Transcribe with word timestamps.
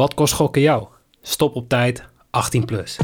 Wat 0.00 0.14
kost 0.14 0.34
gokken 0.34 0.62
jou? 0.62 0.86
Stop 1.22 1.54
op 1.54 1.68
tijd, 1.68 2.04
18 2.30 2.64
plus. 2.64 2.98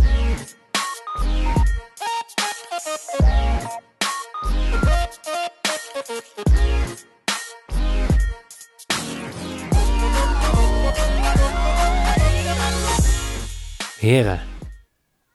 Heren, 13.99 14.41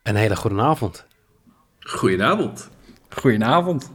een 0.04 0.16
hele 0.16 0.36
goede 0.36 0.62
avond. 0.62 1.06
Goedenavond. 1.80 2.70
Goedenavond. 3.10 3.92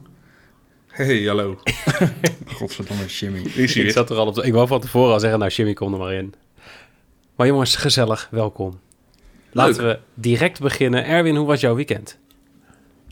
Hey, 0.87 1.23
hallo. 1.23 1.59
Godverdomme, 2.57 3.07
Jimmy. 3.07 3.41
Is 3.41 3.77
Ik 3.77 3.91
zat 3.91 4.11
er 4.11 4.17
al 4.17 4.27
op. 4.27 4.39
Ik 4.39 4.53
wou 4.53 4.67
van 4.67 4.81
tevoren 4.81 5.13
al 5.13 5.21
zeggen, 5.21 5.39
nou 5.39 5.51
Jimmy, 5.51 5.73
kom 5.73 5.93
er 5.93 5.99
maar 5.99 6.13
in. 6.13 6.35
Maar 7.37 7.47
jongens, 7.47 7.77
gezellig, 7.77 8.29
welkom. 8.31 8.81
Laten 9.53 9.87
we 9.87 9.99
direct 10.15 10.61
beginnen. 10.61 11.05
Erwin, 11.05 11.37
hoe 11.37 11.47
was 11.47 11.61
jouw 11.61 11.75
weekend? 11.75 12.19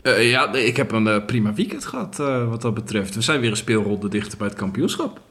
Eh, 0.01 0.29
ja, 0.29 0.45
nee, 0.51 0.65
ik 0.65 0.77
heb 0.77 0.91
een 0.91 1.07
eh, 1.07 1.25
prima 1.25 1.53
weekend 1.53 1.85
gehad 1.85 2.19
eh, 2.19 2.49
wat 2.49 2.61
dat 2.61 2.73
betreft. 2.73 3.15
We 3.15 3.21
zijn 3.21 3.39
weer 3.39 3.49
een 3.49 3.57
speelronde 3.57 4.09
dichter 4.09 4.37
bij 4.37 4.47
het 4.47 4.57
kampioenschap. 4.57 5.21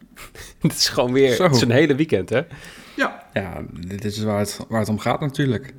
Het 0.58 0.72
is 0.72 0.88
gewoon 0.88 1.12
weer 1.12 1.34
Zo. 1.34 1.42
het 1.44 1.54
is 1.54 1.60
een 1.60 1.70
hele 1.70 1.94
weekend, 1.94 2.28
hè? 2.28 2.40
Ja, 2.96 3.26
Ja, 3.32 3.62
dit 3.86 4.04
is 4.04 4.22
waar 4.22 4.38
het, 4.38 4.60
waar 4.68 4.80
het 4.80 4.88
om 4.88 4.98
gaat 4.98 5.20
natuurlijk. 5.20 5.74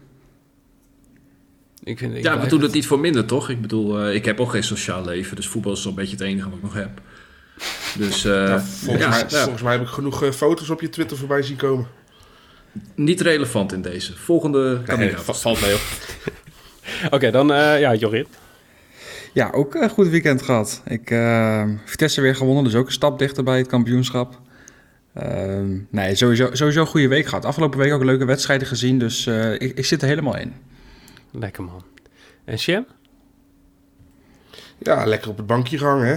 Ik 1.83 1.97
vind, 1.97 2.15
ik 2.15 2.23
ja 2.23 2.39
we 2.39 2.47
doen 2.47 2.61
het 2.61 2.73
niet 2.73 2.87
voor 2.87 2.99
minder, 2.99 3.25
toch? 3.25 3.49
Ik 3.49 3.61
bedoel, 3.61 3.99
eh, 3.99 4.15
ik 4.15 4.25
heb 4.25 4.39
ook 4.39 4.51
geen 4.51 4.63
sociaal 4.63 5.05
leven, 5.05 5.35
dus 5.35 5.47
voetbal 5.47 5.71
is 5.71 5.81
zo'n 5.81 5.95
beetje 5.95 6.15
het 6.15 6.21
enige 6.21 6.49
wat 6.49 6.57
ik 6.57 6.63
nog 6.63 6.73
heb. 6.73 7.01
Dus 7.97 8.25
eh, 8.25 8.47
Ja, 8.47 8.61
volgens, 8.61 9.03
ja, 9.03 9.09
mij, 9.09 9.19
ja, 9.19 9.41
volgens 9.41 9.61
mij 9.61 9.71
heb 9.71 9.81
ik 9.81 9.87
genoeg 9.87 10.35
foto's 10.35 10.69
op 10.69 10.81
je 10.81 10.89
Twitter 10.89 11.17
voorbij 11.17 11.41
zien 11.41 11.57
komen. 11.57 11.87
Niet 12.95 13.21
relevant 13.21 13.73
in 13.73 13.81
deze. 13.81 14.17
Volgende 14.17 14.81
kandidaat. 14.85 15.23
va- 15.23 15.33
valt 15.33 15.61
mee 15.61 15.73
op. 15.73 15.81
Oké, 17.15 17.31
dan 17.31 17.53
eh, 17.53 17.79
ja, 17.79 17.93
Jorrit. 17.95 18.27
Ja, 19.33 19.49
ook 19.51 19.75
een 19.75 19.89
goed 19.89 20.07
weekend 20.07 20.41
gehad. 20.41 20.81
Ik 20.85 21.11
eh 21.11 21.63
Vitesse 21.85 22.21
weer 22.21 22.35
gewonnen, 22.35 22.63
dus 22.63 22.75
ook 22.75 22.85
een 22.85 22.91
stap 22.91 23.19
dichter 23.19 23.43
bij 23.43 23.57
het 23.57 23.67
kampioenschap. 23.67 24.39
Ehm, 25.13 25.77
nee, 25.89 26.15
sowieso, 26.15 26.49
sowieso 26.51 26.81
een 26.81 26.87
goede 26.87 27.07
week 27.07 27.25
gehad. 27.25 27.45
Afgelopen 27.45 27.79
week 27.79 27.93
ook 27.93 28.03
leuke 28.03 28.25
wedstrijden 28.25 28.67
gezien, 28.67 28.99
dus 28.99 29.25
eh, 29.25 29.53
ik, 29.53 29.61
ik 29.77 29.85
zit 29.85 30.01
er 30.01 30.07
helemaal 30.07 30.37
in. 30.37 30.53
Lekker 31.31 31.63
man. 31.63 31.83
En 32.45 32.59
Shem? 32.59 32.85
Ja, 34.77 35.05
lekker 35.05 35.29
op 35.29 35.37
het 35.37 35.45
bankje 35.47 35.77
gehangen, 35.77 36.07
hè. 36.07 36.15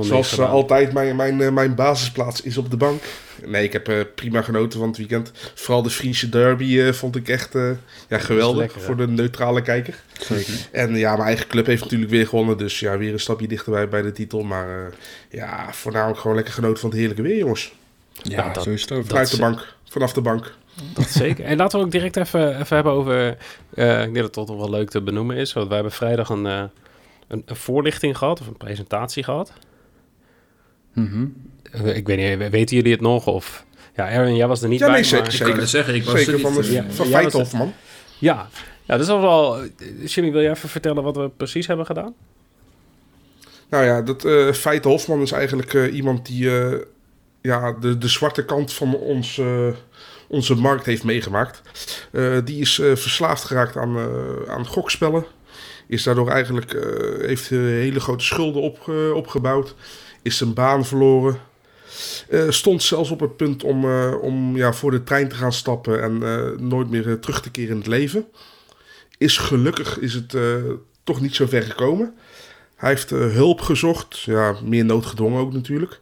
Zoals 0.00 0.38
eh, 0.38 0.50
altijd, 0.50 0.92
mijn, 0.92 1.16
mijn, 1.16 1.40
eh, 1.40 1.50
mijn 1.50 1.74
basisplaats 1.74 2.40
is 2.42 2.56
op 2.56 2.70
de 2.70 2.76
bank. 2.76 3.02
Nee, 3.46 3.64
ik 3.64 3.72
heb 3.72 3.88
eh, 3.88 3.96
prima 4.14 4.42
genoten 4.42 4.78
van 4.78 4.88
het 4.88 4.96
weekend. 4.96 5.32
Vooral 5.54 5.82
de 5.82 5.90
Friese 5.90 6.28
derby 6.28 6.78
eh, 6.80 6.92
vond 6.92 7.16
ik 7.16 7.28
echt 7.28 7.54
eh, 7.54 7.70
ja, 8.08 8.18
geweldig 8.18 8.58
lekker, 8.58 8.80
voor 8.80 8.96
de 8.96 9.08
neutrale 9.08 9.62
kijker. 9.62 9.94
Zeker. 10.20 10.54
En 10.72 10.96
ja, 10.96 11.12
mijn 11.12 11.26
eigen 11.26 11.46
club 11.46 11.66
heeft 11.66 11.82
natuurlijk 11.82 12.10
weer 12.10 12.26
gewonnen. 12.26 12.58
Dus 12.58 12.80
ja, 12.80 12.98
weer 12.98 13.12
een 13.12 13.20
stapje 13.20 13.48
dichterbij 13.48 13.88
bij 13.88 14.02
de 14.02 14.12
titel. 14.12 14.42
Maar 14.42 14.68
eh, 14.68 14.92
ja, 15.30 15.72
voornamelijk 15.72 16.18
gewoon 16.20 16.36
lekker 16.36 16.54
genoten 16.54 16.80
van 16.80 16.88
het 16.90 16.98
heerlijke 16.98 17.22
weer, 17.22 17.36
jongens. 17.38 17.72
Ja, 18.22 18.44
Ja, 18.46 18.52
dat- 18.52 18.62
zo 18.64 18.70
is 18.70 18.80
het 18.82 18.92
ook. 18.92 19.06
Vanuit 19.06 19.30
de 19.30 19.38
bank, 19.38 19.66
vanaf 19.88 20.12
de 20.12 20.20
bank. 20.20 20.52
Dat 20.94 21.08
zeker. 21.08 21.44
En 21.44 21.56
laten 21.56 21.78
we 21.78 21.84
ook 21.84 21.90
direct 21.90 22.16
even, 22.16 22.60
even 22.60 22.74
hebben 22.74 22.92
over... 22.92 23.36
eh, 23.74 23.90
ik 23.98 24.02
denk 24.02 24.14
dat 24.14 24.24
het 24.24 24.32
toch 24.46 24.56
wel 24.56 24.70
leuk 24.70 24.90
te 24.90 25.00
benoemen 25.02 25.36
is. 25.36 25.52
Want 25.52 25.66
wij 25.66 25.74
hebben 25.76 25.92
vrijdag 25.94 26.28
een, 26.28 26.46
eh, 26.46 26.62
een, 27.30 27.42
een 27.46 27.56
voorlichting 27.56 28.18
gehad. 28.18 28.40
Of 28.40 28.46
een 28.46 28.56
presentatie 28.56 29.22
gehad. 29.24 29.52
Mhm. 30.94 31.26
Ik 31.84 32.06
weet 32.06 32.38
niet, 32.40 32.50
weten 32.50 32.76
jullie 32.76 32.92
het 32.92 33.00
nog? 33.00 33.26
Of... 33.26 33.64
Ja, 33.96 34.08
Erwin, 34.08 34.36
jij 34.36 34.46
was 34.46 34.62
er 34.62 34.68
niet 34.68 34.78
Ja, 34.78 34.86
bij. 34.86 34.94
nee, 34.94 35.04
zeker, 35.04 35.24
maar- 35.24 35.32
Ik 35.32 35.38
kan 35.38 35.46
zeker. 35.46 35.60
het 35.62 35.70
zeggen, 35.70 35.94
ik 35.94 36.04
was 36.04 36.14
Zeker 36.14 36.32
er 36.34 36.40
van, 36.40 36.52
niet. 36.52 36.62
de, 36.62 36.68
eh, 36.68 36.74
Ja. 36.84 36.90
van 36.90 37.08
Ja, 37.08 37.18
Feithof, 37.18 37.52
man. 37.52 37.72
Ja, 38.18 38.48
ja 38.84 38.96
dat 38.96 39.00
is 39.00 39.06
wel 39.06 39.20
wel... 39.20 39.62
Jimmy, 40.04 40.32
wil 40.32 40.40
jij 40.42 40.50
even 40.50 40.68
vertellen 40.68 41.02
wat 41.02 41.16
we 41.16 41.28
precies 41.36 41.66
hebben 41.66 41.86
gedaan? 41.86 42.14
Nou 43.70 43.84
ja, 43.84 44.02
dat 44.02 44.24
eh 44.24 44.52
Feite 44.52 44.88
Hofman 44.88 45.20
is 45.20 45.32
eigenlijk 45.32 45.74
eh, 45.74 45.94
iemand 45.94 46.26
die 46.26 46.58
eh, 46.60 46.78
ja, 47.40 47.72
de, 47.72 47.98
de 47.98 48.08
zwarte 48.08 48.44
kant 48.44 48.72
van 48.72 48.94
ons, 48.94 49.40
onze 50.28 50.54
markt 50.54 50.86
heeft 50.86 51.04
meegemaakt. 51.04 51.62
Eh, 52.12 52.36
die 52.44 52.60
is 52.60 52.78
eh, 52.78 52.86
verslaafd 52.96 53.44
geraakt 53.44 53.76
aan, 53.76 53.96
eh, 53.96 54.50
aan 54.52 54.66
gokspellen. 54.66 55.24
Is 55.90 56.02
daardoor 56.02 56.28
eigenlijk, 56.28 56.72
eh, 56.72 57.26
heeft 57.26 57.50
eh, 57.50 57.58
hele 57.58 58.00
grote 58.00 58.24
schulden 58.24 58.62
op, 58.62 58.88
eh, 58.88 59.12
opgebouwd. 59.14 59.74
Is 60.22 60.36
zijn 60.36 60.54
baan 60.54 60.84
verloren. 60.84 61.38
Stond 62.48 62.82
zelfs 62.82 63.10
op 63.10 63.20
het 63.20 63.36
punt 63.36 63.64
om, 63.64 63.84
om 64.12 64.56
ja, 64.56 64.72
voor 64.72 64.90
de 64.90 65.02
trein 65.02 65.28
te 65.28 65.34
gaan 65.34 65.52
stappen 65.52 66.02
en 66.02 66.18
nooit 66.68 66.90
meer 66.90 67.18
terug 67.18 67.40
te 67.42 67.50
keren 67.50 67.70
in 67.70 67.76
het 67.76 67.86
leven. 67.86 68.26
Is 69.18 69.38
gelukkig 69.38 69.98
is 69.98 70.14
het 70.14 70.36
toch 71.04 71.20
niet 71.20 71.34
zo 71.34 71.46
ver 71.46 71.62
gekomen. 71.62 72.14
Hij 72.76 72.90
heeft 72.90 73.10
hulp 73.10 73.60
gezocht, 73.60 74.20
ja, 74.20 74.56
meer 74.64 74.84
noodgedwongen 74.84 75.40
ook 75.40 75.52
natuurlijk. 75.52 76.00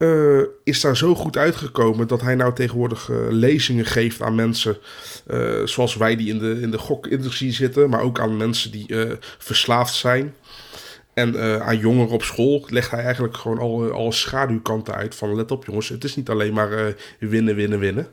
Eh, 0.00 0.40
is 0.64 0.80
daar 0.80 0.96
zo 0.96 1.14
goed 1.14 1.36
uitgekomen 1.36 2.06
dat 2.06 2.20
hij 2.20 2.34
nou 2.34 2.54
tegenwoordig 2.54 3.10
eh, 3.10 3.16
lezingen 3.28 3.86
geeft 3.86 4.22
aan 4.22 4.34
mensen 4.34 4.76
eh, 5.26 5.64
zoals 5.64 5.96
wij 5.96 6.16
die 6.16 6.28
in 6.28 6.38
de, 6.38 6.60
in 6.60 6.70
de 6.70 6.78
gokindustrie 6.78 7.52
zitten, 7.52 7.90
maar 7.90 8.00
ook 8.00 8.20
aan 8.20 8.36
mensen 8.36 8.70
die 8.70 8.86
verslaafd 9.38 9.94
zijn. 9.94 10.34
En 11.14 11.60
aan 11.62 11.78
jongeren 11.78 12.12
op 12.12 12.22
school 12.22 12.64
legt 12.66 12.90
hij 12.90 13.04
eigenlijk 13.04 13.36
gewoon 13.36 13.58
alle, 13.58 13.90
alle 13.90 14.12
schaduwkanten 14.12 14.94
uit 14.94 15.14
van 15.14 15.34
let 15.34 15.50
op 15.50 15.64
jongens, 15.64 15.88
het 15.88 16.04
is 16.04 16.16
niet 16.16 16.28
alleen 16.28 16.52
maar 16.52 16.94
winnen, 17.18 17.54
winnen, 17.54 17.78
winnen. 17.78 18.08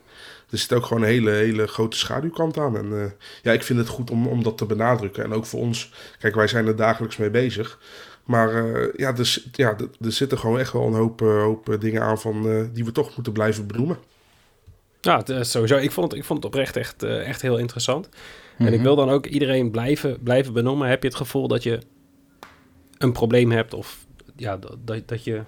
Er 0.49 0.57
zit 0.57 0.73
ook 0.73 0.85
gewoon 0.85 1.03
een 1.03 1.09
hele, 1.09 1.31
hele 1.31 1.67
grote 1.67 1.97
schaduwkant 1.97 2.57
aan. 2.57 2.77
En 2.77 3.15
ja, 3.41 3.51
ik 3.51 3.63
vind 3.63 3.79
het 3.79 3.87
goed 3.87 4.11
om, 4.11 4.27
om 4.27 4.43
dat 4.43 4.57
te 4.57 4.65
benadrukken. 4.65 5.23
En 5.23 5.33
ook 5.33 5.45
voor 5.45 5.59
ons, 5.59 5.93
kijk, 6.19 6.35
wij 6.35 6.47
zijn 6.47 6.67
er 6.67 6.75
dagelijks 6.75 7.17
mee 7.17 7.29
bezig. 7.29 7.79
Maar 8.27 8.73
eh, 8.73 8.93
ja, 8.95 9.15
er, 9.15 9.43
ja, 9.51 9.77
er, 9.77 9.89
er 10.01 10.11
zitten 10.11 10.37
gewoon 10.37 10.59
echt 10.59 10.73
wel 10.73 10.85
een 10.87 10.93
hoop, 10.93 11.21
eh, 11.21 11.41
hoop 11.41 11.69
eh, 11.69 11.79
dingen 11.79 12.01
aan 12.01 12.19
van, 12.19 12.49
eh, 12.49 12.63
die 12.73 12.85
we 12.85 12.91
toch 12.91 13.15
moeten 13.15 13.33
blijven 13.33 13.67
benoemen. 13.67 13.97
Ja, 15.01 15.17
het, 15.25 15.47
sowieso. 15.47 15.77
Ik 15.77 15.91
vond 15.91 16.11
het, 16.11 16.19
ik 16.19 16.25
vond 16.25 16.43
het 16.43 16.53
oprecht 16.53 16.75
echt, 16.75 17.03
eh, 17.03 17.27
echt 17.27 17.41
heel 17.41 17.57
interessant. 17.57 18.09
En 18.57 18.65
Mhm. 18.65 18.73
ik 18.73 18.81
wil 18.81 18.95
dan 18.95 19.09
ook 19.09 19.25
iedereen 19.25 19.71
blijven, 19.71 20.23
blijven 20.23 20.53
benoemen. 20.53 20.89
Heb 20.89 21.01
je 21.01 21.07
het 21.07 21.17
gevoel 21.17 21.47
dat 21.47 21.63
je 21.63 21.79
een 22.97 23.11
probleem 23.11 23.51
hebt 23.51 23.73
of 23.73 24.05
ja, 24.35 24.57
dat, 24.57 25.07
dat, 25.07 25.23
je 25.23 25.35
een 25.35 25.45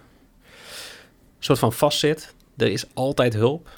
soort 1.40 1.60
van 1.60 1.74
vastzit? 1.74 2.34
Er 2.58 2.68
is 2.72 2.86
altijd 2.94 3.34
hulp. 3.34 3.70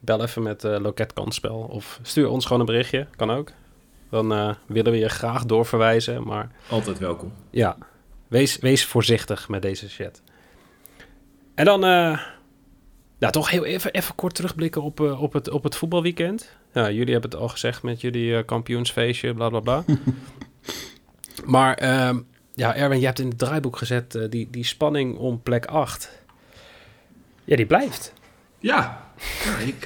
Bel 0.00 0.22
even 0.22 0.42
met 0.42 0.64
eh 0.64 0.76
Loket 0.80 1.12
Kansspel 1.12 1.58
of 1.70 1.98
stuur 2.02 2.28
ons 2.28 2.44
gewoon 2.44 2.60
een 2.60 2.66
berichtje. 2.66 3.06
Kan 3.16 3.30
ook. 3.30 3.50
Dan 4.10 4.32
eh, 4.32 4.54
willen 4.66 4.92
we 4.92 4.98
je 4.98 5.08
graag 5.08 5.44
doorverwijzen. 5.44 6.22
Maar 6.26 6.50
Altijd 6.70 6.98
welkom. 6.98 7.32
ja, 7.50 7.76
wees, 8.28 8.58
wees 8.58 8.84
voorzichtig 8.84 9.48
met 9.48 9.62
deze 9.62 9.90
shit. 9.90 10.22
En 11.54 11.64
dan, 11.64 11.84
eh 11.84 12.20
ja, 13.18 13.30
toch 13.30 13.50
heel 13.50 13.64
even, 13.64 13.92
even 13.92 14.14
kort 14.14 14.34
terugblikken 14.34 14.82
op, 14.82 15.00
eh, 15.00 15.22
op, 15.22 15.32
het, 15.32 15.50
op 15.50 15.62
het 15.62 15.76
voetbalweekend. 15.76 16.56
Ja, 16.72 16.90
jullie 16.90 17.12
hebben 17.12 17.30
het 17.30 17.40
al 17.40 17.48
gezegd 17.48 17.82
met 17.82 18.00
jullie 18.00 18.36
eh, 18.36 18.44
kampioensfeestje, 18.44 19.34
bla 19.34 19.48
bla 19.48 19.60
bla. 19.60 19.84
maar 21.44 21.74
ehm, 21.74 22.18
ja, 22.54 22.74
Erwin, 22.74 23.00
je 23.00 23.06
hebt 23.06 23.18
in 23.18 23.28
het 23.28 23.38
draaiboek 23.38 23.76
gezet 23.76 24.18
die, 24.30 24.48
die 24.50 24.64
spanning 24.64 25.16
om 25.16 25.42
plek 25.42 25.66
8. 25.66 26.22
Ja, 27.44 27.56
die 27.56 27.66
blijft. 27.66 28.12
Ja, 28.58 29.10
ja 29.44 29.56
ik, 29.56 29.82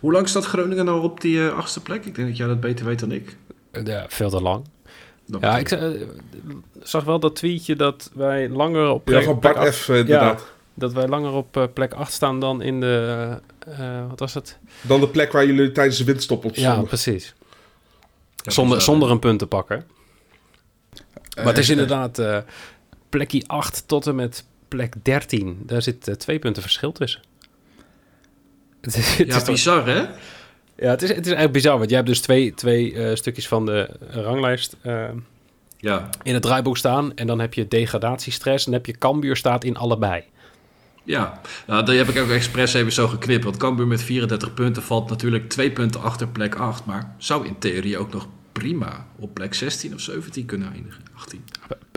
hoe 0.00 0.12
lang 0.12 0.28
staat 0.28 0.44
Groningen 0.44 0.84
nou 0.84 1.02
op 1.02 1.20
die 1.20 1.48
achtste 1.48 1.82
plek? 1.82 2.04
Ik 2.04 2.14
denk 2.14 2.28
dat 2.28 2.36
jij 2.36 2.46
dat 2.46 2.60
beter 2.60 2.86
weet 2.86 2.98
dan 2.98 3.12
ik. 3.12 3.36
Ja, 3.84 4.04
veel 4.08 4.30
te 4.30 4.42
lang. 4.42 4.64
Dat 5.26 5.40
Ja, 5.40 5.56
betekent- 5.56 5.94
ik 5.94 6.00
eh, 6.00 6.06
zag 6.82 7.04
wel 7.04 7.20
dat 7.20 7.36
tweetje 7.36 7.76
dat 7.76 8.10
wij 8.14 8.48
langer 8.48 8.88
op 8.88 9.08
Ja, 9.08 9.12
plek, 9.14 9.24
van 9.24 9.40
Bart 9.40 9.56
8 9.56 9.74
F. 9.76 9.88
eh, 9.88 9.98
inderdaad. 9.98 10.52
dat 10.74 10.92
wij 10.92 11.08
langer 11.08 11.32
op 11.32 11.56
eh, 11.56 11.64
plek 11.74 11.92
8 11.92 12.12
staan 12.12 12.40
dan 12.40 12.62
in 12.62 12.80
de, 12.80 13.40
eh, 13.66 13.98
eh, 13.98 14.08
wat 14.08 14.18
was 14.20 14.34
het? 14.34 14.58
Dan 14.80 15.00
de 15.00 15.08
plek 15.08 15.32
waar 15.32 15.46
jullie 15.46 15.72
tijdens 15.72 15.98
de 15.98 16.04
windstop 16.04 16.44
op 16.44 16.54
Ja, 16.54 16.62
stonden. 16.62 16.86
precies. 16.88 17.34
Ja, 18.36 18.50
Zonder, 18.50 18.76
bizar, 18.76 18.92
zonder 18.92 19.10
een 19.10 19.18
punt 19.18 19.38
te 19.38 19.46
pakken. 19.46 19.84
maar 21.36 21.46
het 21.46 21.58
is 21.58 21.64
Eh, 21.64 21.70
inderdaad 21.70 22.18
eh 22.18 22.38
plekje 23.08 23.42
8 23.46 23.88
tot 23.88 24.06
en 24.06 24.14
met 24.14 24.44
plek 24.68 24.94
13. 25.02 25.62
Daar 25.66 25.82
zit 25.82 26.08
eh, 26.08 26.14
twee 26.14 26.38
punten 26.38 26.62
verschil 26.62 26.92
tussen. 26.92 27.20
Het 28.80 28.96
is, 28.96 29.16
het 29.16 29.26
Ja, 29.28 29.36
is 29.36 29.42
toch- 29.42 29.54
bizar 29.54 29.86
hè? 29.86 30.04
Ja, 30.76 30.90
het 30.90 31.02
is, 31.02 31.08
het 31.08 31.18
is 31.18 31.24
eigenlijk 31.24 31.52
bizar, 31.52 31.78
want 31.78 31.88
jij 31.88 31.98
hebt 31.98 32.10
dus 32.10 32.20
twee, 32.20 32.54
twee 32.54 32.94
eh, 32.94 33.14
stukjes 33.16 33.48
van 33.48 33.66
de 33.66 33.90
ranglijst 34.10 34.76
eh, 34.82 35.04
Ja, 35.78 36.08
in 36.22 36.34
het 36.34 36.42
draaiboek 36.42 36.76
staan. 36.76 37.14
En 37.14 37.26
dan 37.26 37.38
heb 37.40 37.54
je 37.54 37.68
degradatiestress 37.68 38.64
en 38.66 38.70
dan 38.72 38.80
heb 38.80 38.90
je 38.94 38.98
Cambuur 38.98 39.36
staat 39.36 39.64
in 39.64 39.76
allebei. 39.76 40.22
ja. 41.04 41.40
Nou, 41.66 41.84
die 41.84 41.96
heb 41.96 42.08
ik 42.08 42.18
ook 42.18 42.30
expres 42.30 42.74
even 42.74 42.92
zo 42.92 43.08
geknipt. 43.08 43.44
Want 43.44 43.56
Cambuur 43.56 43.86
met 43.86 44.02
34 44.02 44.54
punten 44.54 44.82
valt 44.82 45.08
natuurlijk 45.10 45.48
twee 45.48 45.70
punten 45.70 46.02
achter 46.02 46.28
plek 46.28 46.54
8. 46.54 46.84
Maar 46.84 47.14
zou 47.18 47.46
in 47.46 47.58
theorie 47.58 47.98
ook 47.98 48.12
nog 48.12 48.28
prima 48.52 49.06
op 49.18 49.34
plek 49.34 49.54
16 49.54 49.94
of 49.94 50.00
17 50.00 50.46
kunnen 50.46 50.72
eindigen. 50.72 51.02
18. 51.16 51.44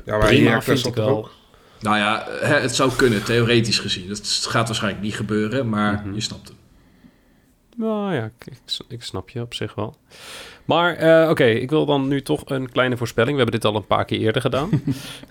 Ja, 0.06 0.18
maar 0.18 0.28
Prima 0.28 0.62
vind 0.62 0.86
ik 0.86 0.96
wel. 0.96 1.08
ook. 1.08 1.32
Nou 1.80 1.98
ja, 1.98 2.26
hè, 2.42 2.56
het 2.60 2.76
zou 2.76 2.92
kunnen, 2.96 3.24
theoretisch 3.24 3.80
gezien. 3.80 4.08
Dat 4.08 4.46
gaat 4.50 4.68
waarschijnlijk 4.68 5.04
niet 5.04 5.16
gebeuren, 5.16 5.70
maar 5.70 6.04
je 6.14 6.22
snapt 6.22 6.48
het. 6.48 6.58
Nou 7.80 8.14
ja, 8.14 8.32
ik, 8.40 8.54
ik, 8.88 9.04
snap 9.04 9.30
je 9.30 9.42
op 9.42 9.54
zich 9.54 9.76
wel. 9.76 9.98
Maar 10.66 10.96
eh, 10.96 11.30
oké, 11.30 11.46
ik 11.46 11.70
wil 11.70 11.86
dan 11.86 12.08
nu 12.08 12.22
toch 12.22 12.42
een 12.46 12.72
kleine 12.72 12.98
voorspelling. 12.98 13.32
We 13.38 13.42
hebben 13.44 13.60
dit 13.60 13.72
al 13.72 13.76
een 13.76 13.88
paar 13.88 14.06
keer 14.06 14.20
eerder 14.20 14.42
gedaan. 14.42 14.70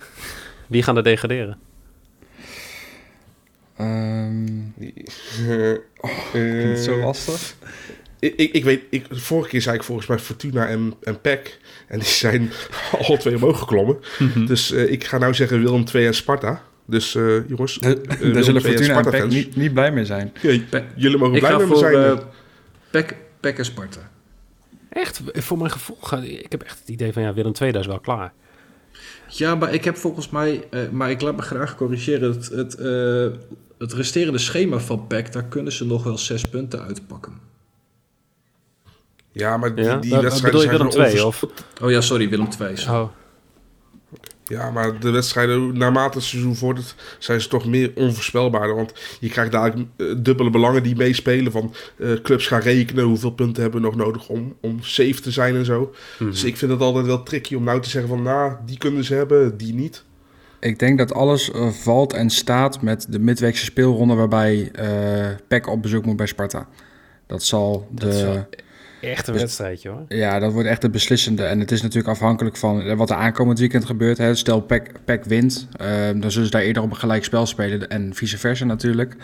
Wie 0.67 0.83
gaan 0.83 0.97
er 0.97 1.03
degraderen? 1.03 1.57
Ehm 3.75 4.47
Eh, 5.47 5.73
vind 6.31 6.69
het 6.69 6.79
zo 6.79 6.97
lastig. 6.97 7.55
ik, 8.19 8.35
ik, 8.35 8.51
ik 8.51 8.63
weet, 8.63 8.81
ik, 8.89 9.05
vorige 9.09 9.49
keer 9.49 9.61
zei 9.61 9.75
ik 9.75 9.83
volgens 9.83 10.07
mij 10.07 10.19
Fortuna 10.19 10.67
en, 10.67 10.93
en 11.03 11.21
PEC. 11.21 11.59
En 11.87 11.99
die 11.99 12.07
zijn 12.07 12.51
alle 13.01 13.17
twee 13.17 13.35
omhoog 13.35 13.59
geklommen. 13.59 13.97
Mhm. 14.19 14.45
Dus 14.45 14.71
eh, 14.71 14.91
ik 14.91 15.03
ga 15.03 15.17
nou 15.17 15.33
zeggen 15.33 15.63
Willem 15.63 15.85
2 15.85 16.05
en 16.05 16.13
Sparta. 16.13 16.63
Dus 16.85 17.15
eh, 17.15 17.47
jongens, 17.47 17.79
eh, 17.79 17.91
Daar 18.33 18.43
zullen 18.43 18.43
2 18.43 18.53
en 18.53 18.61
Fortuna 18.61 18.77
en 18.77 18.85
Sparta 18.85 19.09
Peck 19.09 19.29
niet, 19.29 19.55
niet 19.55 19.73
blij 19.73 19.91
mee 19.91 20.05
zijn. 20.05 20.33
Ja, 20.41 20.83
jullie 20.95 21.17
mogen 21.17 21.35
Ik 21.35 21.39
blij 21.39 21.51
ga 21.51 21.57
met 21.57 21.67
me 21.67 21.73
voor 21.73 21.91
zijn. 21.91 22.19
Pek, 22.91 23.15
Pek 23.39 23.57
en 23.57 23.65
Sparta. 23.65 24.11
Echt, 24.89 25.21
voor 25.33 25.57
mijn 25.57 25.71
gevoel, 25.71 25.97
ga- 26.01 26.17
ik 26.21 26.51
heb 26.51 26.61
echt 26.63 26.79
het 26.79 26.89
idee 26.89 27.13
van 27.13 27.21
ja, 27.21 27.33
Willem 27.33 27.51
II, 27.61 27.71
dat 27.71 27.81
is 27.81 27.87
wel 27.87 27.99
klaar. 27.99 28.33
Ja, 29.27 29.55
maar 29.55 29.73
ik 29.73 29.83
heb 29.83 29.97
volgens 29.97 30.29
mij, 30.29 30.67
eh, 30.69 30.89
maar 30.89 31.09
ik 31.09 31.21
laat 31.21 31.35
me 31.35 31.41
graag 31.41 31.75
corrigeren. 31.75 32.31
Het, 32.31 32.49
het, 32.49 32.75
eh, 32.75 33.27
het 33.77 33.93
resterende 33.93 34.37
schema 34.37 34.77
van 34.79 35.07
PEC, 35.07 35.31
daar 35.31 35.43
kunnen 35.43 35.73
ze 35.73 35.85
nog 35.85 36.03
wel 36.03 36.17
zes 36.17 36.45
punten 36.45 36.81
uitpakken. 36.83 37.33
ja, 39.31 39.57
maar 39.57 39.75
die, 39.75 39.83
Ja? 39.85 39.97
die 39.97 40.17
wedstrijden 40.17 40.59
zijn 40.61 40.71
Willem 40.71 40.87
II? 40.91 41.21
onvers- 41.21 41.23
Of? 41.23 41.43
Oh 41.81 41.91
ja, 41.91 42.01
sorry, 42.01 42.29
Willem 42.29 42.47
II. 42.61 42.77
sorry. 42.77 42.99
Oh, 42.99 43.09
Ja, 44.49 44.71
maar 44.71 44.99
de 44.99 45.09
wedstrijden, 45.09 45.77
naarmate 45.77 46.17
het 46.17 46.27
seizoen 46.27 46.55
vordert, 46.55 46.95
zijn 47.19 47.41
ze 47.41 47.47
toch 47.47 47.65
meer 47.65 47.91
onvoorspelbaarder. 47.95 48.75
Want 48.75 48.93
je 49.19 49.29
krijgt 49.29 49.51
dadelijk 49.51 49.89
eh, 49.97 50.07
dubbele 50.17 50.49
belangen 50.49 50.83
die 50.83 50.95
meespelen. 50.95 51.51
Van 51.51 51.73
eh, 51.97 52.11
clubs 52.23 52.47
gaan 52.47 52.61
rekenen 52.61 53.03
hoeveel 53.03 53.31
punten 53.31 53.61
hebben 53.61 53.81
we 53.81 53.87
nog 53.87 53.95
nodig 53.95 54.27
om, 54.27 54.55
om 54.61 54.77
safe 54.81 55.21
te 55.21 55.31
zijn 55.31 55.55
en 55.55 55.65
zo. 55.65 55.93
Mhm. 56.19 56.29
Dus 56.29 56.43
ik 56.43 56.57
vind 56.57 56.71
het 56.71 56.81
altijd 56.81 57.05
wel 57.05 57.23
tricky 57.23 57.55
om 57.55 57.63
nou 57.63 57.81
te 57.81 57.89
zeggen 57.89 58.09
van, 58.09 58.21
nou, 58.21 58.53
die 58.65 58.77
kunnen 58.77 59.03
ze 59.03 59.13
hebben, 59.13 59.57
die 59.57 59.73
niet. 59.73 60.03
Ik 60.59 60.79
denk 60.79 60.97
dat 60.97 61.13
alles 61.13 61.51
eh, 61.51 61.69
valt 61.69 62.13
en 62.13 62.29
staat 62.29 62.81
met 62.81 63.05
de 63.09 63.19
midweekse 63.19 63.65
speelronde 63.65 64.13
waarbij 64.13 64.69
eh 64.71 65.27
PEC 65.47 65.67
op 65.67 65.81
bezoek 65.81 66.05
moet 66.05 66.15
bij 66.15 66.27
Sparta. 66.27 66.67
Dat 67.27 67.43
zal 67.43 67.87
de... 67.91 68.05
Dat 68.05 68.21
wel 68.21 68.47
echt 69.01 69.27
een 69.27 69.33
wedstrijdje 69.33 69.89
hoor. 69.89 70.05
Ja, 70.07 70.39
dat 70.39 70.53
wordt 70.53 70.67
echt 70.67 70.81
het 70.81 70.91
beslissende. 70.91 71.43
En 71.43 71.59
het 71.59 71.71
is 71.71 71.81
natuurlijk 71.81 72.09
afhankelijk 72.09 72.57
van 72.57 72.81
eh, 72.81 72.97
wat 72.97 73.09
er 73.09 73.15
aankomend 73.15 73.59
weekend 73.59 73.85
gebeurt. 73.85 74.17
Hè. 74.17 74.35
Stel, 74.35 74.61
PEC, 74.61 74.91
PEC 75.05 75.23
wint, 75.23 75.67
ehm, 75.71 76.19
dan 76.19 76.31
zullen 76.31 76.45
ze 76.45 76.51
daar 76.53 76.61
eerder 76.61 76.83
op 76.83 76.89
een 76.89 76.97
gelijk 76.97 77.23
spel 77.23 77.45
spelen. 77.45 77.89
En 77.89 78.13
vice 78.13 78.37
versa 78.37 78.65
natuurlijk. 78.65 79.15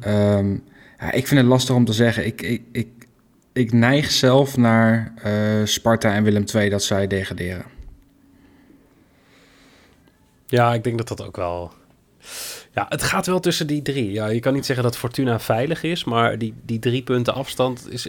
Ehm, 0.00 0.56
ja, 0.98 1.12
ik 1.12 1.26
vind 1.26 1.40
het 1.40 1.48
lastig 1.48 1.74
om 1.74 1.84
te 1.84 1.92
zeggen. 1.92 2.26
Ik, 2.26 2.42
ik, 2.42 2.62
ik, 2.72 2.88
ik 3.52 3.72
neig 3.72 4.10
zelf 4.10 4.56
naar 4.56 5.12
eh, 5.22 5.32
Sparta 5.64 6.14
en 6.14 6.22
Willem 6.22 6.44
II 6.54 6.68
dat 6.68 6.82
zij 6.82 7.06
degraderen. 7.06 7.64
Ja, 10.46 10.74
ik 10.74 10.84
denk 10.84 10.98
dat 10.98 11.08
dat 11.08 11.22
ook 11.26 11.36
wel... 11.36 11.72
Ja, 12.76 12.86
het 12.88 13.02
gaat 13.02 13.26
wel 13.26 13.40
tussen 13.40 13.66
die 13.66 13.82
drie. 13.82 14.12
Ja, 14.12 14.26
je 14.26 14.40
kan 14.40 14.52
niet 14.54 14.66
zeggen 14.66 14.84
dat 14.84 14.96
Fortuna 14.96 15.40
veilig 15.40 15.82
is, 15.82 16.04
maar 16.04 16.38
die, 16.38 16.54
die 16.64 16.78
drie 16.78 17.02
punten 17.02 17.34
afstand 17.34 17.86
is, 17.90 18.08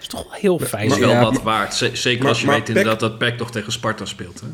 is 0.00 0.06
toch 0.06 0.22
wel 0.22 0.32
heel 0.32 0.60
is 0.60 0.68
veilig. 0.68 0.98
wel 0.98 1.10
ja. 1.10 1.22
wat 1.22 1.42
waard. 1.42 1.74
Zeker 1.92 2.18
Maar- 2.18 2.28
als 2.28 2.40
je 2.40 2.46
maar 2.46 2.58
weet 2.58 2.68
inderdaad 2.68 3.00
dat 3.00 3.18
PEC 3.18 3.38
nog 3.38 3.50
tegen 3.50 3.72
Sparta 3.72 4.04
speelt. 4.04 4.40
Hè? 4.40 4.46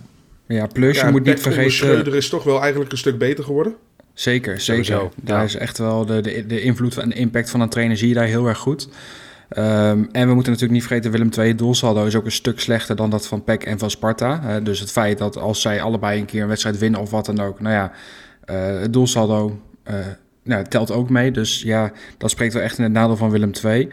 Ja, 0.55 0.67
plus 0.67 1.01
je 1.01 1.07
moet 1.11 1.25
niet 1.25 1.41
vergeten... 1.41 1.73
Schreuder 1.73 2.15
is 2.15 2.29
toch 2.29 2.45
wel 2.45 2.61
eigenlijk 2.61 2.93
een 2.93 2.99
stuk 2.99 3.19
beter 3.19 3.45
geworden. 3.45 3.75
Zeker, 4.15 4.61
zeker. 4.61 4.85
Sowieso, 4.85 5.11
Daar 5.23 5.39
ja. 5.39 5.45
is 5.45 5.57
echt 5.57 5.79
wel 5.79 6.07
de, 6.07 6.21
de, 6.21 6.47
de 6.47 6.61
invloed 6.61 6.99
en 6.99 7.09
de 7.09 7.15
impact 7.15 7.51
van 7.51 7.61
een 7.61 7.69
trainer 7.69 7.97
zie 7.97 8.09
je 8.09 8.15
daar 8.15 8.27
heel 8.27 8.47
erg 8.47 8.59
goed. 8.59 8.89
Ehm, 9.49 10.05
en 10.13 10.29
we 10.29 10.35
moeten 10.35 10.53
natuurlijk 10.53 10.73
niet 10.81 10.87
vergeten, 10.87 11.11
Willem 11.11 11.31
II 11.39 11.49
het 11.49 11.59
doelsaldo 11.59 12.05
is 12.05 12.15
ook 12.15 12.25
een 12.25 12.33
stuk 12.33 12.61
slechter 12.61 12.97
dan 12.97 13.11
dat 13.11 13.27
van 13.27 13.45
PEC 13.45 13.65
en 13.65 13.79
van 13.79 13.91
Sparta. 13.91 14.61
Dus 14.61 14.81
het 14.81 14.93
feit 14.93 15.19
dat 15.19 15.37
als 15.37 15.61
zij 15.61 15.83
allebei 15.83 16.21
een 16.21 16.27
keer 16.27 16.43
een 16.43 16.49
wedstrijd 16.49 16.79
winnen 16.79 17.01
of 17.01 17.11
wat 17.11 17.27
dan 17.27 17.41
ook, 17.41 17.61
nou 17.61 17.75
ja, 17.75 17.93
het 18.55 18.93
doelsaldo 18.93 19.61
eh, 19.83 19.95
nou, 20.43 20.65
telt 20.65 20.91
ook 20.91 21.11
mee. 21.11 21.31
Dus 21.31 21.63
ja, 21.63 21.93
dat 22.19 22.31
spreekt 22.31 22.53
wel 22.53 22.63
echt 22.63 22.79
in 22.79 22.85
het 22.85 22.93
nadeel 22.93 23.17
van 23.17 23.31
Willem 23.31 23.51
II. 23.65 23.89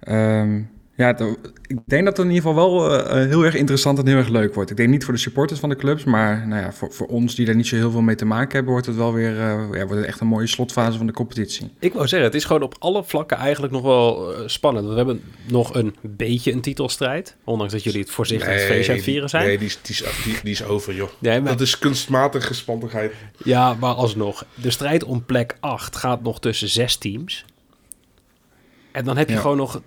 Ehm, 0.00 0.60
ja, 0.98 1.18
ik 1.66 1.78
denk 1.86 2.04
dat 2.04 2.16
het 2.16 2.26
in 2.26 2.32
ieder 2.32 2.48
geval 2.48 2.54
wel 2.70 2.90
eh, 2.90 3.22
eh, 3.22 3.28
heel 3.28 3.44
erg 3.44 3.54
interessant 3.54 3.98
en 3.98 4.06
heel 4.06 4.16
erg 4.16 4.28
leuk 4.28 4.54
wordt. 4.54 4.70
Ik 4.70 4.76
denk 4.76 4.88
niet 4.88 5.04
voor 5.04 5.14
de 5.14 5.20
supporters 5.20 5.60
van 5.60 5.68
de 5.68 5.76
clubs, 5.76 6.04
maar 6.04 6.46
nou 6.46 6.62
ja, 6.62 6.72
voor, 6.72 6.92
voor 6.92 7.06
ons 7.06 7.34
die 7.34 7.46
daar 7.46 7.54
niet 7.54 7.66
zo 7.66 7.76
heel 7.76 7.90
veel 7.90 8.00
mee 8.00 8.16
te 8.16 8.24
maken 8.24 8.52
hebben, 8.52 8.72
wordt 8.72 8.86
het 8.86 8.96
wel 8.96 9.12
weer 9.12 9.32
eh, 9.32 9.38
ja, 9.72 9.86
wordt 9.86 9.90
het 9.90 10.04
echt 10.04 10.20
een 10.20 10.26
mooie 10.26 10.46
slotfase 10.46 10.96
van 10.98 11.06
de 11.06 11.12
competitie. 11.12 11.70
Ik 11.78 11.92
wou 11.92 12.06
zeggen, 12.08 12.28
het 12.28 12.36
is 12.36 12.44
gewoon 12.44 12.62
op 12.62 12.74
alle 12.78 13.04
vlakken 13.04 13.36
eigenlijk 13.36 13.72
nog 13.72 13.82
wel 13.82 14.32
spannend. 14.46 14.88
We 14.88 14.94
hebben 14.94 15.22
nog 15.46 15.74
een 15.74 15.94
beetje 16.02 16.52
een 16.52 16.60
titelstrijd. 16.60 17.36
Ondanks 17.44 17.72
dat 17.72 17.82
jullie 17.82 18.00
het 18.00 18.10
voorzichtig 18.10 18.48
het 18.52 18.60
feestje 18.62 18.90
aan 18.90 18.96
het 18.96 19.06
vieren 19.06 19.28
zijn. 19.28 19.46
Nee, 19.46 19.58
die 19.58 19.66
is, 19.66 19.78
die, 19.82 19.94
is, 19.94 20.22
die, 20.24 20.36
die 20.42 20.52
is 20.52 20.64
over, 20.64 20.94
joh. 20.94 21.08
Nee, 21.18 21.40
maar- 21.40 21.50
Dat 21.52 21.60
is 21.60 21.78
kunstmatige 21.78 22.54
spannigheid. 22.54 23.12
Ja, 23.44 23.74
maar 23.74 23.94
alsnog. 23.94 24.44
De 24.54 24.70
strijd 24.70 25.04
om 25.04 25.24
plek 25.24 25.56
8 25.60 25.96
gaat 25.96 26.22
nog 26.22 26.40
tussen 26.40 26.68
zes 26.68 26.96
teams. 26.96 27.44
En 28.92 29.04
dan 29.04 29.16
heb 29.16 29.28
je 29.28 29.34
Ja. 29.34 29.40
gewoon 29.40 29.56
nog 29.56 29.80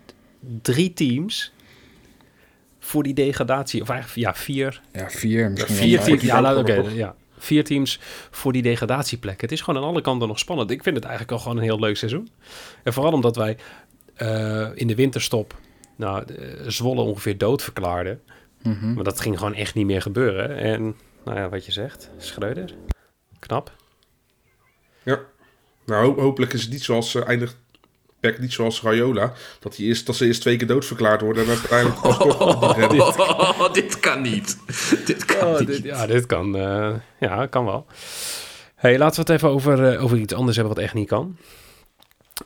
drie 0.61 0.93
teams 0.93 1.53
voor 2.79 3.03
die 3.03 3.13
degradatie. 3.13 3.81
Of 3.81 3.89
eigenlijk, 3.89 4.19
ja, 4.19 4.33
vier. 4.35 4.81
Ja, 4.93 5.09
vier 5.09 5.51
misschien 5.51 5.75
Vier 5.75 5.99
teams. 5.99 6.21
Ja, 6.21 6.41
laat- 6.41 6.57
oké. 6.57 6.73
ja. 6.93 7.15
Vier 7.37 7.63
teams 7.63 7.99
voor 8.31 8.53
die 8.53 8.61
degradatieplek. 8.61 9.41
Het 9.41 9.51
is 9.51 9.61
gewoon 9.61 9.81
aan 9.83 9.89
alle 9.89 10.01
kanten 10.01 10.27
nog 10.27 10.39
spannend. 10.39 10.71
Ik 10.71 10.83
vind 10.83 10.95
het 10.95 11.05
eigenlijk 11.05 11.33
al 11.33 11.39
gewoon 11.39 11.57
een 11.57 11.63
heel 11.63 11.79
leuk 11.79 11.97
seizoen. 11.97 12.29
En 12.83 12.93
vooral 12.93 13.11
omdat 13.13 13.35
wij 13.35 13.57
eh, 14.15 14.69
in 14.73 14.87
de 14.87 14.95
winterstop 14.95 15.55
nou, 15.95 16.23
eh, 16.35 16.47
Zwolle 16.67 17.01
ongeveer 17.01 17.37
dood 17.37 17.63
verklaarden. 17.63 18.21
Mhm. 18.63 18.93
Maar 18.93 19.03
dat 19.03 19.19
ging 19.19 19.37
gewoon 19.37 19.53
echt 19.53 19.75
niet 19.75 19.85
meer 19.85 20.01
gebeuren. 20.01 20.57
En 20.57 20.95
nou 21.25 21.37
ja, 21.37 21.49
wat 21.49 21.65
je 21.65 21.71
zegt, 21.71 22.09
Schreuder. 22.17 22.73
Knap. 23.39 23.71
Ja. 25.03 25.19
Nou, 25.85 26.05
ho- 26.05 26.21
hopelijk 26.21 26.53
is 26.53 26.61
het 26.61 26.71
niet 26.71 26.83
zoals 26.83 27.15
eh, 27.15 27.27
eindigt 27.27 27.57
Peck 28.21 28.39
niet 28.39 28.53
zoals 28.53 28.81
Rayola. 28.81 29.33
Dat, 29.59 29.75
hij 29.77 29.85
eerst, 29.85 30.05
dat 30.05 30.15
ze 30.15 30.25
eerst 30.25 30.41
twee 30.41 30.57
keer 30.57 30.67
doodverklaard 30.67 31.21
worden 31.21 31.43
en 31.43 31.49
uiteindelijk 31.49 32.01
pas 32.01 32.17
toch. 32.17 32.39
Oh, 33.61 33.73
dit 33.73 33.99
kan 33.99 34.21
niet. 34.21 34.57
Dit 35.05 35.25
kan 35.25 35.47
Oh, 35.47 35.59
niet. 35.59 35.67
dit, 35.67 35.83
ja, 35.83 36.05
dit 36.07 36.25
kan. 36.25 36.55
eh, 36.57 36.93
ja, 37.19 37.45
kan 37.45 37.65
wel. 37.65 37.85
Hey, 38.75 38.97
laten 38.97 39.15
we 39.15 39.31
het 39.31 39.41
even 39.41 39.49
over, 39.53 39.93
eh, 39.93 40.03
over 40.03 40.17
iets 40.17 40.33
anders 40.33 40.55
hebben 40.57 40.75
wat 40.75 40.83
echt 40.83 40.93
niet 40.93 41.07
kan. 41.07 41.37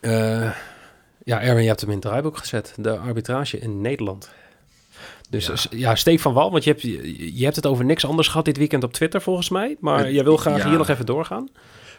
Eh, 0.02 0.52
ja, 1.24 1.42
Erwin, 1.42 1.62
je 1.62 1.68
hebt 1.68 1.80
hem 1.82 1.90
in 1.90 1.96
het 1.96 2.06
draaiboek 2.06 2.38
gezet. 2.38 2.74
De 2.78 2.98
arbitrage 2.98 3.60
in 3.60 3.82
Nederland. 3.82 4.30
Dus 5.30 5.46
ja, 5.48 5.56
ja 5.70 5.96
steek 5.96 6.20
van 6.20 6.34
wal, 6.34 6.52
want 6.52 6.64
je 6.64 6.70
hebt, 6.70 6.82
je, 6.82 7.38
je 7.38 7.44
hebt 7.44 7.56
het 7.56 7.66
over 7.66 7.86
niks 7.86 8.06
anders 8.06 8.28
gehad 8.28 8.46
dit 8.46 8.58
weekend 8.58 8.84
op 8.84 8.94
Twitter 8.94 9.22
volgens 9.22 9.50
mij. 9.50 9.76
Maar 9.80 10.00
Het- 10.06 10.14
jij 10.14 10.24
wil 10.24 10.38
graag 10.38 10.58
ja. 10.58 10.70
hier 10.70 10.78
nog 10.78 10.90
even 10.90 11.06
doorgaan. 11.06 11.50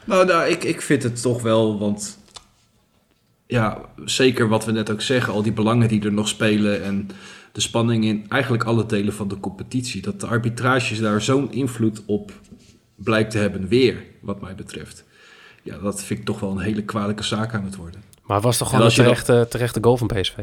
Nou, 0.04 0.26
nou 0.26 0.48
ik, 0.50 0.64
ik 0.64 0.82
vind 0.82 1.02
het 1.02 1.22
toch 1.22 1.42
wel, 1.42 1.78
want 1.78 2.18
ja, 3.46 3.80
zeker 4.04 4.48
wat 4.48 4.64
we 4.64 4.72
net 4.72 4.90
ook 4.90 5.02
zeggen, 5.02 5.32
al 5.32 5.42
die 5.42 5.52
belangen 5.52 5.88
die 5.88 6.04
er 6.04 6.12
nog 6.12 6.28
spelen 6.28 6.82
en 6.84 7.10
de 7.52 7.60
spanning 7.60 8.04
in 8.04 8.26
eigenlijk 8.28 8.64
alle 8.64 8.86
delen 8.86 9.12
van 9.12 9.28
de 9.28 9.40
competitie, 9.40 10.02
dat 10.02 10.20
de 10.20 10.26
arbitrage 10.26 11.00
daar 11.00 11.22
zo'n 11.22 11.52
invloed 11.52 12.02
op 12.06 12.32
blijkt 12.94 13.30
te 13.30 13.38
hebben 13.38 13.68
weer, 13.68 14.04
wat 14.20 14.40
mij 14.40 14.54
betreft. 14.54 15.04
Ja, 15.62 15.78
dat 15.78 16.02
vind 16.02 16.18
ik 16.18 16.24
toch 16.24 16.40
wel 16.40 16.50
een 16.50 16.58
hele 16.58 16.82
kwalijke 16.82 17.22
zaak 17.22 17.54
aan 17.54 17.64
het 17.64 17.76
worden. 17.76 18.02
Maar 18.22 18.40
was 18.40 18.58
toch 18.58 18.68
gewoon 18.68 18.84
een 18.84 18.92
terechte, 18.92 19.46
terechte 19.50 19.78
goal 19.82 19.96
van 19.96 20.06
PSV? 20.06 20.36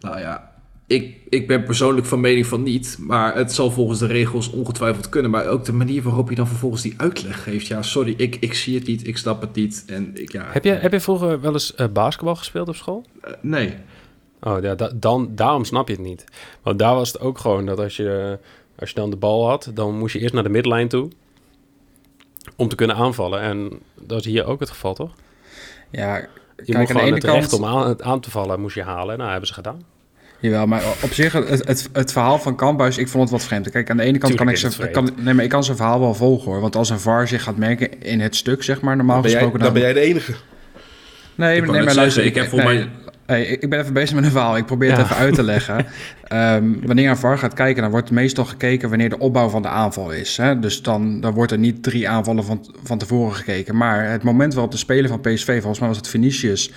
Nou 0.00 0.18
ja, 0.18 0.49
ik, 0.90 1.16
ik 1.28 1.46
ben 1.46 1.64
persoonlijk 1.64 2.06
van 2.06 2.20
mening 2.20 2.46
van 2.46 2.62
niet. 2.62 2.96
Maar 3.00 3.34
het 3.36 3.52
zal 3.52 3.70
volgens 3.70 3.98
de 3.98 4.06
regels 4.06 4.50
ongetwijfeld 4.50 5.08
kunnen. 5.08 5.30
Maar 5.30 5.46
ook 5.46 5.64
de 5.64 5.72
manier 5.72 6.02
waarop 6.02 6.28
je 6.28 6.34
dan 6.34 6.46
vervolgens 6.46 6.82
die 6.82 6.94
uitleg 6.96 7.42
geeft. 7.42 7.66
Ja, 7.66 7.82
sorry, 7.82 8.14
ik, 8.16 8.36
ik 8.40 8.54
zie 8.54 8.78
het 8.78 8.86
niet, 8.86 9.06
ik 9.06 9.16
snap 9.16 9.40
het 9.40 9.54
niet. 9.54 9.84
En 9.86 10.10
ik, 10.14 10.32
ja, 10.32 10.44
Heb 10.48 10.64
je, 10.64 10.70
heb 10.72 10.92
je 10.92 11.00
vroeger 11.00 11.40
wel 11.40 11.52
eens 11.52 11.74
eh, 11.74 11.86
basketbal 11.92 12.34
gespeeld 12.36 12.68
op 12.68 12.76
school? 12.76 13.04
eh, 13.22 13.32
nee. 13.40 13.74
Oh 14.40 14.62
ja, 14.62 14.74
da- 14.74 14.92
dan, 14.94 15.28
daarom 15.34 15.64
snap 15.64 15.88
je 15.88 15.94
het 15.94 16.02
niet. 16.02 16.24
Want 16.62 16.78
daar 16.78 16.94
was 16.94 17.12
het 17.12 17.20
ook 17.20 17.38
gewoon 17.38 17.66
dat 17.66 17.78
als 17.78 17.96
je, 17.96 18.38
als 18.78 18.88
je 18.88 18.94
dan 18.94 19.10
de 19.10 19.16
bal 19.16 19.48
had, 19.48 19.70
dan 19.74 19.98
moest 19.98 20.12
je 20.12 20.20
eerst 20.20 20.34
naar 20.34 20.42
de 20.42 20.48
midlijn 20.48 20.88
toe 20.88 21.08
om 22.56 22.68
te 22.68 22.76
kunnen 22.76 22.96
aanvallen. 22.96 23.40
En 23.40 23.70
dat 24.00 24.18
is 24.18 24.24
hier 24.24 24.44
ook 24.44 24.60
het 24.60 24.70
geval, 24.70 24.94
toch? 24.94 25.14
Ja, 25.90 26.16
Je 26.16 26.26
kijk, 26.64 26.78
moet 26.78 26.88
aan 26.90 26.96
de 26.96 27.02
ene 27.02 27.14
het 27.14 27.24
recht 27.24 27.48
kant... 27.50 27.62
om 27.62 27.68
aan, 27.68 28.02
aan 28.02 28.20
te 28.20 28.30
vallen, 28.30 28.60
moest 28.60 28.74
je 28.74 28.82
halen. 28.82 29.18
Nou, 29.18 29.30
hebben 29.30 29.48
ze 29.48 29.54
gedaan. 29.54 29.82
Jawel, 30.40 30.66
maar 30.66 30.82
op 31.02 31.12
zich, 31.12 31.32
het, 31.32 31.66
het, 31.66 31.88
het 31.92 32.12
verhaal 32.12 32.38
van 32.38 32.56
Kamphuis, 32.56 32.98
ik 32.98 33.08
vond 33.08 33.22
het 33.22 33.32
wat 33.32 33.44
vreemd. 33.44 33.70
Kijk, 33.70 33.90
aan 33.90 33.96
de 33.96 34.02
ene 34.02 34.18
kant 34.18 34.36
Tuurlijk 34.36 34.60
kan 34.60 34.70
ik, 34.70 34.74
zijn, 34.76 34.92
kan, 34.92 35.10
nee, 35.24 35.34
maar 35.34 35.44
ik 35.44 35.50
kan 35.50 35.64
zijn 35.64 35.76
verhaal 35.76 36.00
wel 36.00 36.14
volgen 36.14 36.50
hoor. 36.50 36.60
Want 36.60 36.76
als 36.76 36.90
een 36.90 37.00
VAR 37.00 37.28
zich 37.28 37.42
gaat 37.42 37.56
merken 37.56 38.02
in 38.02 38.20
het 38.20 38.36
stuk, 38.36 38.62
zeg 38.62 38.80
maar, 38.80 38.96
normaal 38.96 39.22
Dan 39.22 39.30
jij, 39.30 39.40
gesproken... 39.40 39.64
dan 39.64 39.72
ben 39.72 39.82
jij 39.82 39.92
de 39.92 40.00
enige. 40.00 40.32
Nee, 41.34 41.56
Ik 41.56 41.62
nee 41.62 41.70
maar 41.70 41.76
zeggen, 41.76 41.94
luister, 41.94 42.24
ik 42.24 42.34
heb 42.34 42.48
voor 42.48 42.58
nee, 42.64 42.66
mij- 42.66 42.88
Hey, 43.26 43.44
ik 43.44 43.70
ben 43.70 43.80
even 43.80 43.92
bezig 43.92 44.14
met 44.14 44.24
een 44.24 44.30
verhaal. 44.30 44.56
Ik 44.56 44.66
probeer 44.66 44.88
het 44.90 44.98
Ja. 44.98 45.04
even 45.04 45.16
uit 45.16 45.34
te 45.34 45.42
leggen. 45.42 45.86
Ehm, 46.24 46.64
wanneer 46.82 47.10
een 47.10 47.16
VAR 47.16 47.38
gaat 47.38 47.54
kijken, 47.54 47.82
dan 47.82 47.90
wordt 47.90 48.10
meestal 48.10 48.44
gekeken 48.44 48.88
wanneer 48.88 49.08
de 49.08 49.18
opbouw 49.18 49.48
van 49.48 49.62
de 49.62 49.68
aanval 49.68 50.10
is. 50.10 50.36
Hè? 50.36 50.58
Dus 50.58 50.82
dan, 50.82 51.20
dan 51.20 51.32
wordt 51.32 51.52
er 51.52 51.58
niet 51.58 51.82
drie 51.82 52.08
aanvallen 52.08 52.44
van, 52.44 52.66
van 52.82 52.98
tevoren 52.98 53.34
gekeken. 53.34 53.76
Maar 53.76 54.10
het 54.10 54.22
moment 54.22 54.52
waarop 54.54 54.72
de 54.72 54.78
speler 54.78 55.08
van 55.08 55.20
PSV, 55.20 55.58
volgens 55.58 55.78
mij 55.78 55.88
was 55.88 55.96
het 55.96 56.08
Vinicius, 56.08 56.70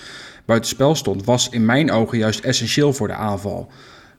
buitenspel 0.45 0.95
stond, 0.95 1.25
was 1.25 1.49
in 1.49 1.65
mijn 1.65 1.91
ogen 1.91 2.17
juist 2.17 2.39
essentieel 2.39 2.93
voor 2.93 3.07
de 3.07 3.13
aanval. 3.13 3.71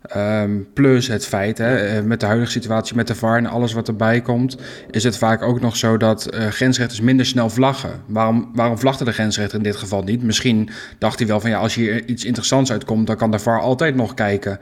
Ehm, 0.05 0.61
plus 0.73 1.07
het 1.07 1.27
feit, 1.27 1.59
hè, 1.59 1.77
eh, 1.77 2.03
met 2.03 2.21
de 2.21 2.27
huidige 2.27 2.51
situatie 2.51 2.97
met 2.97 3.07
de 3.07 3.15
VAR 3.15 3.37
en 3.37 3.47
alles 3.47 3.73
wat 3.73 3.89
erbij 3.89 4.21
komt, 4.21 4.57
is 4.91 5.05
het 5.05 5.19
vaak 5.19 5.43
ook 5.43 5.61
nog 5.61 5.77
zo 5.77 5.97
dat 5.97 6.35
uh, 6.35 6.47
grensrechters 6.47 7.01
minder 7.01 7.27
snel 7.27 7.51
vlaggen. 7.51 7.91
Waarom, 8.07 8.51
waarom 8.55 8.79
vlagde 8.79 9.05
de 9.05 9.13
grensrechter 9.13 9.59
in 9.59 9.65
dit 9.65 9.77
geval 9.77 10.03
niet? 10.03 10.23
Misschien 10.23 10.69
dacht 10.99 11.19
hij 11.19 11.29
wel 11.29 11.41
van 11.41 11.51
ja, 11.51 11.59
als 11.59 11.75
hier 11.75 12.09
iets 12.09 12.25
interessants 12.25 12.73
uitkomt, 12.73 13.07
dan 13.07 13.17
kan 13.17 13.31
de 13.31 13.39
VAR 13.39 13.61
altijd 13.61 13.95
nog 13.95 14.15
kijken 14.15 14.61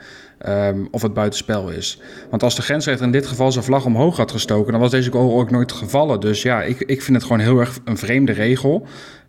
um, 0.49 0.89
of 0.91 1.03
het 1.03 1.15
buitenspel 1.15 1.69
is. 1.69 2.01
Want 2.31 2.43
als 2.43 2.57
de 2.57 2.63
grensrechter 2.63 3.07
in 3.07 3.13
dit 3.13 3.27
geval 3.27 3.53
zijn 3.53 3.65
vlag 3.65 3.85
omhoog 3.85 4.17
had 4.17 4.31
gestoken, 4.31 4.73
dan 4.73 4.81
was 4.81 4.91
deze 4.91 5.11
goal 5.11 5.41
ook 5.41 5.51
nooit 5.51 5.73
gevallen. 5.73 6.21
Dus 6.21 6.43
ja, 6.43 6.63
ik, 6.63 6.81
ik 6.81 7.03
vind 7.03 7.17
het 7.17 7.27
gewoon 7.27 7.43
heel 7.43 7.59
erg 7.59 7.79
een 7.85 7.99
vreemde 7.99 8.33
regel. 8.33 8.87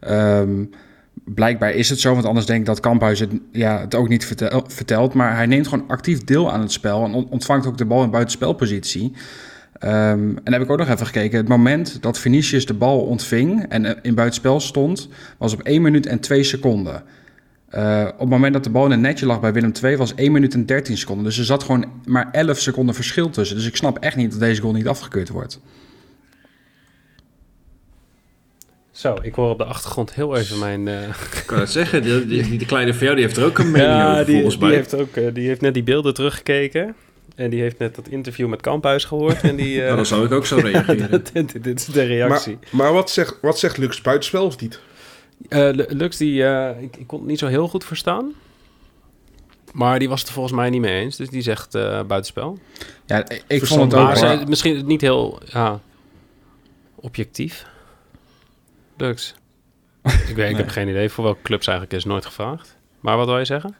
Um, 0.10 0.70
blijkbaar 1.26 1.72
is 1.72 1.90
het 1.90 2.00
zo, 2.00 2.14
want 2.14 2.26
anders 2.26 2.46
denk 2.46 2.60
ik 2.60 2.66
dat 2.66 2.80
Kamphuis 2.80 3.20
het, 3.20 3.32
ja, 3.52 3.80
het 3.80 3.96
ook 3.96 4.10
niet 4.10 4.26
vertel, 4.26 4.64
vertelt. 4.68 5.14
Maar 5.14 5.36
hij 5.36 5.46
neemt 5.46 5.68
gewoon 5.68 5.88
actief 5.88 6.24
deel 6.24 6.52
aan 6.52 6.62
het 6.62 6.72
spel 6.72 7.04
en 7.04 7.14
ontvangt 7.14 7.66
ook 7.66 7.78
de 7.78 7.86
bal 7.86 8.04
in 8.04 8.10
buitenspelpositie. 8.10 9.12
Um, 9.84 10.38
en 10.44 10.54
heb 10.54 10.62
ik 10.62 10.70
ook 10.70 10.78
nog 10.78 10.90
even 10.90 11.06
gekeken. 11.06 11.38
Het 11.38 11.48
moment 11.48 12.02
dat 12.02 12.20
Vinicius 12.20 12.66
de 12.66 12.74
bal 12.74 13.00
ontving 13.00 13.66
en 13.70 13.86
eh, 13.86 13.96
in 14.02 14.16
buitenspel 14.16 14.60
stond, 14.60 15.10
was 15.38 15.54
op 15.54 15.62
1 15.62 15.82
minuut 15.82 16.06
en 16.06 16.20
2 16.20 16.44
seconden. 16.44 17.04
Uh, 17.76 18.08
op 18.14 18.20
het 18.20 18.30
moment 18.30 18.54
dat 18.54 18.64
de 18.64 18.70
bal 18.70 18.86
in 18.86 18.92
het 18.92 19.00
netje 19.00 19.26
lag 19.26 19.40
bij 19.40 19.54
Willem 19.54 19.72
II 19.84 19.98
was 19.98 20.16
1 20.16 20.32
minuut 20.32 20.54
en 20.54 20.66
13 20.66 20.98
seconden. 20.98 21.26
Dus 21.26 21.38
er 21.38 21.46
zat 21.46 21.64
gewoon 21.64 21.86
maar 22.06 22.30
11 22.32 22.60
seconden 22.60 22.96
verschil 22.96 23.30
tussen. 23.30 23.56
Dus 23.56 23.68
ik 23.68 23.76
snap 23.76 23.98
echt 23.98 24.16
niet 24.16 24.32
dat 24.32 24.40
deze 24.40 24.62
goal 24.62 24.74
niet 24.74 24.88
afgekeurd 24.88 25.30
wordt. 25.30 25.60
Zo, 28.94 29.18
ik 29.22 29.36
hoor 29.36 29.50
op 29.50 29.58
de 29.58 29.66
achtergrond 29.66 30.14
heel 30.14 30.38
even 30.38 30.60
mijn... 30.60 30.88
Uh... 30.88 31.08
Ik 31.08 31.44
kan 31.46 31.60
het 31.60 31.70
zeggen, 31.70 32.02
die, 32.04 32.26
die, 32.26 32.58
die, 32.58 32.68
kleine 32.68 32.94
van 32.94 33.04
jou 33.04 33.16
die 33.16 33.26
heeft 33.26 33.38
er 33.38 33.46
ook 33.46 33.58
een 33.58 33.72
mening 33.82 33.92
ja, 33.92 34.12
over, 34.12 34.26
die, 34.26 34.36
volgens 34.36 34.60
die 34.60 34.70
Heeft 34.70 34.96
ook, 34.96 35.16
uh, 35.16 35.34
die 35.34 35.48
heeft 35.48 35.62
net 35.62 35.74
die 35.74 35.84
beelden 35.84 36.14
teruggekeken. 36.14 36.96
En 37.36 37.50
die 37.50 37.62
heeft 37.62 37.80
net 37.80 37.96
dat 37.96 38.08
interview 38.08 38.48
met 38.48 38.62
Kamphuis 38.62 39.06
gehoord. 39.06 39.42
En 39.42 39.56
die, 39.56 39.76
uh... 39.76 39.84
nou, 39.86 39.96
dan 39.96 40.06
zou 40.06 40.26
ik 40.26 40.32
ook 40.32 40.46
zo 40.46 40.56
reageren. 40.70 41.24
dit, 41.34 41.64
dit, 41.64 41.80
is 41.80 41.86
de 41.86 42.04
reactie. 42.04 42.58
Maar, 42.62 42.86
maar, 42.86 42.94
wat, 42.94 43.10
zegt, 43.10 43.38
wat 43.42 43.60
zegt 43.60 43.78
Lux 43.78 44.02
buitenspel 44.02 44.46
of 44.46 44.60
niet? 44.60 44.80
Lux, 45.88 46.18
die, 46.18 46.44
ik, 46.82 46.98
ik 46.98 47.08
kon 47.08 47.20
het 47.20 47.28
niet 47.28 47.40
zo 47.40 47.48
heel 47.48 47.68
goed 47.68 47.86
verstaan. 47.86 48.32
Maar 49.72 50.00
die 50.00 50.10
was 50.10 50.20
het 50.20 50.28
er 50.28 50.34
volgens 50.34 50.56
mij 50.56 50.70
niet 50.70 50.82
mee 50.82 51.02
eens. 51.02 51.16
Dus 51.16 51.30
die 51.30 51.42
zegt 51.42 51.72
buitenspel. 52.08 52.58
Ja, 53.06 53.26
ik 53.48 53.66
vond 53.66 53.92
het 53.92 54.02
ook... 54.02 54.20
Maar 54.20 54.48
misschien 54.48 54.86
niet 54.86 55.02
heel 55.02 55.40
ja, 55.46 55.80
objectief. 56.96 57.72
Lux. 58.98 59.36
ik, 60.30 60.36
weet, 60.36 60.50
ik 60.50 60.58
heb 60.58 60.70
geen 60.70 60.88
idee 60.88 61.10
voor 61.10 61.24
welke 61.24 61.42
clubs 61.42 61.68
eigenlijk 61.68 61.98
is 61.98 62.06
nooit 62.06 62.26
gevraagd. 62.26 62.78
Maar 63.00 63.18
wat 63.18 63.28
wil 63.28 63.38
je 63.38 63.46
zeggen? 63.46 63.76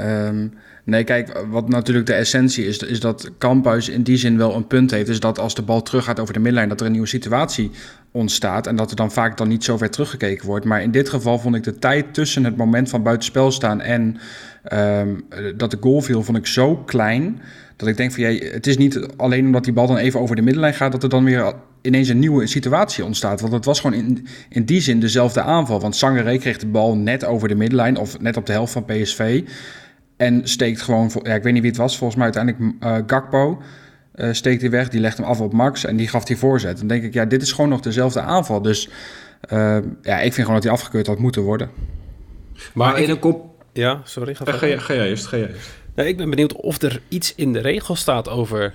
Um, 0.00 0.54
nee, 0.84 1.04
kijk, 1.04 1.44
wat 1.48 1.68
natuurlijk 1.68 2.06
de 2.06 2.14
essentie 2.14 2.66
is, 2.66 2.78
is 2.78 3.00
dat 3.00 3.30
Kamphuis 3.38 3.88
in 3.88 4.02
die 4.02 4.16
zin 4.16 4.38
wel 4.38 4.54
een 4.54 4.66
punt 4.66 4.90
heeft. 4.90 5.08
Is 5.08 5.20
dat 5.20 5.38
als 5.38 5.54
de 5.54 5.62
bal 5.62 5.82
teruggaat 5.82 6.20
over 6.20 6.32
de 6.34 6.40
middenlijn, 6.40 6.68
dat 6.68 6.80
er 6.80 6.86
een 6.86 6.92
nieuwe 6.92 7.06
situatie 7.06 7.70
ontstaat. 8.10 8.66
En 8.66 8.76
dat 8.76 8.90
er 8.90 8.96
dan 8.96 9.12
vaak 9.12 9.36
dan 9.36 9.48
niet 9.48 9.64
zo 9.64 9.76
ver 9.76 9.90
teruggekeken 9.90 10.46
wordt. 10.46 10.64
Maar 10.64 10.82
in 10.82 10.90
dit 10.90 11.08
geval 11.08 11.38
vond 11.38 11.54
ik 11.54 11.62
de 11.62 11.78
tijd 11.78 12.14
tussen 12.14 12.44
het 12.44 12.56
moment 12.56 12.88
van 12.88 13.02
buitenspel 13.02 13.50
staan 13.50 13.80
en 13.80 14.18
um, 14.72 15.24
dat 15.56 15.70
de 15.70 15.78
goal 15.80 16.00
viel, 16.00 16.22
vond 16.22 16.38
ik 16.38 16.46
zo 16.46 16.76
klein. 16.76 17.42
Dat 17.76 17.88
ik 17.88 17.96
denk 17.96 18.12
van, 18.12 18.22
ja, 18.22 18.46
het 18.46 18.66
is 18.66 18.76
niet 18.76 19.06
alleen 19.16 19.46
omdat 19.46 19.64
die 19.64 19.72
bal 19.72 19.86
dan 19.86 19.96
even 19.96 20.20
over 20.20 20.36
de 20.36 20.42
middenlijn 20.42 20.74
gaat, 20.74 20.92
dat 20.92 21.02
er 21.02 21.08
dan 21.08 21.24
weer 21.24 21.54
ineens 21.82 22.08
een 22.08 22.18
nieuwe 22.18 22.46
situatie 22.46 23.04
ontstaat. 23.04 23.40
Want 23.40 23.52
het 23.52 23.64
was 23.64 23.80
gewoon 23.80 23.96
in, 23.96 24.26
in 24.48 24.64
die 24.64 24.80
zin 24.80 25.00
dezelfde 25.00 25.42
aanval. 25.42 25.80
Want 25.80 25.96
Sangaré 25.96 26.38
kreeg 26.38 26.58
de 26.58 26.66
bal 26.66 26.96
net 26.96 27.24
over 27.24 27.48
de 27.48 27.54
middenlijn 27.54 27.96
of 27.96 28.20
net 28.20 28.36
op 28.36 28.46
de 28.46 28.52
helft 28.52 28.72
van 28.72 28.84
PSV. 28.84 29.42
En 30.16 30.48
steekt 30.48 30.82
gewoon, 30.82 31.10
ja, 31.22 31.34
ik 31.34 31.42
weet 31.42 31.52
niet 31.52 31.62
wie 31.62 31.70
het 31.70 31.80
was, 31.80 31.96
volgens 31.96 32.18
mij 32.18 32.32
uiteindelijk 32.34 32.74
uh, 32.84 32.96
Gakpo. 33.06 33.62
Uh, 34.14 34.32
steekt 34.32 34.60
hij 34.60 34.70
weg, 34.70 34.88
die 34.88 35.00
legt 35.00 35.16
hem 35.16 35.26
af 35.26 35.40
op 35.40 35.52
Max 35.52 35.84
en 35.84 35.96
die 35.96 36.08
gaf 36.08 36.24
die 36.24 36.36
voorzet. 36.36 36.78
Dan 36.78 36.86
denk 36.86 37.02
ik, 37.02 37.14
ja, 37.14 37.24
dit 37.24 37.42
is 37.42 37.52
gewoon 37.52 37.70
nog 37.70 37.80
dezelfde 37.80 38.20
aanval. 38.20 38.62
Dus 38.62 38.88
uh, 39.52 39.78
ja, 40.02 40.20
ik 40.20 40.32
vind 40.32 40.34
gewoon 40.34 40.54
dat 40.54 40.62
hij 40.62 40.72
afgekeurd 40.72 41.06
had 41.06 41.18
moeten 41.18 41.42
worden. 41.42 41.70
Maar 42.74 42.98
in 42.98 43.10
een 43.10 43.18
kop... 43.18 43.64
Ja, 43.72 44.00
sorry. 44.04 44.34
Ga, 44.34 44.44
ga, 44.44 44.52
ga, 44.52 44.66
jij 44.66 45.08
eerst, 45.08 45.26
ga 45.26 45.36
jij 45.36 45.48
eerst. 45.48 45.70
Nou, 45.94 46.08
ik 46.08 46.16
ben 46.16 46.30
benieuwd 46.30 46.52
of 46.52 46.82
er 46.82 47.00
iets 47.08 47.34
in 47.34 47.52
de 47.52 47.60
regels 47.60 48.00
staat 48.00 48.28
over... 48.28 48.74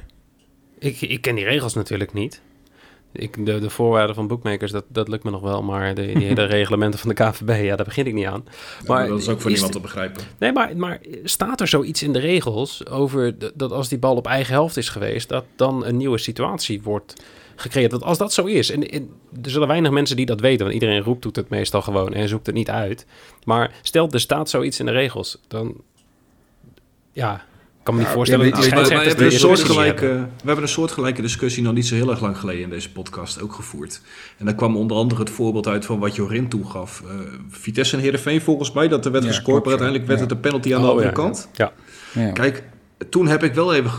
Ik, 0.79 1.01
ik 1.01 1.21
ken 1.21 1.35
die 1.35 1.45
regels 1.45 1.73
natuurlijk 1.73 2.13
niet. 2.13 2.41
Ik, 3.15 3.45
de, 3.45 3.59
de 3.59 3.69
voorwaarden 3.69 4.15
van 4.15 4.27
bookmakers, 4.27 4.71
dat, 4.71 4.85
dat 4.87 5.07
lukt 5.07 5.23
me 5.23 5.31
nog 5.31 5.41
wel. 5.41 5.63
Maar 5.63 5.95
de, 5.95 6.05
die 6.05 6.25
hele 6.25 6.43
reglementen 6.59 6.99
van 6.99 7.09
de 7.09 7.15
KVB, 7.15 7.63
ja, 7.63 7.75
daar 7.75 7.85
begin 7.85 8.07
ik 8.07 8.13
niet 8.13 8.25
aan. 8.25 8.45
Maar 8.85 9.07
dat 9.07 9.19
is 9.19 9.29
ook 9.29 9.41
voor 9.41 9.51
niemand 9.51 9.71
te 9.71 9.79
begrijpen. 9.79 10.23
Nee, 10.39 10.51
maar, 10.51 10.77
maar 10.77 10.99
staat 11.23 11.61
er 11.61 11.67
zoiets 11.67 12.03
in 12.03 12.13
de 12.13 12.19
regels 12.19 12.87
over 12.87 13.35
dat 13.53 13.71
als 13.71 13.89
die 13.89 13.97
bal 13.97 14.15
op 14.15 14.27
eigen 14.27 14.53
helft 14.53 14.77
is 14.77 14.89
geweest, 14.89 15.29
dat 15.29 15.45
dan 15.55 15.85
een 15.85 15.97
nieuwe 15.97 16.17
situatie 16.17 16.81
wordt 16.81 17.23
gecreëerd? 17.55 17.91
Dat 17.91 18.03
als 18.03 18.17
dat 18.17 18.33
zo 18.33 18.45
is, 18.45 18.71
en, 18.71 18.89
en 18.89 19.09
er 19.43 19.49
zullen 19.49 19.67
weinig 19.67 19.91
mensen 19.91 20.15
die 20.15 20.25
dat 20.25 20.39
weten, 20.39 20.61
want 20.61 20.73
iedereen 20.73 21.01
roept 21.01 21.21
doet 21.21 21.35
het 21.35 21.49
meestal 21.49 21.81
gewoon 21.81 22.13
en 22.13 22.27
zoekt 22.27 22.45
het 22.45 22.55
niet 22.55 22.69
uit. 22.69 23.05
Maar 23.43 23.71
stel, 23.81 24.09
er 24.09 24.19
staat 24.19 24.49
zoiets 24.49 24.79
in 24.79 24.85
de 24.85 24.91
regels, 24.91 25.37
dan 25.47 25.75
ja, 27.11 27.45
kan 27.85 27.95
me 27.95 27.99
niet 27.99 28.09
voorstellen 28.09 28.51
dat 28.51 28.67
we, 28.67 28.75
hebben 28.75 29.25
een 29.25 29.31
soortgelijke, 29.31 30.07
we 30.07 30.45
hebben 30.45 30.63
een 30.63 30.69
soortgelijke 30.69 31.21
discussie 31.21 31.63
nog 31.63 31.73
niet 31.73 31.85
zo 31.85 31.95
heel 31.95 32.09
erg 32.09 32.21
lang 32.21 32.37
geleden 32.37 32.61
in 32.61 32.69
deze 32.69 32.91
podcast 32.91 33.41
ook 33.41 33.53
gevoerd. 33.53 34.01
En 34.37 34.45
daar 34.45 34.55
kwam 34.55 34.77
onder 34.77 34.97
andere 34.97 35.21
het 35.21 35.29
voorbeeld 35.29 35.67
uit 35.67 35.85
van 35.85 35.99
wat 35.99 36.15
Jorin 36.15 36.49
toegaf. 36.49 37.03
Uh, 37.05 37.11
Vitesse 37.49 37.95
en 37.95 38.01
Heerenveen 38.01 38.41
volgens 38.41 38.71
mij, 38.71 38.87
dat 38.87 39.05
er 39.05 39.11
werd 39.11 39.25
gescoord, 39.25 39.59
maar 39.59 39.69
uiteindelijk 39.69 40.07
werd 40.07 40.19
het 40.19 40.31
een 40.31 40.39
penalty 40.39 40.73
aan 40.75 40.81
de 40.81 40.87
oh, 40.87 40.93
andere 40.93 41.11
kant. 41.11 41.49
Ja. 41.53 41.73
Kijk, 42.33 42.63
toen 43.09 43.27
heb 43.27 43.43
ik 43.43 43.53
wel 43.53 43.73
even 43.73 43.91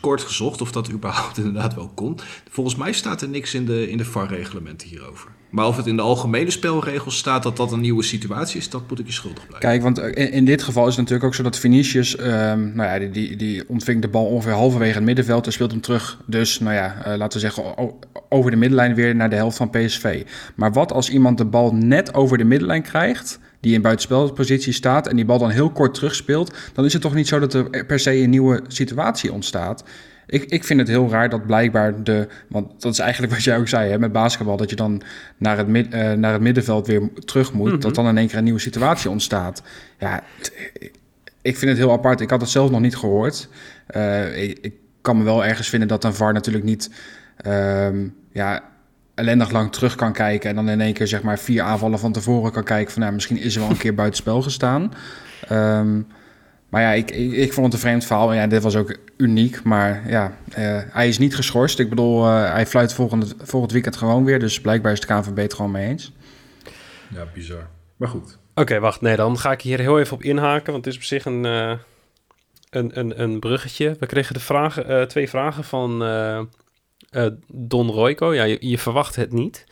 kort 0.00 0.22
gezocht 0.22 0.60
of 0.60 0.72
dat 0.72 0.90
überhaupt 0.90 1.38
inderdaad 1.44 1.74
wel 1.74 1.90
kon. 1.94 2.18
Volgens 2.50 2.76
mij 2.76 2.92
staat 2.92 3.22
er 3.22 3.28
niks 3.28 3.54
in 3.54 3.66
de, 3.66 3.90
in 3.90 3.96
de 3.96 4.04
VAR-reglementen 4.04 4.88
hierover. 4.88 5.28
Maar 5.56 5.66
of 5.66 5.76
het 5.76 5.86
in 5.86 5.96
de 5.96 6.02
algemene 6.02 6.50
spelregels 6.50 7.16
staat 7.16 7.42
dat 7.42 7.56
dat 7.56 7.72
een 7.72 7.80
nieuwe 7.80 8.02
situatie 8.02 8.58
is, 8.58 8.70
dat 8.70 8.82
moet 8.88 8.98
ik 8.98 9.06
je 9.06 9.12
schuldig 9.12 9.46
blijven. 9.46 9.68
Kijk, 9.68 9.82
want 9.82 9.98
in, 9.98 10.32
in 10.32 10.44
dit 10.44 10.62
geval 10.62 10.82
is 10.82 10.88
het 10.88 10.98
natuurlijk 10.98 11.24
ook 11.26 11.34
zo 11.34 11.42
dat 11.42 11.58
Vinicius, 11.58 12.18
um, 12.18 12.72
nou 12.74 12.88
ja, 12.90 12.98
die, 12.98 13.10
die, 13.10 13.36
die 13.36 13.68
ontving 13.68 14.02
de 14.02 14.08
bal 14.08 14.26
ongeveer 14.26 14.52
halverwege 14.52 14.94
het 14.94 15.04
middenveld 15.04 15.46
en 15.46 15.52
speelt 15.52 15.70
hem 15.70 15.80
terug. 15.80 16.18
Dus, 16.26 16.58
nou 16.58 16.74
ja, 16.74 16.96
uh, 16.98 17.16
laten 17.16 17.40
we 17.40 17.46
zeggen, 17.46 17.64
over 18.28 18.50
de 18.50 18.56
middenlijn 18.56 18.94
weer 18.94 19.14
naar 19.14 19.30
de 19.30 19.36
helft 19.36 19.56
van 19.56 19.70
PSV. 19.70 20.24
Maar 20.54 20.72
wat 20.72 20.92
als 20.92 21.10
iemand 21.10 21.38
de 21.38 21.44
bal 21.44 21.74
net 21.74 22.14
over 22.14 22.38
de 22.38 22.44
middenlijn 22.44 22.82
krijgt, 22.82 23.38
die 23.60 23.74
in 23.74 23.82
buitenspelpositie 23.82 24.72
staat 24.72 25.06
en 25.06 25.16
die 25.16 25.24
bal 25.24 25.38
dan 25.38 25.50
heel 25.50 25.70
kort 25.70 25.94
terugspeelt, 25.94 26.54
dan 26.72 26.84
is 26.84 26.92
het 26.92 27.02
toch 27.02 27.14
niet 27.14 27.28
zo 27.28 27.38
dat 27.38 27.54
er 27.54 27.84
per 27.86 27.98
se 27.98 28.22
een 28.22 28.30
nieuwe 28.30 28.60
situatie 28.68 29.32
ontstaat. 29.32 29.84
Ik, 30.26 30.44
ik 30.44 30.64
vind 30.64 30.80
het 30.80 30.88
heel 30.88 31.10
raar 31.10 31.28
dat 31.28 31.46
blijkbaar 31.46 32.02
de. 32.02 32.28
Want 32.48 32.82
dat 32.82 32.92
is 32.92 32.98
eigenlijk 32.98 33.32
wat 33.34 33.44
jij 33.44 33.58
ook 33.58 33.68
zei 33.68 33.90
hè, 33.90 33.98
met 33.98 34.12
basketbal. 34.12 34.56
Dat 34.56 34.70
je 34.70 34.76
dan 34.76 35.02
naar 35.36 35.56
het, 35.56 35.68
mid, 35.68 35.94
uh, 35.94 36.12
naar 36.12 36.32
het 36.32 36.42
middenveld 36.42 36.86
weer 36.86 37.10
terug 37.24 37.52
moet. 37.52 37.70
Dat 37.70 37.92
mhm. 37.92 37.94
dan 37.94 38.08
in 38.08 38.18
één 38.18 38.26
keer 38.26 38.38
een 38.38 38.44
nieuwe 38.44 38.58
situatie 38.58 39.10
ontstaat. 39.10 39.62
Ja, 39.98 40.22
ik 41.42 41.56
vind 41.56 41.70
het 41.70 41.78
heel 41.78 41.92
apart. 41.92 42.20
Ik 42.20 42.30
had 42.30 42.40
het 42.40 42.50
zelf 42.50 42.70
nog 42.70 42.80
niet 42.80 42.96
gehoord. 42.96 43.48
Uh, 43.96 44.42
ik, 44.42 44.58
ik, 44.60 44.74
kan 45.00 45.18
me 45.18 45.24
wel 45.24 45.44
ergens 45.44 45.68
vinden 45.68 45.88
dat 45.88 46.04
een 46.04 46.14
VAR 46.14 46.32
natuurlijk 46.32 46.64
niet. 46.64 46.90
Um, 47.46 48.14
ja, 48.32 48.62
ellendig 49.14 49.50
lang 49.50 49.72
terug 49.72 49.94
kan 49.94 50.12
kijken. 50.12 50.50
En 50.50 50.56
dan 50.56 50.68
in 50.68 50.80
één 50.80 50.92
keer 50.92 51.06
zeg 51.06 51.22
maar 51.22 51.38
vier 51.38 51.62
aanvallen 51.62 51.98
van 51.98 52.12
tevoren 52.12 52.52
kan 52.52 52.64
kijken. 52.64 52.92
Van 52.92 53.02
nou, 53.02 53.14
misschien 53.14 53.38
is 53.38 53.54
er 53.54 53.60
wel 53.60 53.70
een 53.70 53.76
keer 53.76 53.94
buitenspel 54.04 54.42
gestaan. 54.42 54.92
Um, 55.52 56.06
maar 56.68 56.82
ja, 56.82 56.92
ik, 56.92 57.10
ik, 57.10 57.32
ik, 57.32 57.52
vond 57.52 57.66
het 57.66 57.74
een 57.74 57.88
vreemd 57.88 58.04
verhaal. 58.04 58.32
Ja, 58.32 58.46
dit 58.46 58.62
was 58.62 58.76
ook 58.76 58.96
uniek. 59.16 59.62
Maar 59.62 60.10
ja, 60.10 60.36
uh, 60.58 60.80
hij 60.88 61.08
is 61.08 61.18
niet 61.18 61.34
geschorst. 61.34 61.78
Ik 61.78 61.88
bedoel, 61.88 62.24
uh, 62.24 62.52
hij 62.52 62.66
fluit 62.66 62.94
volgend, 62.94 63.34
volgend 63.38 63.72
weekend 63.72 63.96
gewoon 63.96 64.24
weer. 64.24 64.38
Dus 64.38 64.60
blijkbaar 64.60 64.92
is 64.92 65.00
de 65.00 65.06
KNVB 65.06 65.36
het 65.36 65.54
gewoon 65.54 65.70
mee 65.70 65.88
eens. 65.88 66.12
Ja, 67.14 67.26
bizar. 67.34 67.68
Maar 67.96 68.08
goed. 68.08 68.38
Oké, 68.50 68.60
okay, 68.60 68.80
wacht. 68.80 69.00
Nee, 69.00 69.16
dan 69.16 69.38
ga 69.38 69.52
ik 69.52 69.60
hier 69.60 69.78
heel 69.78 69.98
even 69.98 70.16
op 70.16 70.22
inhaken. 70.22 70.72
Want 70.72 70.84
het 70.84 70.94
is 70.94 71.00
op 71.00 71.06
zich 71.06 71.24
een, 71.24 71.44
uh, 71.44 71.72
een, 72.70 72.98
een, 72.98 73.22
een 73.22 73.40
bruggetje. 73.40 73.96
We 74.00 74.06
kregen 74.06 74.34
de 74.34 74.40
vragen, 74.40 75.08
twee 75.08 75.28
vragen 75.28 75.64
van 75.64 75.98
Don 77.46 77.90
Royco. 77.90 78.34
Ja, 78.34 78.44
je, 78.44 78.56
je, 78.60 78.78
verwacht 78.78 79.16
het 79.16 79.32
niet. 79.32 79.66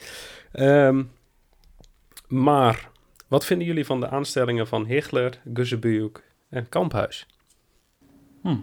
Um, 0.52 1.10
maar 2.28 2.88
wat 3.28 3.44
vinden 3.44 3.66
jullie 3.66 3.84
van 3.84 4.00
de 4.00 4.08
aanstellingen 4.08 4.66
van 4.66 4.86
Hichler, 4.86 5.40
Guzebujuk 5.54 6.22
en 6.54 6.68
Kamphuis. 6.68 7.26
Hm. 8.42 8.56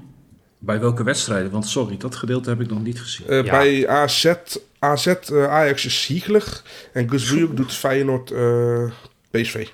Bij 0.59 0.79
welke 0.79 1.03
wedstrijden? 1.03 1.51
Want 1.51 1.67
sorry, 1.67 1.97
dat 1.97 2.15
gedeelte 2.15 2.49
heb 2.49 2.61
ik 2.61 2.69
nog 2.69 2.83
niet 2.83 2.99
gezien. 3.01 3.25
Uh, 3.29 3.43
ja. 3.43 3.51
Bij 3.51 3.87
AZ, 3.87 4.33
AZ 4.79 5.07
uh, 5.31 5.47
Ajax 5.47 5.85
is 5.85 6.03
Ziegler 6.03 6.61
en 6.93 7.09
Gus 7.09 7.29
doet 7.29 7.73
Feyenoord 7.73 8.31
uh, 8.31 8.91
PSV. 9.31 9.67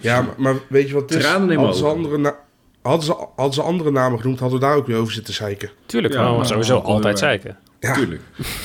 Ja, 0.00 0.22
maar, 0.22 0.34
maar, 0.36 0.54
weet 0.68 0.88
je 0.88 0.94
wat 0.94 1.10
het 1.10 1.18
is? 1.18 1.24
Hadden 1.24 1.74
ze, 1.74 1.84
andere 1.84 2.34
hadden, 2.82 3.04
ze, 3.04 3.26
hadden 3.36 3.54
ze 3.54 3.62
andere 3.62 3.90
namen 3.90 4.20
genoemd, 4.20 4.38
hadden 4.38 4.58
we 4.60 4.64
daar 4.64 4.76
ook 4.76 4.86
weer 4.86 4.96
over 4.96 5.12
zitten 5.12 5.34
zeiken. 5.34 5.70
Tuurlijk, 5.86 6.14
ja, 6.14 6.32
maar 6.32 6.46
sowieso 6.46 6.78
altijd 6.78 7.18
zeiken. 7.18 7.58
Ja, 7.80 7.94
Tuurlijk. 7.94 8.22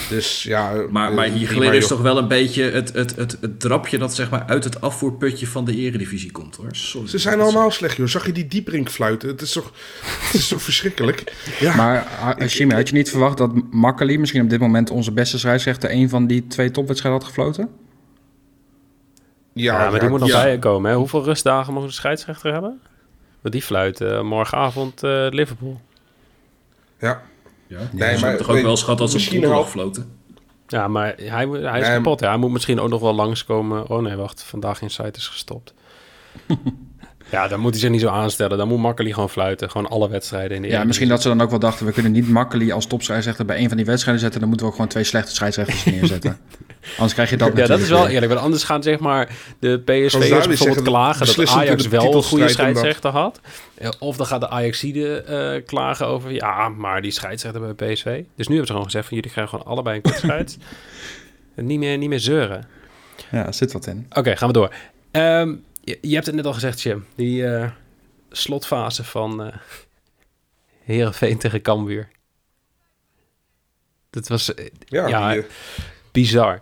dus 0.09 0.43
ja... 0.43 0.85
Maar, 0.89 1.09
eh, 1.09 1.15
maar 1.15 1.25
hier 1.25 1.47
geleden 1.47 1.75
is 1.75 1.87
toch 1.87 2.01
wel 2.01 2.17
een 2.17 2.27
beetje 2.27 2.63
het, 2.63 2.93
het, 2.93 3.15
het, 3.15 3.37
het 3.41 3.59
drapje 3.59 3.97
dat 3.97 4.15
zeg 4.15 4.29
maar 4.29 4.43
uit 4.47 4.63
het 4.63 4.81
afvoerputje 4.81 5.47
van 5.47 5.65
de 5.65 5.75
eredivisie 5.75 6.31
komt 6.31 6.55
hoor. 6.55 6.67
Sorry. 6.71 7.07
Ze 7.07 7.17
zijn 7.17 7.39
allemaal 7.39 7.71
slecht, 7.71 7.97
joh. 7.97 8.07
Zag 8.07 8.25
je 8.25 8.31
die 8.31 8.47
dieprink 8.47 8.89
fluiten? 8.89 9.29
Het 9.29 9.41
is 9.41 9.51
toch, 9.51 9.71
het 10.01 10.33
is 10.33 10.47
toch 10.47 10.61
verschrikkelijk? 10.61 11.23
Ja, 11.59 11.75
Maar 11.75 12.07
uh, 12.39 12.47
Jimmy, 12.47 12.75
had 12.75 12.89
je 12.89 12.95
niet 12.95 13.09
verwacht 13.09 13.37
dat 13.37 13.71
Makkeli 13.71 14.17
misschien 14.17 14.41
op 14.41 14.49
dit 14.49 14.59
moment 14.59 14.89
onze 14.89 15.11
beste 15.11 15.39
scheidsrechter 15.39 15.91
een 15.91 16.09
van 16.09 16.27
die 16.27 16.47
twee 16.47 16.71
topwedstrijden 16.71 17.19
had 17.19 17.29
gefloten? 17.29 17.69
Ja, 19.53 19.89
maar 19.89 19.99
die 19.99 20.09
moet 20.09 20.19
nog 20.19 20.29
ja. 20.29 20.43
bijkomen. 20.43 20.91
Hè? 20.91 20.97
Hoeveel 20.97 21.23
rustdagen 21.23 21.73
mogen 21.73 21.89
de 21.89 21.95
scheidsrechter 21.95 22.51
hebben? 22.51 22.81
Want 23.41 23.53
die 23.53 23.63
fluit 23.63 24.01
eh, 24.01 24.21
morgenavond 24.21 25.03
eh, 25.03 25.27
Liverpool. 25.29 25.81
Ja, 26.99 27.21
Ja, 27.67 27.77
Nee, 27.77 27.87
nee, 27.91 28.11
maar- 28.11 28.19
maar 28.19 28.37
toch 28.37 28.47
ook 28.47 28.53
nee, 28.53 28.63
wel 28.63 28.77
schat 28.77 28.99
als 28.99 29.09
een 29.09 29.15
misschien 29.17 29.41
wel- 29.41 29.63
gefloten. 29.63 30.11
Ja, 30.67 30.87
maar 30.87 31.13
hij, 31.17 31.47
hij 31.47 31.79
is 31.79 31.87
Nee, 31.87 31.95
kapot. 31.97 32.19
Ja. 32.19 32.27
Hij 32.29 32.37
moet 32.37 32.51
misschien 32.51 32.79
ook 32.79 32.89
nog 32.89 33.01
wel 33.01 33.13
langskomen. 33.15 33.89
Oh 33.89 34.01
nee, 34.01 34.15
wacht. 34.15 34.43
Vandaag 34.43 34.81
in 34.81 34.89
site 34.89 35.11
is 35.19 35.27
gestopt. 35.27 35.73
ja, 37.29 37.47
dan 37.47 37.59
moet 37.59 37.71
hij 37.71 37.79
zich 37.79 37.89
niet 37.89 38.01
zo 38.01 38.07
aanstellen. 38.07 38.57
Dan 38.57 38.67
moet 38.67 38.79
Makkeli 38.79 39.13
gewoon 39.13 39.29
fluiten. 39.29 39.69
Gewoon 39.71 39.89
alle 39.89 40.09
wedstrijden 40.09 40.55
in 40.55 40.61
de 40.61 40.67
Ja, 40.67 40.83
misschien 40.83 41.07
dat 41.07 41.21
ze 41.21 41.27
dan 41.27 41.41
ook 41.41 41.49
wel 41.49 41.59
dachten, 41.59 41.85
we 41.85 41.91
kunnen 41.91 42.11
niet 42.11 42.29
Makkeli 42.29 42.71
als 42.71 42.85
topscheidsrechter 42.85 43.45
bij 43.45 43.59
een 43.59 43.67
van 43.67 43.77
die 43.77 43.85
wedstrijden 43.85 44.21
zetten. 44.21 44.39
Dan 44.39 44.49
moeten 44.49 44.65
we 44.67 44.71
ook 44.71 44.77
gewoon 44.77 44.91
twee 44.93 45.03
slechte 45.03 45.35
scheidsrechters 45.35 45.85
neerzetten. 45.95 46.37
Anders 46.91 47.13
krijg 47.13 47.29
je 47.29 47.37
dat 47.37 47.57
Ja, 47.57 47.65
dat 47.67 47.79
is 47.79 47.89
wel 47.89 48.03
weer. 48.03 48.09
eerlijk. 48.13 48.31
Want 48.31 48.43
anders 48.43 48.63
gaan 48.63 48.83
zeg 48.83 48.99
maar 48.99 49.29
de 49.59 49.79
PSV'ers 49.85 50.11
David 50.13 50.29
bijvoorbeeld 50.29 50.57
zeggen, 50.57 50.83
klagen 50.83 51.25
dat 51.35 51.47
Ajax 51.49 51.87
wel 51.87 52.15
een 52.15 52.23
goede 52.23 52.47
scheidsrechter 52.49 53.11
had. 53.11 53.39
Eh, 53.75 53.89
Of 53.99 54.17
dan 54.17 54.25
gaat 54.25 54.41
de 54.41 54.49
Ajaxide 54.49 55.21
eh 55.21 55.65
klagen 55.65 56.07
over, 56.07 56.31
ja, 56.31 56.69
maar 56.69 57.01
die 57.01 57.11
scheidsrechter 57.11 57.75
bij 57.75 57.93
PSV. 57.93 58.03
Dus 58.35 58.47
nu 58.47 58.55
hebben 58.55 58.65
ze 58.65 58.71
gewoon 58.71 58.83
gezegd 58.83 59.07
van 59.07 59.15
jullie 59.15 59.31
krijgen 59.31 59.57
gewoon 59.57 59.73
allebei 59.73 59.95
een 59.95 60.01
kort 60.01 60.17
scheids. 60.25 60.57
Niet 61.55 61.79
meer, 61.79 61.97
niet 61.97 62.09
meer 62.09 62.19
zeuren. 62.19 62.65
Ja, 63.31 63.51
zit 63.51 63.71
wat 63.73 63.87
in. 63.87 64.05
Oké, 64.13 64.35
gaan 64.35 64.47
we 64.47 64.53
door. 64.53 64.73
Ehm, 65.11 65.53
je, 65.85 65.97
je 66.01 66.13
hebt 66.13 66.25
het 66.25 66.35
net 66.35 66.45
al 66.45 66.53
gezegd, 66.53 66.81
Jim. 66.81 67.05
Die 67.15 67.47
eh, 67.47 67.71
slotfase 68.29 69.03
van 69.03 69.43
eh 69.43 69.55
Herenveen 70.83 71.37
tegen 71.37 71.61
Cambuur. 71.61 72.07
Dat 74.09 74.27
was 74.27 74.53
eh, 74.53 74.65
ja, 74.85 75.07
Ja, 75.07 75.31
die, 75.33 75.45
bizar. 76.11 76.61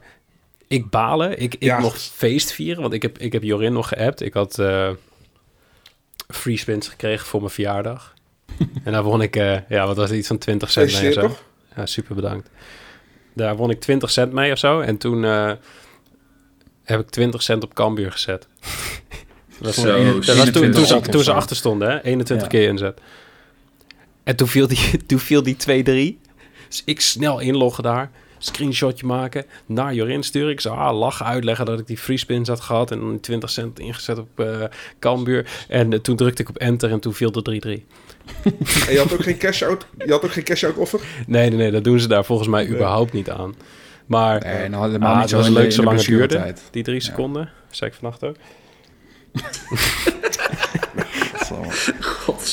Ik 0.67 0.89
balen. 0.89 1.39
Ik, 1.41 1.53
ik 1.53 1.63
Ja. 1.63 1.79
mocht 1.79 2.01
feest 2.01 2.51
vieren, 2.51 2.81
want 2.81 2.93
ik 2.93 3.01
heb, 3.01 3.17
ik 3.17 3.33
heb 3.33 3.43
Jorin 3.43 3.73
nog 3.73 3.87
geappt. 3.87 4.21
Ik 4.21 4.33
had 4.33 4.59
eh 4.59 4.91
free 6.27 6.57
spins 6.57 6.87
gekregen 6.87 7.25
voor 7.25 7.39
mijn 7.39 7.51
verjaardag. 7.51 8.13
en 8.83 8.91
daar 8.91 9.03
won 9.03 9.21
ik, 9.21 9.35
ja, 9.35 9.85
wat 9.85 9.95
was 9.95 10.09
het, 10.09 10.17
iets 10.17 10.27
van 10.27 10.37
20 10.37 10.71
cent 10.71 10.91
mee 11.01 11.07
of 11.07 11.13
zo. 11.13 11.37
Ja, 11.75 11.85
super 11.85 12.15
bedankt. 12.15 12.49
Daar 13.35 13.55
won 13.55 13.69
ik 13.69 13.79
20 13.79 14.11
cent 14.11 14.31
mee 14.33 14.51
of 14.51 14.57
zo. 14.57 14.79
En 14.79 14.97
toen 14.97 15.23
heb 16.83 16.99
ik 16.99 17.09
20 17.09 17.43
cent 17.43 17.63
op 17.63 17.73
Cambuur 17.73 18.11
gezet. 18.11 18.47
Dat 19.59 19.75
was, 19.75 19.85
Zo, 19.85 20.03
dat 20.13 20.25
was 20.25 20.25
toen, 20.25 20.35
21 20.35 20.73
toen, 20.73 20.85
ze, 21.03 21.09
toen 21.11 21.23
ze 21.23 21.33
achter 21.33 21.55
stonden, 21.55 21.89
hè? 21.89 22.03
21 22.03 22.51
Ja. 22.51 22.57
keer 22.57 22.67
inzet. 22.67 22.99
En 24.23 24.35
toen 24.35 24.47
viel 24.47 24.67
die, 24.67 24.79
toen 25.07 25.19
viel 25.19 25.43
die 25.43 25.55
2-3. 25.55 26.21
Dus 26.67 26.81
ik 26.85 27.01
snel 27.01 27.39
inloggen 27.39 27.83
daar. 27.83 28.11
Screenshotje 28.37 29.05
maken. 29.05 29.45
Naar 29.65 29.93
Jorin 29.93 30.23
sturen. 30.23 30.51
Ik 30.51 30.61
zou 30.61 30.77
ah, 30.77 30.97
lachen 30.97 31.25
uitleggen 31.25 31.65
dat 31.65 31.79
ik 31.79 31.87
die 31.87 31.97
free 31.97 32.17
spins 32.17 32.47
had 32.49 32.59
gehad. 32.61 32.91
En 32.91 32.99
dan 32.99 33.19
20 33.19 33.49
cent 33.49 33.79
ingezet 33.79 34.17
op 34.17 34.39
eh 34.39 34.63
Cambuur. 34.99 35.45
En 35.67 35.93
eh, 35.93 35.99
toen 35.99 36.15
drukte 36.15 36.41
ik 36.41 36.49
op 36.49 36.57
enter 36.57 36.91
en 36.91 36.99
toen 36.99 37.13
viel 37.13 37.31
de 37.31 37.81
3-3. 37.83 37.83
En 38.87 38.93
je 38.93 38.97
had 38.97 39.13
ook 39.13 39.23
geen 39.23 39.37
cash-out 39.37 39.85
je 40.05 40.11
had 40.11 40.23
ook 40.25 40.31
geen 40.31 40.43
cash-out 40.43 40.75
offer? 40.77 40.99
Nee, 41.27 41.49
nee, 41.49 41.57
nee. 41.57 41.71
Dat 41.71 41.83
doen 41.83 41.99
ze 41.99 42.07
daar 42.07 42.25
volgens 42.25 42.47
mij 42.49 42.63
Nee. 42.63 42.73
überhaupt 42.73 43.13
niet 43.13 43.29
aan. 43.29 43.55
Maar 44.05 44.43
Nee, 44.45 44.69
nou, 44.69 44.85
helemaal 44.85 45.09
Ah, 45.09 45.13
niet 45.13 45.21
het 45.21 45.29
zo 45.29 45.37
was 45.37 45.49
leuk 45.49 45.71
zolang 45.71 45.97
het 45.97 46.05
duurde. 46.05 46.53
die 46.71 46.83
drie 46.83 46.95
Ja. 46.95 47.01
seconden. 47.05 47.49
Zei 47.69 47.89
ik 47.91 47.95
vannacht 47.95 48.23
ook. 48.23 48.35
Zo. 51.45 51.61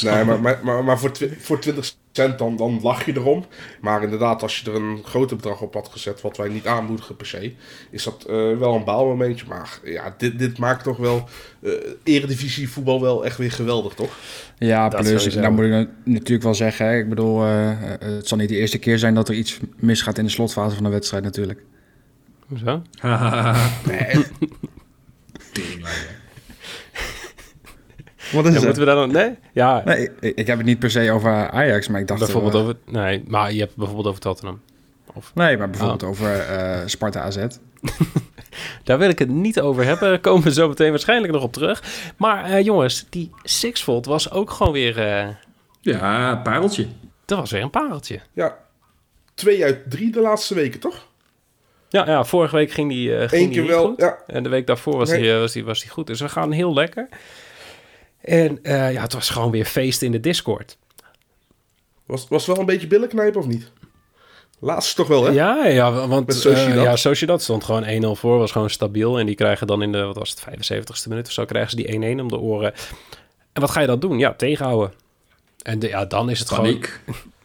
Nee, 0.03 0.25
maar, 0.25 0.41
maar, 0.41 0.59
maar, 0.63 0.85
maar 0.85 0.99
voor, 0.99 1.13
twi- 1.13 1.37
voor 1.39 1.59
20 1.61 1.93
cent 2.13 2.39
dan, 2.39 2.57
dan 2.57 2.81
lach 2.83 3.04
je 3.04 3.13
erom. 3.17 3.45
Maar 3.81 4.02
inderdaad, 4.02 4.43
als 4.43 4.59
je 4.59 4.71
er 4.71 4.76
een 4.76 5.00
groter 5.04 5.37
bedrag 5.37 5.61
op 5.61 5.75
had 5.75 5.89
gezet, 5.89 6.21
wat 6.21 6.37
wij 6.37 6.49
niet 6.49 6.67
aanmoedigen 6.67 7.17
per 7.17 7.26
se, 7.26 7.54
is 7.91 8.04
dat 8.04 8.25
eh, 8.28 8.35
wel 8.59 8.75
een 8.75 8.85
baalmomentje. 8.85 9.47
Maar 9.49 9.78
ja, 9.85 10.15
dit, 10.19 10.39
dit 10.39 10.59
maakt 10.59 10.85
toch 10.85 10.97
wel 10.97 11.28
eh 11.63 11.71
eredivisie 12.04 12.69
voetbal 12.71 13.00
wel 13.00 13.25
echt 13.25 13.37
weer 13.37 13.52
geweldig, 13.52 13.95
toch? 13.95 14.17
Ja, 14.59 14.89
Dat 14.89 15.00
plus, 15.00 15.23
sowieso. 15.23 15.41
nou 15.41 15.52
moet 15.52 15.65
ik 15.65 15.89
natuurlijk 16.04 16.43
wel 16.43 16.54
zeggen, 16.54 16.87
hè, 16.87 16.99
ik 16.99 17.09
bedoel, 17.09 17.43
eh, 17.45 17.71
eh, 17.71 18.00
het 18.00 18.28
zal 18.28 18.39
niet 18.39 18.49
de 18.49 18.57
eerste 18.57 18.78
keer 18.78 18.99
zijn 18.99 19.15
dat 19.15 19.28
er 19.28 19.35
iets 19.35 19.59
misgaat 19.76 20.19
in 20.19 20.25
de 20.25 20.31
slotfase 20.31 20.75
van 20.75 20.85
de 20.85 20.91
wedstrijd 20.91 21.25
natuurlijk. 21.25 21.63
Hoezo? 22.47 22.83
Nee, 23.87 24.25
Wat 28.32 28.45
Ja, 28.45 28.50
moeten 28.52 28.75
we 28.78 28.84
daar 28.84 28.95
dan... 28.95 29.10
Nee? 29.12 29.34
Ja, 29.52 29.82
Nee, 29.84 30.08
ik, 30.21 30.34
ik 30.36 30.47
heb 30.47 30.56
het 30.56 30.66
niet 30.66 30.78
per 30.78 30.90
se 30.90 31.10
over 31.12 31.50
Ajax, 31.50 31.88
maar 31.88 32.00
ik 32.00 32.06
dacht... 32.06 32.21
bijvoorbeeld 32.21 32.54
eh, 32.54 32.60
over... 32.60 32.76
Nee, 32.86 33.23
maar 33.26 33.52
je 33.52 33.60
hebt 33.60 33.76
bijvoorbeeld 33.76 34.06
over 34.06 34.21
Tottenham. 34.21 34.60
Nee, 35.34 35.56
maar 35.56 35.71
bijvoorbeeld 35.71 36.02
Oh. 36.02 36.08
over 36.08 36.38
eh, 36.40 36.78
Sparta 36.86 37.21
AZ. 37.21 37.36
Daar 38.84 38.99
wil 38.99 39.08
ik 39.08 39.19
het 39.19 39.28
niet 39.28 39.60
over 39.60 39.84
hebben. 39.84 40.08
Daar 40.08 40.19
komen 40.21 40.43
we 40.43 40.52
zo 40.52 40.69
meteen 40.69 40.90
waarschijnlijk 40.90 41.32
nog 41.32 41.43
op 41.43 41.52
terug. 41.52 41.82
Maar 42.16 42.45
eh, 42.45 42.64
jongens, 42.64 43.06
die 43.10 43.30
Sixfold 43.43 44.06
was 44.06 44.30
ook 44.30 44.50
gewoon 44.50 44.73
weer... 44.73 44.99
eh, 44.99 45.28
Ja, 45.80 46.36
pareltje. 46.36 46.86
dat 47.25 47.38
was 47.38 47.50
weer 47.50 47.62
een 47.62 47.71
pareltje. 47.71 48.21
ja. 48.32 48.56
Twee 49.34 49.64
uit 49.64 49.90
drie 49.90 50.10
de 50.12 50.21
laatste 50.21 50.54
weken, 50.54 50.80
toch? 50.80 51.06
Ja, 51.88 52.06
ja 52.06 52.25
vorige 52.25 52.56
week 52.56 52.71
ging 52.71 52.88
die, 52.90 53.16
eh, 53.16 53.28
ging 53.28 53.32
Eén 53.32 53.38
die 53.38 53.49
keer 53.50 53.60
niet 53.60 53.71
wel, 53.71 53.86
goed. 53.86 54.00
ja. 54.00 54.19
En 54.26 54.43
de 54.43 54.49
week 54.49 54.66
daarvoor 54.66 54.97
was, 54.97 55.10
Nee. 55.10 55.21
die, 55.23 55.32
was, 55.32 55.52
die, 55.52 55.64
was 55.64 55.80
die 55.80 55.90
goed. 55.90 56.06
Dus 56.06 56.21
we 56.21 56.28
gaan 56.28 56.52
heel 56.52 56.75
lekker. 56.75 57.08
En 58.21 58.59
eh, 58.63 58.93
ja, 58.93 59.02
het 59.02 59.13
was 59.13 59.30
gewoon 59.30 59.50
weer 59.50 59.65
feest 59.65 60.02
in 60.02 60.13
de 60.13 60.21
Discord. 60.21 60.76
Was, 62.06 62.28
was 62.28 62.47
het 62.47 62.50
wel 62.50 62.61
een 62.61 62.73
beetje 62.73 62.87
billen 62.87 63.09
knijpen 63.09 63.41
of 63.41 63.47
niet? 63.47 63.71
Laatst 64.59 64.97
toch 64.97 65.06
wel, 65.09 65.25
hè? 65.25 65.30
Ja, 65.30 65.67
ja 65.67 65.93
want 66.06 66.26
Met 66.26 66.37
eh 66.37 66.41
Sociedad. 66.41 66.85
ja, 66.85 66.97
Sociedad 66.97 67.43
stond 67.43 67.65
gewoon 67.65 68.15
1-0 68.17 68.19
voor, 68.19 68.39
was 68.39 68.52
gewoon 68.52 68.71
stabiel. 68.71 69.19
En 69.19 69.26
die 69.26 69.35
krijgen 69.35 69.67
dan 69.67 69.83
in 69.83 69.93
de, 69.93 70.02
wat 70.02 70.17
was 70.17 70.30
het, 70.30 70.41
75ste 70.41 71.09
minuut 71.09 71.26
of 71.26 71.33
zo, 71.33 71.45
krijgen 71.45 71.71
ze 71.71 71.76
die 71.76 72.17
1-1 72.17 72.21
om 72.21 72.28
de 72.28 72.39
oren. 72.39 72.73
En 73.52 73.61
wat 73.61 73.71
ga 73.71 73.80
je 73.80 73.87
dan 73.87 74.00
doen? 74.00 74.19
Ja, 74.19 74.35
tegenhouden. 74.35 74.93
En 75.63 75.78
de, 75.78 75.89
ja, 75.89 76.04
dan 76.04 76.30
is 76.30 76.39
het 76.39 76.49
gewoon 76.49 76.65
Paniek. 76.65 77.00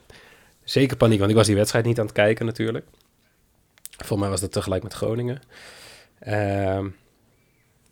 zeker 0.63 0.97
paniek, 0.97 1.17
want 1.19 1.31
ik 1.31 1.37
was 1.37 1.47
die 1.47 1.55
wedstrijd 1.55 1.85
niet 1.85 1.99
aan 1.99 2.05
het 2.05 2.15
kijken 2.15 2.45
natuurlijk. 2.45 2.85
Volgens 3.97 4.19
mij 4.19 4.29
was 4.29 4.41
dat 4.41 4.51
tegelijk 4.51 4.83
met 4.83 4.93
Groningen. 4.93 5.41
Ehm, 6.19 6.87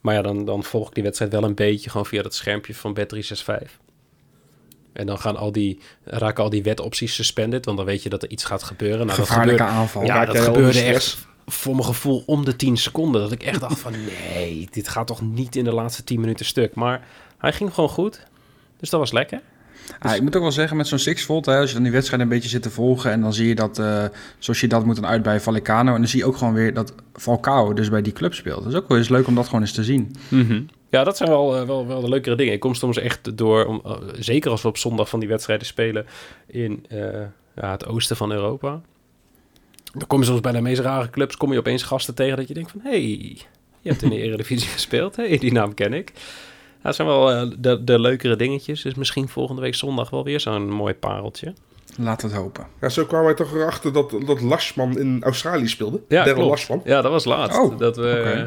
maar 0.04 0.14
ja, 0.14 0.22
dan, 0.22 0.46
dan 0.46 0.64
volg 0.64 0.88
ik 0.88 0.94
die 0.94 1.04
wedstrijd 1.04 1.32
wel 1.32 1.44
een 1.44 1.56
beetje 1.56 1.90
gewoon 1.90 2.06
via 2.06 2.22
dat 2.22 2.36
schermpje 2.36 2.76
van 2.76 2.98
Bet365. 3.00 3.68
En 4.94 5.06
dan 5.06 5.20
gaan 5.20 5.36
al 5.38 5.52
die, 5.52 5.80
raken 6.04 6.44
al 6.44 6.50
die 6.50 6.64
wetopties 6.64 7.16
suspended, 7.16 7.66
want 7.66 7.78
dan 7.78 7.86
weet 7.86 8.04
je 8.04 8.10
dat 8.10 8.24
er 8.24 8.30
iets 8.30 8.44
gaat 8.44 8.64
gebeuren. 8.64 9.06
Nou, 9.06 9.18
dat 9.18 9.28
Gevaarlijke 9.28 9.62
gebeurt- 9.64 9.80
aanval. 9.80 10.04
ja, 10.04 10.26
dat 10.26 10.38
al 10.38 10.44
gebeurde 10.44 10.82
echt 10.82 11.28
voor 11.46 11.74
mijn 11.74 11.86
gevoel 11.86 12.24
om 12.26 12.46
de 12.46 12.56
10 12.56 12.78
seconden. 12.78 13.22
Dat 13.22 13.32
ik 13.32 13.44
echt 13.44 13.60
dacht 13.60 13.80
van 13.80 13.92
nee, 14.36 14.68
dit 14.72 14.88
gaat 14.88 15.08
toch 15.08 15.22
niet 15.22 15.56
in 15.56 15.64
de 15.64 15.74
laatste 15.74 16.04
10 16.04 16.20
minuten 16.20 16.46
stuk. 16.46 16.76
Maar 16.76 17.08
hij 17.38 17.54
ging 17.54 17.74
gewoon 17.74 17.90
goed. 17.90 18.26
Dus 18.80 18.90
dat 18.90 19.00
was 19.00 19.12
lekker. 19.12 19.42
Ah, 20.00 20.16
ik 20.16 20.22
moet 20.22 20.36
ook 20.36 20.42
wel 20.42 20.52
zeggen, 20.52 20.78
met 20.78 20.88
zo'n 20.88 21.00
Sixfold, 21.00 21.46
hè, 21.46 21.58
als 21.58 21.68
je 21.68 21.74
dan 21.74 21.84
die 21.84 21.92
wedstrijd 21.92 22.22
een 22.22 22.28
beetje 22.28 22.50
zit 22.50 22.62
te 22.62 22.70
volgen... 22.70 23.12
en 23.12 23.22
dan 23.22 23.34
zie 23.34 23.48
je 23.48 23.56
dat, 23.56 23.80
eh, 23.80 24.04
zoals 24.38 24.60
je 24.60 24.68
dat 24.68 24.86
moet 24.86 24.96
dan 24.96 25.06
uit 25.06 25.24
bij 25.24 25.40
Vallecano... 25.40 25.94
en 25.94 26.00
dan 26.00 26.08
zie 26.08 26.20
je 26.20 26.26
ook 26.26 26.38
gewoon 26.38 26.54
weer 26.54 26.74
dat 26.74 26.94
Falcao 27.14 27.74
dus 27.74 27.90
bij 27.90 28.02
die 28.02 28.14
club 28.14 28.34
speelt. 28.34 28.64
Dat 28.64 28.74
is 28.74 28.80
ook 28.80 28.88
wel 28.88 28.98
eens 28.98 29.10
leuk 29.10 29.28
om 29.28 29.36
dat 29.36 29.46
gewoon 29.46 29.62
eens 29.62 29.72
te 29.72 29.84
zien. 29.84 30.16
Ja, 30.90 31.04
dat 31.04 31.18
zijn 31.18 31.30
wel, 31.30 31.58
eh, 31.58 31.66
wel, 31.66 31.88
wel 31.88 32.02
de 32.02 32.10
leukere 32.10 32.36
dingen. 32.36 32.54
Ik 32.54 32.60
kom 32.60 32.74
soms 32.74 32.98
echt 32.98 33.38
door, 33.38 33.66
om, 33.66 33.82
eh, 33.86 33.98
zeker 34.20 34.52
als 34.52 34.62
we 34.62 34.68
op 34.68 34.78
zondag 34.78 35.10
van 35.10 35.20
die 35.20 35.30
wedstrijden 35.30 35.68
spelen 35.68 36.06
in 36.48 36.86
ja, 37.56 37.72
het 37.72 37.86
oosten 37.86 38.16
van 38.16 38.32
Europa. 38.32 38.82
Dan 39.94 40.08
kom 40.08 40.20
je 40.20 40.26
soms 40.26 40.40
bij 40.40 40.52
de 40.52 40.62
meest 40.62 40.82
rare 40.82 41.10
clubs, 41.10 41.38
kom 41.38 41.52
je 41.52 41.60
opeens 41.60 41.84
gasten 41.84 42.16
tegen 42.16 42.38
dat 42.38 42.48
je 42.48 42.54
denkt 42.54 42.72
van... 42.72 42.80
hé, 42.84 42.90
hey, 42.90 43.38
je 43.82 43.90
hebt 43.90 44.02
in 44.02 44.10
de 44.10 44.22
Eredivisie 44.24 44.70
gespeeld, 44.70 45.16
hé, 45.16 45.28
hey, 45.28 45.38
die 45.38 45.52
naam 45.52 45.74
ken 45.74 45.94
ik. 45.94 46.14
Ja, 46.84 46.90
dat 46.90 46.96
zijn 46.96 47.08
wel 47.08 47.32
eh, 47.32 47.48
de, 47.58 47.84
de 47.84 48.00
leukere 48.00 48.36
dingetjes. 48.36 48.82
Dus 48.82 48.94
misschien 48.96 49.28
volgende 49.28 49.62
week 49.62 49.76
zondag 49.76 50.10
wel 50.10 50.24
weer 50.24 50.40
zo'n 50.40 50.70
mooi 50.70 50.94
pareltje. 50.94 51.54
We 51.98 52.10
het 52.10 52.34
hopen. 52.34 52.68
Ja, 52.82 52.90
zo 52.90 53.06
kwamen 53.06 53.26
wij 53.26 53.36
toch 53.36 53.54
erachter 53.54 53.94
dat, 53.94 54.16
dat 54.26 54.42
Lashman 54.42 54.98
in 55.00 55.24
Australië 55.24 55.68
speelde. 55.68 56.02
Ja, 56.08 56.24
Daryl. 56.24 56.46
Lashman. 56.48 56.82
Ja, 56.86 57.02
dat 57.02 57.12
was 57.12 57.26
laatst. 57.26 57.60
Oh, 57.60 57.78
dat 57.78 57.98
we... 57.98 58.10
eh, 58.10 58.44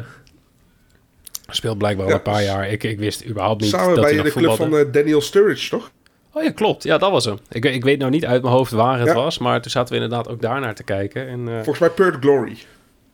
speelt 1.53 1.77
blijkbaar 1.77 2.05
al 2.05 2.11
Ja, 2.11 2.17
een 2.17 2.23
paar 2.23 2.43
jaar. 2.43 2.69
Ik, 2.69 2.83
ik 2.83 2.99
wist 2.99 3.25
überhaupt 3.25 3.61
niet 3.61 3.69
Samen 3.69 3.95
dat 3.95 4.03
bij 4.03 4.13
hij 4.13 4.23
de 4.23 4.31
club 4.31 4.51
van 4.55 4.77
eh, 4.77 4.85
Daniel 4.91 5.21
Sturridge, 5.21 5.69
toch? 5.69 5.91
Oh 6.31 6.43
ja, 6.43 6.51
klopt. 6.51 6.83
Ja, 6.83 6.97
dat 6.97 7.11
was 7.11 7.25
hem. 7.25 7.37
Ik, 7.49 7.65
ik 7.65 7.83
weet 7.83 7.99
nou 7.99 8.11
niet 8.11 8.25
uit 8.25 8.41
mijn 8.41 8.53
hoofd 8.53 8.71
waar 8.71 8.99
het 8.99 9.07
Ja. 9.07 9.13
was, 9.13 9.37
maar 9.37 9.61
toen 9.61 9.71
zaten 9.71 9.95
we 9.95 10.01
inderdaad 10.01 10.29
ook 10.29 10.41
daar 10.41 10.59
naar 10.59 10.75
te 10.75 10.83
kijken. 10.83 11.27
En, 11.27 11.47
eh, 11.47 11.53
Volgens 11.55 11.79
mij 11.79 11.89
Perth 11.89 12.15
Glory. 12.19 12.57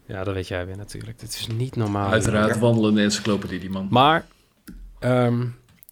ja, 0.06 0.24
dat 0.24 0.34
weet 0.34 0.48
jij 0.48 0.66
weer 0.66 0.78
natuurlijk. 0.78 1.20
Dit 1.20 1.30
is 1.30 1.48
niet 1.58 1.76
normaal. 1.76 2.12
Uiteraard 2.12 2.54
Ja. 2.54 2.60
wandelende 2.60 3.02
encyclopedie, 3.02 3.60
die 3.60 3.70
man. 3.70 3.88
Maar, 3.90 4.26
ehm, 5.04 5.46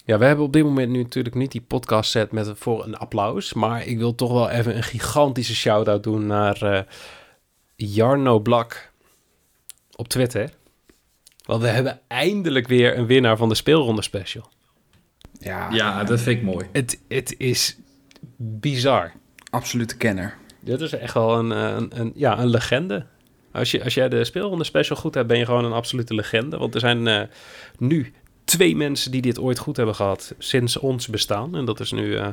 Ja, 0.05 0.17
we 0.17 0.25
hebben 0.25 0.45
op 0.45 0.53
dit 0.53 0.63
moment 0.63 0.89
nu 0.89 1.01
natuurlijk 1.01 1.35
niet 1.35 1.51
die 1.51 1.61
podcast 1.61 2.11
set 2.11 2.31
met 2.31 2.51
voor 2.55 2.83
een 2.83 2.97
applaus. 2.97 3.53
Maar 3.53 3.85
ik 3.85 3.97
wil 3.97 4.15
toch 4.15 4.31
wel 4.31 4.49
even 4.49 4.75
een 4.75 4.83
gigantische 4.83 5.55
shout-out 5.55 6.03
doen 6.03 6.25
naar 6.25 6.61
eh, 6.61 6.81
Jarno 7.75 8.39
Blak 8.39 8.91
op 9.95 10.07
Twitter. 10.07 10.49
Want 11.45 11.61
we 11.61 11.67
hebben 11.67 11.99
eindelijk 12.07 12.67
weer 12.67 12.97
een 12.97 13.05
winnaar 13.05 13.37
van 13.37 13.49
de 13.49 13.55
speelronde 13.55 14.01
special. 14.01 14.49
Ja, 15.39 15.67
Ja, 15.71 16.03
dat 16.03 16.21
vind 16.21 16.37
ik 16.37 16.43
mooi. 16.43 16.65
Het, 16.71 16.99
het 17.07 17.35
is 17.37 17.77
bizar. 18.37 19.11
absolute 19.49 19.97
kenner. 19.97 20.37
Dit 20.59 20.81
is 20.81 20.93
echt 20.93 21.13
wel 21.13 21.37
een, 21.37 21.51
eh, 21.51 21.75
een, 21.75 21.99
een, 21.99 22.11
ja, 22.15 22.39
een 22.39 22.49
legende. 22.49 23.05
Als, 23.51 23.71
je, 23.71 23.83
als 23.83 23.93
jij 23.93 24.09
de 24.09 24.23
speelronde 24.23 24.63
special 24.63 24.97
goed 24.97 25.13
hebt, 25.13 25.27
ben 25.27 25.37
je 25.37 25.45
gewoon 25.45 25.65
een 25.65 25.71
absolute 25.71 26.15
legende. 26.15 26.57
Want 26.57 26.73
er 26.73 26.79
zijn 26.79 27.07
eh, 27.07 27.21
nu 27.77 28.13
twee 28.51 28.75
mensen 28.75 29.11
die 29.11 29.21
dit 29.21 29.39
ooit 29.39 29.59
goed 29.59 29.77
hebben 29.77 29.95
gehad 29.95 30.33
sinds 30.37 30.77
ons 30.77 31.07
bestaan. 31.07 31.55
En 31.55 31.65
dat 31.65 31.79
is 31.79 31.91
nu, 31.91 32.15
eh, 32.15 32.27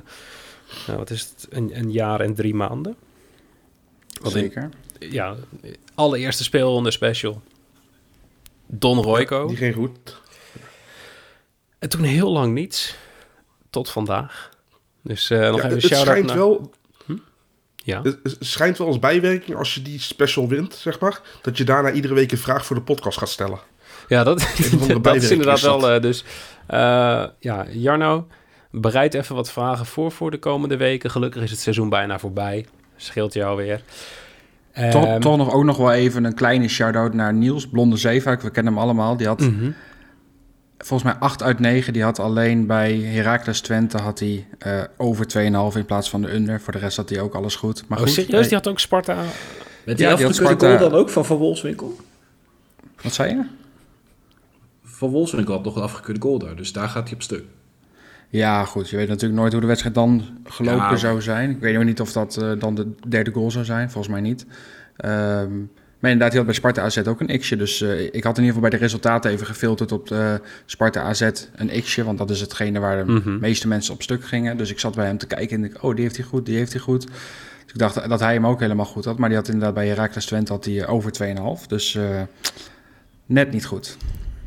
nou, 0.87 0.99
wat 0.99 1.11
is 1.11 1.21
het, 1.21 1.47
een, 1.51 1.79
een 1.79 1.93
jaar 1.93 2.21
en 2.21 2.35
drie 2.35 2.55
maanden. 2.55 2.97
In- 4.25 4.31
Zeker. 4.31 4.69
ja, 4.99 5.37
allereerste 5.95 6.43
speelronde 6.43 6.91
special. 6.91 7.43
Don 8.67 9.03
Royco. 9.03 9.47
Die 9.47 9.57
ging 9.57 9.75
goed. 9.75 10.21
En 11.79 11.89
toen 11.89 12.03
heel 12.03 12.33
lang 12.33 12.53
niets. 12.55 12.95
Tot 13.71 13.91
vandaag. 13.91 14.51
Dus 15.03 15.31
eh, 15.31 15.39
nog 15.39 15.47
Ja, 15.49 15.55
even 15.57 15.65
een 15.71 15.73
het 15.77 15.83
shout-out 15.85 16.07
schijnt 16.07 16.27
naar... 16.27 16.37
wel, 16.37 16.71
Ja. 17.77 18.03
het 18.03 18.19
het 18.23 18.37
schijnt 18.41 18.79
wel 18.79 18.87
als 18.87 18.99
bijwerking 18.99 19.57
als 19.57 19.75
je 19.75 19.83
die 19.83 20.01
special 20.01 20.49
wint, 20.49 20.75
zeg 20.75 21.01
maar, 21.01 21.21
dat 21.43 21.57
je 21.59 21.65
daarna 21.65 21.91
iedere 21.93 22.15
week 22.15 22.33
een 22.33 22.39
vraag 22.39 22.67
voor 22.67 22.77
de 22.77 22.83
podcast 22.83 23.19
gaat 23.19 23.29
stellen. 23.29 23.59
Ja, 24.09 24.25
dat, 24.25 24.39
dat 25.03 25.15
is 25.15 25.31
inderdaad 25.31 25.61
wel. 25.61 25.91
eh, 25.91 26.01
dus 26.03 26.25
eh, 26.67 27.25
ja, 27.39 27.67
Jarno, 27.71 28.27
bereid 28.71 29.15
even 29.15 29.35
wat 29.35 29.51
vragen 29.53 29.87
voor 29.87 30.13
voor 30.13 30.31
de 30.31 30.39
komende 30.39 30.77
weken. 30.77 31.11
Gelukkig 31.11 31.43
is 31.43 31.51
het 31.51 31.61
seizoen 31.61 31.89
bijna 31.89 32.19
voorbij. 32.19 32.67
Scheelt 32.97 33.33
jou 33.33 33.57
weer. 33.57 33.83
Toch, 34.91 35.05
Ehm, 35.05 35.21
toch 35.21 35.37
nog 35.37 35.53
ook 35.53 35.65
nog 35.65 35.77
wel 35.77 35.93
even 35.93 36.25
een 36.25 36.35
kleine 36.35 36.69
shout-out 36.69 37.15
naar 37.15 37.35
Niels, 37.35 37.69
Blonde 37.69 37.97
Zeefuik. 37.97 38.41
We 38.43 38.51
kennen 38.51 38.73
hem 38.73 38.83
allemaal. 38.83 39.17
Die 39.17 39.27
had 39.27 39.41
mhm. 39.41 39.71
volgens 40.79 41.13
mij 41.13 41.21
8 41.21 41.43
uit 41.43 41.59
9. 41.59 41.93
Die 41.93 42.03
had 42.03 42.19
alleen 42.19 42.67
bij 42.67 42.99
Heracles 42.99 43.61
Twente 43.61 43.99
had 43.99 44.19
hij 44.19 44.47
eh, 44.59 44.83
over 44.97 45.27
2,5 45.73 45.77
in 45.79 45.85
plaats 45.87 46.11
van 46.11 46.23
de 46.23 46.35
under. 46.35 46.61
Voor 46.61 46.73
de 46.73 46.79
rest 46.79 46.97
had 46.97 47.09
hij 47.09 47.21
ook 47.21 47.35
alles 47.35 47.57
goed. 47.57 47.85
Maar 47.89 47.99
Oh, 47.99 48.05
goed, 48.05 48.13
serieus? 48.15 48.33
hey, 48.33 48.43
Die 48.49 48.57
had 48.57 48.69
ook 48.69 48.79
Sparta. 48.81 49.15
Met 49.15 49.25
die 49.85 49.95
die 49.95 50.07
had 50.07 50.15
afgekeurde 50.15 50.35
Sparta- 50.55 50.77
goal 50.79 50.91
dan 50.91 50.99
ook 51.01 51.11
van 51.11 51.25
Van 51.25 51.37
Wolfswinkel? 51.37 51.97
Wat 53.03 53.13
zei 53.13 53.31
je? 53.35 53.43
Van 54.99 55.09
Wolfswinkel 55.11 55.55
had 55.55 55.65
nog 55.65 55.77
een 55.77 55.83
afgekeurde 55.83 56.21
goal 56.21 56.39
daar, 56.39 56.57
dus 56.57 56.73
daar 56.73 56.89
gaat 56.89 57.05
hij 57.05 57.15
op 57.15 57.23
stuk. 57.23 57.45
Ja, 58.29 58.65
goed. 58.65 58.91
Je 58.91 58.97
weet 58.97 59.09
natuurlijk 59.09 59.41
nooit 59.41 59.53
hoe 59.53 59.61
de 59.61 59.67
wedstrijd 59.67 59.95
dan 59.95 60.23
gelopen 60.45 60.77
Ja. 60.91 60.97
zou 60.97 61.23
zijn. 61.23 61.51
Ik 61.51 61.59
weet 61.61 61.77
ook 61.77 61.85
niet 61.85 62.01
of 62.01 62.13
dat 62.13 62.37
eh, 62.37 62.53
dan 62.59 62.75
de 62.75 62.91
derde 63.09 63.31
goal 63.33 63.51
zou 63.51 63.65
zijn. 63.65 63.91
Volgens 63.91 64.13
mij 64.13 64.23
niet. 64.23 64.47
Ehm, 64.97 65.51
maar 65.99 66.11
inderdaad, 66.11 66.29
hij 66.29 66.37
had 66.37 66.45
bij 66.47 66.55
Sparta 66.55 66.83
AZ 66.83 66.99
ook 66.99 67.21
een 67.21 67.39
x'je. 67.39 67.57
Dus 67.57 67.81
eh, 67.81 68.01
ik 68.05 68.25
had 68.25 68.39
in 68.39 68.45
ieder 68.45 68.55
geval 68.55 68.61
bij 68.61 68.71
de 68.71 68.77
resultaten 68.77 69.31
even 69.31 69.47
gefilterd 69.47 69.93
op 69.93 70.09
de 70.09 70.41
Sparta 70.67 71.01
AZ 71.03 71.21
een 71.55 71.69
x'je. 71.83 72.05
Want 72.05 72.19
dat 72.19 72.31
is 72.31 72.41
hetgene 72.41 72.79
waar 72.79 73.07
de 73.07 73.13
Mhm. 73.13 73.39
meeste 73.39 73.69
mensen 73.69 73.95
op 73.95 74.03
stuk 74.03 74.25
gingen. 74.25 74.57
Dus 74.57 74.71
ik 74.71 74.79
zat 74.79 74.95
bij 74.95 75.07
hem 75.07 75.19
te 75.19 75.27
kijken 75.27 75.57
en 75.57 75.65
ik, 75.65 75.83
oh, 75.83 75.95
die 75.95 76.05
heeft 76.05 76.17
hij 76.17 76.25
goed, 76.27 76.47
die 76.47 76.57
heeft 76.57 76.73
hij 76.73 76.81
goed. 76.81 77.07
Dus 77.07 77.73
ik 77.73 77.79
dacht 77.79 78.09
dat 78.09 78.21
hij 78.21 78.33
hem 78.33 78.47
ook 78.47 78.61
helemaal 78.61 78.87
goed 78.87 79.05
had. 79.05 79.19
Maar 79.19 79.29
die 79.29 79.39
had 79.39 79.47
inderdaad 79.49 79.75
bij 79.75 79.89
Heracles 79.89 80.27
Twente 80.27 80.53
had 80.53 80.65
hij 80.65 80.83
eh, 80.83 80.93
over 80.93 81.13
2,5. 81.13 81.67
Dus 81.67 81.95
eh, 81.95 82.21
net 83.27 83.53
niet 83.53 83.67
goed. 83.67 83.97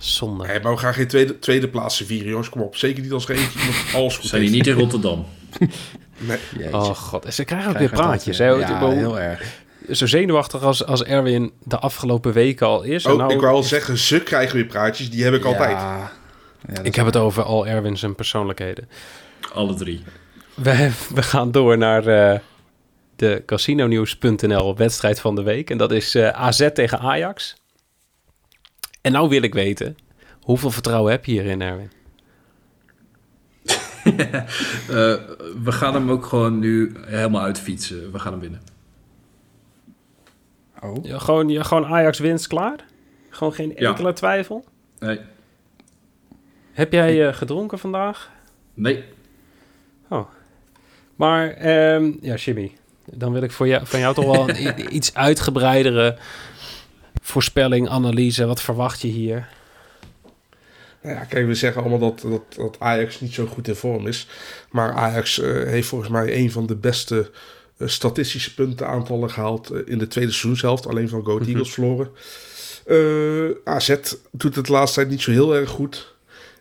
Zonde. 0.02 0.46
Nee, 0.48 0.60
maar 0.60 0.72
we 0.72 0.78
gaan 0.78 0.94
geen 0.94 1.08
tweede, 1.08 1.40
tweede 1.40 1.68
plaatsen 1.68 2.06
vieren, 2.06 2.30
jongens. 2.30 2.50
Kom 2.50 2.62
op. 2.62 2.76
Zeker 2.76 3.04
niet 3.04 3.12
als 3.12 3.30
er 3.30 3.36
eentje 3.36 3.60
iemand 3.60 3.76
alles 3.96 4.18
goed 4.18 4.26
Zijn 4.30 4.42
die 4.42 4.52
niet 4.52 4.68
in 4.68 4.74
Rotterdam? 4.74 5.26
Nee. 6.24 6.38
Jeetje. 6.58 6.74
Oh 6.78 6.90
god, 6.96 7.26
En 7.26 7.34
ze 7.34 7.44
krijgen 7.44 7.70
ook 7.72 7.78
weer 7.78 7.90
we 7.90 7.96
praatjes. 7.96 8.38
hè? 8.38 8.46
Ja, 8.48 8.90
heel 8.90 9.20
erg. 9.20 9.44
Zo 9.92 10.06
zenuwachtig 10.06 10.64
als, 10.64 10.86
als 10.86 11.04
Erwin 11.04 11.52
de 11.64 11.78
afgelopen 11.80 12.34
weken 12.34 12.68
al 12.68 12.84
is. 12.84 13.06
En 13.06 13.12
Oh, 13.12 13.18
nou- 13.18 13.34
ik 13.34 13.40
wou 13.40 13.54
al 13.54 13.64
zeggen, 13.64 13.98
ze 13.98 14.20
krijgen 14.24 14.56
weer 14.56 14.66
praatjes. 14.66 15.10
Die 15.10 15.24
heb 15.24 15.34
ik 15.34 15.46
altijd. 15.46 15.72
Ja, 15.78 16.12
ik 16.84 16.96
heb 16.96 17.06
het 17.06 17.16
over 17.18 17.44
al 17.44 17.68
Erwin 17.68 17.98
zijn 17.98 18.16
persoonlijkheden. 18.16 18.90
Alle 19.54 19.74
drie. 19.74 20.04
We, 20.54 20.92
we 21.16 21.24
gaan 21.24 21.52
door 21.52 21.78
naar 21.78 22.08
eh, 22.08 22.40
de 23.16 23.44
casinonews.nl 23.46 24.76
wedstrijd 24.76 25.20
van 25.20 25.36
de 25.36 25.44
week. 25.44 25.70
En 25.70 25.78
dat 25.78 25.92
is 25.92 26.16
eh, 26.16 26.30
AZ 26.30 26.70
tegen 26.74 27.00
Ajax. 27.00 27.56
En 29.02 29.12
nou 29.12 29.30
wil 29.30 29.42
ik 29.42 29.54
weten, 29.54 29.98
hoeveel 30.42 30.72
vertrouwen 30.72 31.12
heb 31.12 31.26
je 31.26 31.32
hierin, 31.32 31.62
Erwin? 31.62 31.92
Eh, 34.90 35.16
we 35.64 35.72
gaan 35.72 35.94
hem 35.94 36.12
ook 36.12 36.26
gewoon 36.26 36.60
nu 36.60 36.92
helemaal 37.06 37.42
uitfietsen. 37.42 38.12
We 38.12 38.20
gaan 38.20 38.32
hem 38.32 38.42
winnen. 38.42 38.62
Oh. 40.82 41.04
Ja, 41.06 41.18
gewoon, 41.20 41.50
ja, 41.50 41.64
gewoon 41.64 41.86
Ajax 41.86 42.20
winst 42.20 42.48
klaar? 42.48 42.86
Gewoon 43.30 43.54
geen 43.54 43.74
Ja. 43.76 43.90
enkele 43.90 44.14
twijfel? 44.14 44.66
Nee. 45.00 45.20
Heb 46.72 46.92
jij 46.92 47.28
eh, 47.28 47.34
gedronken 47.34 47.80
vandaag? 47.80 48.30
Nee. 48.74 49.04
Maar, 51.16 51.50
ehm, 51.50 52.12
ja, 52.22 52.36
Jimmy, 52.36 52.72
dan 53.06 53.32
wil 53.34 53.42
ik 53.42 53.52
voor 53.52 53.68
jou, 53.68 53.86
van 53.86 54.00
jou 54.00 54.14
toch 54.14 54.26
wel 54.26 54.50
een 54.50 54.96
iets 54.96 55.14
uitgebreidere 55.14 56.18
voorspelling, 57.22 57.90
analyse. 57.90 58.46
Wat 58.46 58.62
verwacht 58.62 59.02
je 59.02 59.08
hier? 59.08 59.50
Nou 61.02 61.16
ja, 61.16 61.24
kijk, 61.24 61.48
we 61.48 61.56
zeggen 61.56 61.82
allemaal 61.82 62.00
dat, 62.00 62.22
dat, 62.22 62.56
dat 62.56 62.76
Ajax 62.80 63.20
niet 63.20 63.34
zo 63.34 63.46
goed 63.46 63.68
in 63.68 63.76
vorm 63.76 64.08
is. 64.08 64.28
Maar 64.70 64.94
Ajax 64.94 65.40
eh, 65.40 65.52
heeft 65.52 65.88
volgens 65.88 66.10
mij 66.10 66.38
een 66.38 66.52
van 66.52 66.66
de 66.66 66.76
beste 66.76 67.32
eh, 67.78 67.88
statistische 67.88 68.54
puntenaantallen 68.54 69.32
gehaald 69.32 69.70
eh, 69.70 69.80
in 69.86 69.98
de 69.98 70.08
tweede 70.08 70.32
seizoenshelft. 70.32 70.88
Alleen 70.88 71.10
van 71.10 71.24
Go 71.24 71.38
Mhm. 71.38 71.50
Eagles 71.50 71.74
verloren. 71.74 72.10
AZ 73.64 73.96
doet 74.32 74.56
het 74.56 74.66
de 74.66 74.72
laatste 74.72 75.00
tijd 75.00 75.12
niet 75.12 75.22
zo 75.22 75.32
heel 75.32 75.56
erg 75.56 75.70
goed. 75.70 76.16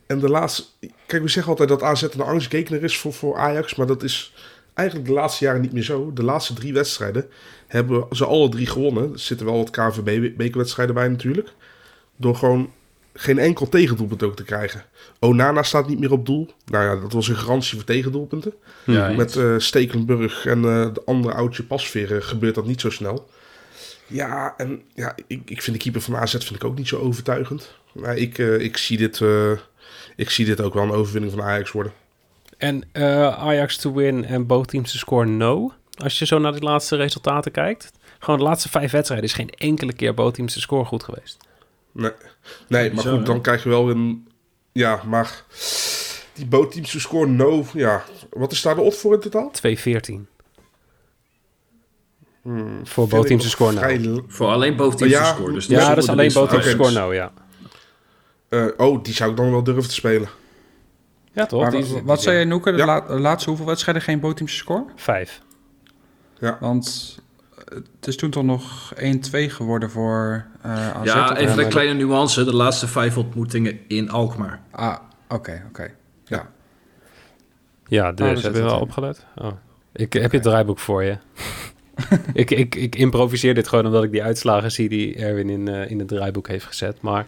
En 0.07 0.19
de 0.19 0.29
laatste... 0.29 0.65
Kijk, 1.07 1.23
we 1.23 1.29
zeggen 1.29 1.51
altijd 1.51 1.69
dat 1.69 1.83
AZ 1.83 2.03
een 2.03 2.21
angstgekner 2.21 2.85
is 2.85 2.99
voor, 2.99 3.13
voor 3.13 3.37
Ajax. 3.37 3.75
Maar 3.75 3.87
dat 3.87 4.03
is 4.03 4.33
eigenlijk 4.81 5.09
de 5.09 5.15
laatste 5.15 5.45
jaren 5.45 5.61
niet 5.61 5.73
meer 5.73 5.83
zo. 5.83 6.13
De 6.13 6.23
laatste 6.23 6.55
drie 6.55 6.73
wedstrijden 6.73 7.27
hebben 7.67 8.07
ze 8.11 8.27
alle 8.27 8.49
drie 8.49 8.67
gewonnen. 8.67 9.13
Er 9.13 9.19
zitten 9.19 9.47
wel 9.47 9.57
wat 9.57 9.71
KNVB-bekerwedstrijden 9.71 10.95
bij 10.95 11.09
natuurlijk. 11.09 11.53
Door 12.17 12.37
gewoon 12.37 12.71
geen 13.13 13.39
enkel 13.39 13.69
tegendoelpunt 13.69 14.23
ook 14.23 14.37
te 14.37 14.45
krijgen. 14.45 14.85
Onana 15.19 15.63
staat 15.63 15.89
niet 15.89 15.99
meer 15.99 16.13
op 16.13 16.27
doel. 16.27 16.51
Nou 16.67 16.85
ja, 16.85 17.03
dat 17.03 17.13
was 17.13 17.29
een 17.29 17.37
garantie 17.37 17.77
voor 17.77 17.87
tegendoelpunten. 17.87 18.55
Ja, 18.85 19.09
Met 19.09 19.37
eh, 19.37 19.55
Stekelenburg 19.59 20.47
en 20.47 20.65
eh, 20.65 20.95
de 20.95 21.03
andere 21.05 21.35
oudje 21.35 21.63
Pasveer 21.63 22.17
eh, 22.17 22.23
gebeurt 22.23 22.55
dat 22.55 22.67
niet 22.67 22.81
zo 22.81 22.91
snel. 22.91 23.29
Ja, 24.07 24.55
en 24.57 24.83
ja, 24.95 25.15
ik, 25.27 25.41
ik 25.45 25.63
vind 25.63 25.77
de 25.77 25.83
keeper 25.83 26.01
van 26.01 26.17
AZ 26.17 26.31
vind 26.33 26.55
ik 26.55 26.65
ook 26.65 26.77
niet 26.77 26.89
zo 26.89 26.99
overtuigend. 26.99 27.75
Maar 27.93 28.17
ik, 28.17 28.39
ik, 28.39 28.77
zie 28.77 28.97
dit, 28.97 29.21
ik 30.17 30.31
zie 30.31 30.45
dit 30.45 30.61
ook 30.61 30.75
wel 30.75 30.83
een 30.83 30.91
overwinning 30.91 31.33
van 31.33 31.43
Ajax 31.43 31.73
worden. 31.73 31.93
En 32.61 32.83
eh, 32.93 33.39
Ajax 33.39 33.77
to 33.77 33.93
win 33.93 34.25
en 34.25 34.47
both 34.47 34.69
teams 34.69 34.93
to 34.93 34.99
score 34.99 35.27
no. 35.27 35.73
Als 35.97 36.19
je 36.19 36.27
zo 36.27 36.39
naar 36.39 36.53
de 36.53 36.61
laatste 36.61 36.97
resultaten 36.97 37.53
kijkt. 37.53 37.91
Gewoon 38.19 38.39
de 38.39 38.45
laatste 38.45 38.69
vijf 38.69 38.91
wedstrijden 38.91 39.29
is 39.29 39.35
geen 39.35 39.51
enkele 39.51 39.93
keer 39.93 40.15
both 40.15 40.35
teams 40.35 40.55
to 40.55 40.61
score 40.61 40.85
goed 40.85 41.05
geweest. 41.05 41.37
Nee, 41.93 42.11
nee 42.69 42.93
maar 42.93 43.03
Zo, 43.03 43.11
goed, 43.11 43.19
hè? 43.19 43.25
dan 43.25 43.41
krijg 43.41 43.63
je 43.63 43.69
wel 43.69 43.91
een... 43.91 44.29
Ja, 44.73 45.03
maar 45.07 45.45
die 46.33 46.47
bootteams 46.47 46.91
te 46.91 47.01
scoren, 47.01 47.37
no. 47.37 47.65
Ja, 47.73 48.05
wat 48.31 48.53
is 48.53 48.63
daar 48.63 48.75
de 48.75 48.81
odd 48.81 48.97
voor 48.97 49.15
in 49.15 49.21
totaal? 49.21 49.53
2-14 49.67 50.29
Hmm, 52.43 52.87
voor 52.87 53.09
both 53.09 53.27
teams 53.27 53.43
to 53.43 53.49
score 53.49 53.73
no. 53.73 53.79
vrij 53.79 54.23
Voor 54.27 54.49
alleen 54.49 54.77
boven 54.77 54.99
teams 54.99 55.13
Ja, 55.13 55.23
te 55.23 55.35
scoren. 55.35 55.55
Dus 55.55 55.67
Ja, 55.67 55.89
dat 55.89 55.99
is 55.99 56.05
de 56.05 56.11
alleen 56.13 56.33
both 56.33 56.49
teams 56.51 56.65
to 56.65 56.71
score 56.71 56.91
no, 56.93 57.15
ja. 57.15 57.33
Eh, 58.49 58.67
oh, 58.77 59.03
die 59.03 59.15
zou 59.15 59.31
ik 59.31 59.37
dan 59.37 59.51
wel 59.51 59.63
durven 59.63 59.89
te 59.89 59.95
spelen. 59.95 60.29
Ja, 61.33 61.47
toch? 61.47 61.63
Maar 61.63 61.71
Die 61.71 62.03
wat 62.05 62.23
zei 62.23 62.39
je, 62.39 62.45
Noeke? 62.45 62.71
De 62.73 62.77
Ja. 62.77 62.85
la- 62.87 63.19
laatste 63.19 63.49
hoeveel 63.49 63.67
wedstrijden 63.67 64.03
geen 64.03 64.21
bootteams 64.21 64.57
score? 64.57 64.85
Vijf. 64.97 65.41
Want 66.61 67.19
het 67.99 68.07
is 68.07 68.17
toen 68.17 68.31
toch 68.31 68.45
nog 68.45 68.93
1-2 68.97 69.51
geworden 69.51 69.91
voor 69.91 70.45
eh 70.63 70.91
AZ. 70.97 71.07
Ja, 71.07 71.37
even 71.37 71.59
een 71.59 71.65
Eh, 71.65 71.71
kleine 71.71 72.05
nuance. 72.05 72.45
De 72.45 72.55
laatste 72.55 72.89
vijf 72.89 73.17
ontmoetingen 73.17 73.79
in 73.89 74.11
Alkmaar. 74.11 74.61
Ah, 74.71 74.97
oké, 75.29 75.63
oké. 75.69 75.91
Ja. 76.25 76.49
Ja, 77.87 78.13
dus 78.13 78.29
dus 78.35 78.43
heb 78.43 78.55
je 78.55 78.63
wel 78.63 78.75
in. 78.77 78.81
opgelet? 78.81 79.27
Oh. 79.37 79.51
Ik 79.93 80.13
heb 80.13 80.31
je 80.31 80.37
het 80.37 80.47
draaiboek 80.47 80.79
voor 80.79 81.05
je. 81.05 81.17
ik, 82.33 82.51
ik, 82.51 82.75
ik 82.75 82.97
improviseer 82.97 83.55
dit 83.55 83.69
gewoon 83.69 83.87
omdat 83.87 84.05
ik 84.05 84.11
die 84.11 84.23
uitslagen 84.23 84.73
zie 84.73 84.89
die 84.89 85.17
Erwin 85.17 85.51
in, 85.51 85.69
eh, 85.69 85.91
in 85.91 85.99
het 85.99 86.09
draaiboek 86.09 86.49
heeft 86.49 86.65
gezet. 86.65 87.01
Maar 87.01 87.27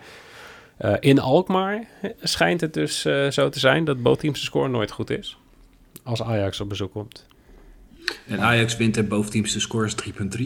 eh, 0.83 0.95
in 1.01 1.19
Alkmaar 1.19 1.87
schijnt 2.23 2.61
het 2.61 2.75
dus 2.75 3.05
eh, 3.05 3.31
zo 3.31 3.49
te 3.49 3.59
zijn 3.59 3.85
dat 3.85 4.03
both 4.03 4.19
teams 4.21 4.39
de 4.39 4.45
score 4.45 4.69
nooit 4.69 4.91
goed 4.91 5.11
is. 5.11 5.37
Als 6.03 6.23
Ajax 6.23 6.61
op 6.61 6.69
bezoek 6.69 6.93
komt. 6.93 7.27
En 8.27 8.41
Ajax 8.41 8.77
wint 8.77 8.97
en 8.97 9.09
boven 9.09 9.31
teams 9.31 9.53
de 9.53 9.61
score 9.61 9.87
is 9.87 9.95
3.3. 10.39 10.43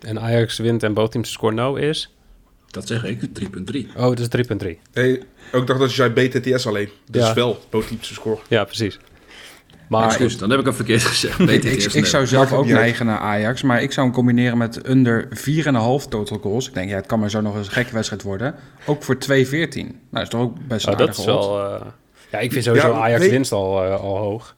En 0.00 0.20
Ajax 0.20 0.58
wint 0.58 0.82
en 0.82 0.94
both 0.94 1.10
teams 1.12 1.26
de 1.26 1.32
score 1.32 1.54
no 1.54 1.74
is 1.74 2.14
Dat 2.70 2.86
zeg 2.86 3.04
ik, 3.04 3.20
3.3. 3.20 3.96
Oh, 3.96 4.16
dat 4.16 4.18
is 4.18 4.28
3.3. 4.28 4.78
Hey, 4.92 5.22
ook 5.52 5.66
dacht 5.66 5.80
dat 5.80 5.88
je 5.94 5.94
zei 5.94 6.10
BTTS 6.28 6.66
alleen. 6.66 6.88
Dat 7.10 7.22
Ja. 7.22 7.28
is 7.28 7.34
wel 7.34 7.60
positieve 7.68 8.14
score. 8.14 8.38
Ja, 8.48 8.64
precies. 8.64 8.98
Maar 10.00 10.38
dan 10.38 10.50
heb 10.50 10.58
ik 10.58 10.64
hem 10.64 10.74
verkeerd 10.74 11.02
gezegd. 11.02 11.94
Ik, 11.94 12.06
zou 12.06 12.26
zelf 12.26 12.52
ook 12.52 12.66
neigen 12.66 13.06
naar 13.06 13.18
Ajax, 13.18 13.62
maar 13.62 13.82
ik 13.82 13.92
zou 13.92 14.06
hem 14.06 14.14
combineren 14.14 14.58
met 14.58 14.88
under 14.88 15.28
4,5 15.28 16.08
total 16.08 16.38
goals. 16.42 16.68
Ik 16.68 16.74
denk, 16.74 16.90
ja, 16.90 16.96
het 16.96 17.06
kan 17.06 17.20
maar 17.20 17.30
zo 17.30 17.40
nog 17.40 17.56
eens 17.56 17.66
een 17.66 17.72
gekke 17.72 17.92
wedstrijd 17.94 18.22
worden. 18.22 18.54
Ook 18.86 19.02
voor 19.02 19.14
2,14. 19.14 19.20
Nou, 19.28 19.94
dat 20.10 20.22
is 20.22 20.28
toch 20.28 20.40
ook 20.40 20.56
best 20.68 20.86
een 20.86 20.96
dat 20.96 21.18
is 21.18 21.24
wel... 21.24 21.64
eh, 21.64 21.80
ja, 22.30 22.38
ik 22.38 22.52
vind 22.52 22.64
sowieso 22.64 22.88
Ja, 22.88 22.94
Ajax 22.94 23.28
winst 23.28 23.52
al, 23.52 23.84
eh, 23.84 24.00
al 24.00 24.16
hoog. 24.16 24.54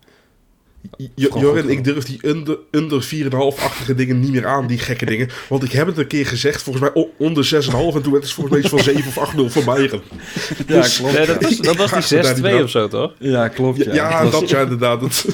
Jorin, 1.14 1.68
ik 1.68 1.84
durf 1.84 2.04
die 2.04 2.18
under, 2.28 2.58
onder 2.72 3.04
4,5-achtige 3.14 3.94
dingen 3.94 4.20
niet 4.20 4.30
meer 4.32 4.46
aan, 4.46 4.66
die 4.66 4.78
gekke 4.78 5.04
dingen. 5.04 5.28
Want 5.48 5.62
ik 5.62 5.72
heb 5.72 5.86
het 5.86 5.98
een 5.98 6.06
keer 6.06 6.26
gezegd, 6.26 6.62
volgens 6.62 6.90
mij 6.94 7.06
onder 7.18 7.44
6,5. 7.44 7.94
En 7.94 8.02
toen 8.02 8.12
werd 8.12 8.24
het 8.24 8.32
volgens 8.32 8.50
mij 8.50 8.58
iets 8.58 8.68
van 8.68 8.78
7 8.82 9.22
of 9.22 9.32
8-0 9.34 9.52
voor 9.52 9.64
Bayern. 9.64 10.00
Ja, 10.66 10.80
Dus- 10.80 10.96
klopt. 10.96 11.12
Nee, 11.12 11.26
dat 11.26 11.42
was, 11.42 11.56
dat 11.56 11.76
was 11.76 11.90
Ga 11.90 12.00
die 12.00 12.22
daar 12.22 12.34
niet 12.34 12.44
6-2 12.44 12.46
aan. 12.56 12.62
of 12.62 12.70
zo, 12.70 12.88
toch? 12.88 13.12
Ja, 13.18 13.48
klopt. 13.48 13.84
Ja, 13.84 13.94
Ja, 13.94 14.10
ja 14.10 14.22
Dat 14.22 14.40
was- 14.40 14.50
ja, 14.50 14.60
inderdaad. 14.60 15.00
Dat... 15.00 15.24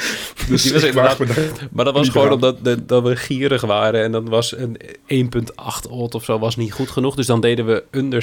Dus 0.48 0.62
Die 0.62 0.72
was 0.72 0.92
daar. 0.92 1.16
Maar 1.72 1.84
dat 1.84 1.94
was 1.94 2.08
gewoon 2.08 2.32
omdat 2.32 2.64
de- 2.64 2.84
dat 2.84 3.02
we 3.02 3.16
gierig 3.16 3.60
waren. 3.62 4.02
En 4.02 4.12
dan 4.12 4.28
was 4.28 4.56
een 4.56 4.76
1.8 5.06 5.88
odd 5.90 6.14
of 6.14 6.24
zo 6.24 6.38
was 6.38 6.56
niet 6.56 6.72
goed 6.72 6.90
genoeg. 6.90 7.14
Dus 7.14 7.26
dan 7.26 7.40
deden 7.40 7.66
we 7.66 7.84
under 7.90 8.22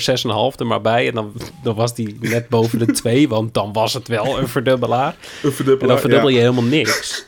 6,5 0.53 0.59
er 0.59 0.67
maar 0.67 0.81
bij. 0.81 1.07
En 1.07 1.13
dan, 1.13 1.33
dan 1.63 1.75
was 1.75 1.95
die 1.95 2.17
net 2.19 2.49
boven 2.55 2.79
de 2.79 2.85
2. 2.85 3.27
Want 3.29 3.53
dan 3.53 3.73
was 3.73 3.93
het 3.93 4.07
wel 4.07 4.39
een 4.39 4.47
verdubbelaar. 4.47 5.15
Een 5.43 5.49
En 5.49 5.55
verdubbelaar, 5.55 5.87
dan 5.93 5.99
verdubbel 6.01 6.29
je 6.29 6.35
ja, 6.35 6.41
helemaal 6.41 6.63
niks. 6.69 7.25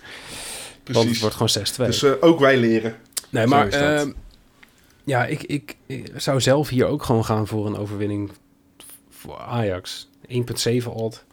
Want 0.84 0.98
het 0.98 1.20
precies. 1.20 1.20
wordt 1.20 1.36
gewoon 1.36 1.90
6-2. 1.90 1.92
Dus 1.92 2.04
eh, 2.04 2.12
ook 2.20 2.40
wij 2.40 2.58
leren. 2.58 2.96
nee, 3.30 3.48
maar 3.48 3.68
ehm, 3.68 4.12
ja, 5.04 5.26
ik, 5.26 5.44
ik, 5.44 5.76
ik 5.88 6.12
zou 6.16 6.42
zelf 6.42 6.70
hier 6.70 6.86
ook 6.86 7.04
gewoon 7.04 7.26
gaan 7.26 7.48
voor 7.48 7.66
een 7.66 7.78
overwinning 7.78 8.32
voor 9.10 9.38
Ajax. 9.38 10.08
1.7 10.32 10.88
odd. 10.94 11.24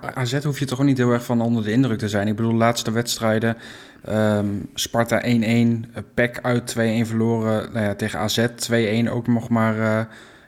AZ 0.00 0.44
hoef 0.44 0.58
je 0.58 0.64
toch 0.64 0.80
ook 0.80 0.86
niet 0.86 0.98
heel 0.98 1.10
erg 1.10 1.24
van 1.24 1.40
onder 1.40 1.64
de 1.64 1.72
indruk 1.72 1.98
te 1.98 2.08
zijn. 2.08 2.28
Ik 2.28 2.36
bedoel, 2.36 2.54
laatste 2.54 2.90
wedstrijden. 2.90 3.56
ehm, 4.04 4.46
Sparta 4.74 5.22
1-1, 5.24 5.84
eh, 5.92 6.02
PEC 6.14 6.38
uit 6.42 6.66
2-1 6.66 7.06
verloren. 7.06 7.72
Nou 7.72 7.86
ja, 7.86 7.94
tegen 7.94 8.18
AZ 8.18 8.46
2-1 8.56 9.08
ook 9.10 9.26
nog 9.26 9.48
maar... 9.48 9.78
eh, 9.78 10.04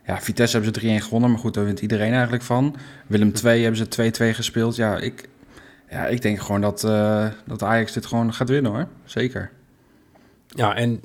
ja, 0.06 0.20
Vitesse 0.20 0.56
hebben 0.56 0.74
ze 0.74 0.80
3-1 0.80 1.02
gewonnen, 1.02 1.30
maar 1.30 1.38
goed, 1.38 1.54
daar 1.54 1.64
wint 1.64 1.80
iedereen 1.80 2.12
eigenlijk 2.12 2.42
van. 2.42 2.76
Willem 3.06 3.32
2 3.32 3.62
hebben 3.62 3.86
ze 3.92 4.32
2-2 4.32 4.34
gespeeld. 4.34 4.76
Ja, 4.76 4.98
ik, 4.98 5.28
ja, 5.90 6.06
ik 6.06 6.22
denk 6.22 6.40
gewoon 6.40 6.60
dat, 6.60 6.84
eh, 6.84 7.26
dat 7.44 7.62
Ajax 7.62 7.92
dit 7.92 8.06
gewoon 8.06 8.34
gaat 8.34 8.48
winnen 8.48 8.72
hoor. 8.72 8.86
Zeker. 9.04 9.50
Ja, 10.46 10.74
en 10.76 11.00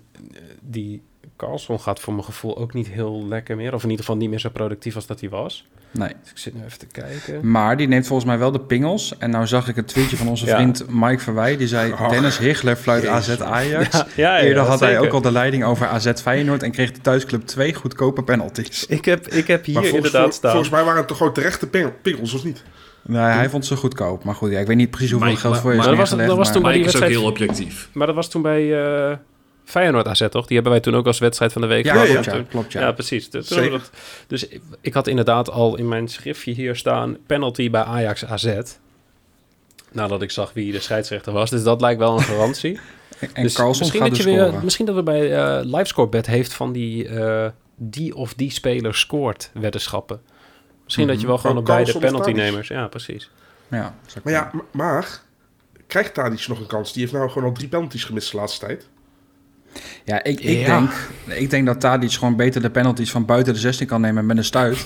die 0.62 1.02
Carlson 1.38 1.80
gaat 1.80 2.00
voor 2.00 2.14
mijn 2.14 2.26
gevoel 2.26 2.58
ook 2.58 2.74
niet 2.74 2.88
heel 2.88 3.26
lekker 3.28 3.56
meer. 3.56 3.74
Of 3.74 3.84
in 3.84 3.90
ieder 3.90 4.06
geval 4.06 4.20
niet 4.20 4.30
meer 4.30 4.40
zo 4.40 4.50
productief 4.50 4.96
als 4.96 5.08
dat 5.08 5.20
hij 5.20 5.30
was. 5.30 5.68
Nee. 5.92 6.08
Dus 6.22 6.32
ik 6.32 6.38
zit 6.38 6.54
nu 6.54 6.62
even 6.66 6.80
te 6.80 6.86
kijken. 6.86 7.52
Maar 7.52 7.78
die 7.78 7.88
neemt 7.88 8.08
volgens 8.08 8.28
mij 8.28 8.38
wel 8.38 8.52
de 8.52 8.60
pingels. 8.60 9.18
En 9.18 9.30
nou 9.30 9.48
zag 9.48 9.68
ik 9.68 9.78
een 9.78 9.86
tweetje 9.86 10.18
van 10.18 10.28
onze 10.28 10.46
Ja. 10.46 10.56
vriend 10.56 10.86
Mike 10.90 11.20
Verwij. 11.24 11.58
Die 11.58 11.68
zei, 11.68 11.92
Ach, 11.94 12.10
Dennis 12.10 12.38
Higler 12.38 12.76
fluit 12.76 13.04
Jezus. 13.04 13.30
AZ 13.30 13.42
Ajax. 13.42 13.92
Ja, 13.98 14.06
ja, 14.16 14.40
Eerder 14.40 14.64
had 14.64 14.80
hij 14.80 14.90
zeker. 14.90 15.06
ook 15.06 15.14
al 15.14 15.22
de 15.22 15.32
leiding 15.32 15.64
over 15.64 15.88
AZ 15.88 16.12
Feyenoord... 16.22 16.64
en 16.64 16.72
kreeg 16.72 16.92
de 16.92 17.02
thuisclub 17.02 17.46
twee 17.46 17.74
goedkope 17.74 18.24
penalties. 18.24 18.86
Ik 18.86 19.06
heb, 19.06 19.28
ik 19.28 19.48
heb 19.48 19.66
hier 19.66 19.74
Maar 19.76 19.84
volgens, 19.84 20.06
inderdaad 20.06 20.24
vol- 20.30 20.32
staan. 20.38 20.52
volgens 20.52 20.72
mij 20.72 20.84
waren 20.84 20.98
het 21.00 21.08
toch 21.08 21.18
gewoon 21.18 21.34
terechte 21.34 21.68
ping- 21.68 22.02
pingels, 22.02 22.34
of 22.34 22.44
niet? 22.44 22.64
Nee, 23.02 23.22
hij 23.22 23.50
vond 23.50 23.66
ze 23.66 23.76
goedkoop. 23.76 24.24
Maar 24.24 24.36
goed, 24.36 24.52
ja, 24.52 24.60
ik 24.60 24.68
weet 24.68 24.78
niet 24.78 24.90
precies 24.92 25.12
hoeveel 25.12 25.30
Maar- 25.30 25.38
geld 25.40 25.54
maar- 25.54 25.62
voor 25.62 25.72
je 25.72 25.78
is 25.78 25.86
maar 25.86 25.96
dat 25.96 26.00
was- 26.10 26.18
neergelegd. 26.18 26.30
dat 26.30 26.38
was 26.38 26.46
maar- 26.48 26.56
toen 26.56 26.64
bij 26.64 26.74
die 26.74 26.82
is 26.82 26.96
ook 26.96 27.00
wedstrijd- 27.02 27.22
heel 27.22 27.32
objectief. 27.32 27.90
Maar 27.94 28.08
dat 28.08 28.16
was 28.16 28.30
toen 28.30 28.42
bij 28.42 28.84
eh 28.84 29.18
Feyenoord 29.70 30.08
AZ, 30.08 30.28
toch? 30.30 30.46
Die 30.46 30.54
hebben 30.56 30.72
wij 30.72 30.82
toen 30.82 30.96
ook 30.96 31.06
als 31.06 31.20
wedstrijd 31.20 31.52
van 31.54 31.62
de 31.62 31.68
week 31.68 31.86
Ja, 31.86 32.06
gehad. 32.06 32.24
Toen- 32.24 32.34
ja, 32.38 32.44
klopt, 32.50 32.72
ja. 32.72 32.82
Ja, 32.82 32.92
precies. 32.92 33.30
Dat- 33.30 33.92
dus 34.28 34.48
ik, 34.48 34.62
ik 34.82 34.94
had 34.94 35.08
inderdaad 35.08 35.50
al 35.50 35.78
in 35.78 35.88
mijn 35.88 36.08
schriftje 36.08 36.52
hier 36.52 36.76
staan... 36.76 37.18
penalty 37.26 37.70
bij 37.70 37.84
Ajax 37.84 38.26
AZ. 38.26 38.56
Nadat 39.92 40.22
ik 40.22 40.32
zag 40.32 40.54
wie 40.54 40.72
de 40.72 40.80
scheidsrechter 40.80 41.34
was. 41.34 41.50
Dus 41.50 41.64
dat 41.64 41.82
lijkt 41.82 42.00
wel 42.00 42.14
een 42.14 42.22
garantie. 42.24 42.80
En 43.34 43.44
dus 43.44 43.54
Carlson 43.54 43.80
misschien 43.80 44.00
gaat 44.02 44.10
dat 44.10 44.18
dus 44.18 44.26
je 44.26 44.32
weer, 44.36 44.46
scoren. 44.46 44.64
Misschien 44.64 44.86
dat 44.86 44.96
we 44.96 45.04
bij 45.04 45.36
eh 45.36 45.60
livescorebet 45.66 46.26
heeft 46.28 46.54
van 46.54 46.72
die... 46.72 47.08
eh, 47.08 47.50
die 47.76 48.16
of 48.16 48.34
die 48.34 48.52
speler 48.52 48.96
scoort 48.96 49.52
weddenschappen. 49.54 50.22
Misschien 50.84 51.08
dat 51.08 51.22
je 51.22 51.28
wel 51.28 51.38
gewoon 51.38 51.56
Oh, 51.56 51.62
op 51.62 51.66
beide 51.68 51.98
penaltynemers... 51.98 52.68
Ja, 52.68 52.88
precies. 52.88 53.30
Ja, 53.70 53.96
Maar 54.24 54.34
ja, 54.34 54.52
maar 54.72 55.22
krijgt 55.88 56.14
Tadic 56.14 56.48
nog 56.48 56.60
een 56.60 56.66
kans? 56.68 56.94
Die 56.94 57.02
heeft 57.02 57.14
nou 57.14 57.30
gewoon 57.30 57.48
al 57.50 57.54
drie 57.56 57.68
penalties 57.68 58.04
gemist 58.04 58.32
de 58.32 58.38
laatste 58.38 58.66
tijd. 58.66 58.88
Ja, 60.04 60.24
ik, 60.24 60.40
ik, 60.40 60.58
Ja. 60.60 60.80
Denk, 60.80 60.92
ik 61.40 61.50
denk 61.50 61.66
dat 61.66 61.80
Tadic 61.80 62.12
gewoon 62.12 62.36
beter 62.36 62.62
de 62.62 62.70
penalties 62.70 63.12
van 63.12 63.26
buiten 63.26 63.54
de 63.54 63.60
16 63.60 63.88
kan 63.88 64.02
nemen 64.02 64.26
met 64.26 64.38
een 64.38 64.44
stuit. 64.44 64.84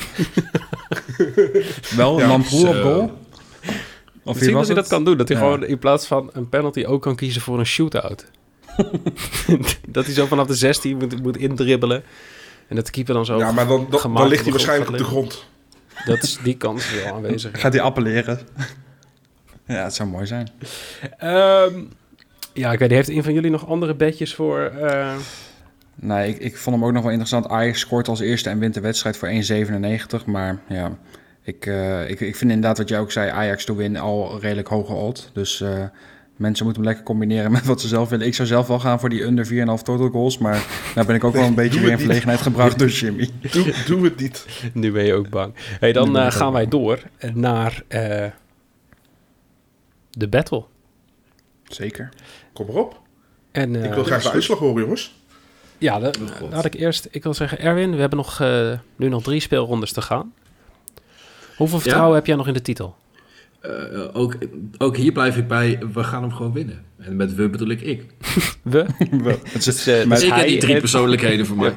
wel, 1.95 2.19
Ja, 2.19 2.27
Lamproe 2.27 2.67
op 2.67 2.81
goal. 2.81 3.21
Of 4.25 4.33
Misschien 4.35 4.57
dat 4.57 4.65
hij 4.65 4.75
dat 4.75 4.87
kan 4.87 5.03
doen. 5.05 5.17
Dat 5.17 5.27
hij 5.27 5.37
Ja. 5.37 5.43
gewoon 5.43 5.65
in 5.65 5.79
plaats 5.79 6.07
van 6.07 6.29
een 6.33 6.49
penalty 6.49 6.85
ook 6.85 7.01
kan 7.01 7.15
kiezen 7.15 7.41
voor 7.41 7.59
een 7.59 7.65
shootout. 7.65 8.25
dat 9.87 10.05
hij 10.05 10.13
zo 10.13 10.25
vanaf 10.25 10.47
de 10.47 10.55
16 10.55 10.97
moet, 10.97 11.21
moet 11.21 11.37
indribbelen. 11.37 12.03
En 12.67 12.75
dat 12.75 12.85
de 12.85 12.91
keeper 12.91 13.13
dan 13.13 13.25
zo... 13.25 13.37
ja, 13.37 13.51
maar 13.51 13.67
dan, 13.67 13.87
dan, 13.89 14.27
ligt 14.27 14.43
hij 14.43 14.51
waarschijnlijk 14.51 14.91
op 14.91 14.97
de 14.97 15.03
grond. 15.03 15.45
Dat 16.05 16.23
is, 16.23 16.37
die 16.43 16.57
kans 16.57 16.85
is 16.91 17.03
wel 17.03 17.13
aanwezig. 17.13 17.51
Gaat 17.61 17.73
hij 17.73 17.81
appelleren? 17.81 18.39
ja, 19.67 19.83
het 19.83 19.93
zou 19.93 20.09
mooi 20.09 20.25
zijn. 20.25 20.49
Ehm, 21.17 21.83
ja, 22.53 22.71
ik 22.71 22.79
weet 22.79 22.87
niet. 22.89 22.97
Heeft 22.97 23.09
een 23.17 23.23
van 23.23 23.33
jullie 23.33 23.51
nog 23.51 23.67
andere 23.67 23.95
bedjes 23.95 24.33
voor... 24.35 24.59
eh, 24.61 25.13
Nee, 25.95 26.29
ik, 26.29 26.37
ik 26.39 26.57
vond 26.57 26.75
hem 26.75 26.85
ook 26.85 26.91
nog 26.91 27.01
wel 27.01 27.11
interessant. 27.11 27.47
Ajax 27.47 27.79
scoort 27.79 28.07
als 28.07 28.19
eerste 28.19 28.49
en 28.49 28.59
wint 28.59 28.73
de 28.73 28.79
wedstrijd 28.81 29.17
voor 29.17 29.29
1,97. 30.19 30.25
Maar 30.25 30.59
ja, 30.67 30.97
ik, 31.43 31.65
eh, 31.65 32.09
ik, 32.09 32.19
ik 32.19 32.35
vind 32.35 32.51
inderdaad 32.51 32.77
wat 32.77 32.89
jij 32.89 32.99
ook 32.99 33.11
zei, 33.11 33.29
Ajax 33.29 33.65
to 33.65 33.75
win 33.75 33.97
al 33.97 34.39
redelijk 34.39 34.67
hoge 34.67 34.93
odd. 34.93 35.29
Dus 35.33 35.61
eh, 35.61 35.69
mensen 36.35 36.65
moeten 36.65 36.81
hem 36.83 36.91
lekker 36.91 37.03
combineren 37.03 37.51
met 37.57 37.65
wat 37.65 37.81
ze 37.81 37.87
zelf 37.87 38.09
willen. 38.09 38.27
Ik 38.27 38.33
zou 38.33 38.47
zelf 38.47 38.67
wel 38.67 38.79
gaan 38.79 38.99
voor 38.99 39.09
die 39.09 39.23
under 39.23 39.45
4,5 39.47 39.51
total 39.83 40.09
goals. 40.09 40.37
Maar 40.37 40.65
daar 40.95 41.05
ben 41.05 41.15
ik 41.15 41.23
ook 41.23 41.33
wel 41.33 41.43
een 41.43 41.55
beetje 41.55 41.79
weer 41.79 41.91
in 41.91 41.99
verlegenheid 41.99 42.41
gebracht 42.41 42.79
door 42.79 42.87
Jimmy. 42.89 43.29
Doe, 43.51 43.73
doe 43.85 44.03
het 44.03 44.19
niet. 44.19 44.45
nu 44.73 44.91
ben 44.91 45.05
je 45.05 45.13
ook 45.13 45.29
bang. 45.29 45.53
Hey, 45.79 45.91
dan 45.93 46.31
gaan 46.31 46.53
wij 46.53 46.67
door 46.67 46.99
naar 47.33 47.83
eh, 47.87 48.25
de 50.09 50.27
battle. 50.27 50.63
Zeker. 51.75 52.09
Kom 52.53 52.67
erop. 52.69 52.99
En, 53.51 53.75
eh, 53.75 53.83
Ik 53.83 53.93
wil 53.93 54.03
graag 54.03 54.23
de 54.23 54.31
uitslag 54.31 54.59
horen, 54.59 54.81
jongens. 54.81 55.15
Ja, 55.77 55.99
de, 55.99 56.11
Oh, 56.41 56.51
laat 56.51 56.65
ik 56.65 56.73
eerst... 56.73 57.07
Ik 57.11 57.23
wil 57.23 57.33
zeggen, 57.33 57.59
Erwin, 57.59 57.91
we 57.93 57.99
hebben 57.99 58.17
nog, 58.17 58.39
eh, 58.39 58.71
nu 58.95 59.09
nog 59.09 59.23
drie 59.23 59.39
speelrondes 59.39 59.91
te 59.93 60.01
gaan. 60.01 60.33
Hoeveel 61.57 61.79
vertrouwen 61.79 62.15
heb 62.15 62.25
jij 62.25 62.35
nog 62.35 62.47
in 62.47 62.53
de 62.53 62.61
titel? 62.61 62.95
Eh, 63.63 63.69
ook, 64.13 64.35
ook 64.77 64.97
hier 64.97 65.11
blijf 65.11 65.37
ik 65.37 65.47
bij, 65.47 65.79
we 65.93 66.03
gaan 66.03 66.21
hem 66.21 66.31
gewoon 66.31 66.53
winnen. 66.53 66.83
En 66.97 67.15
met 67.15 67.35
we 67.35 67.49
bedoel 67.49 67.69
ik 67.69 67.81
ik. 67.81 68.05
We? 68.61 68.85
Het 69.43 69.67
is, 69.67 69.87
eh, 69.87 70.09
Dus 70.09 70.23
ik 70.23 70.47
die 70.47 70.57
drie 70.57 70.79
persoonlijkheden 70.79 71.45
voor 71.45 71.57
mij. 71.63 71.73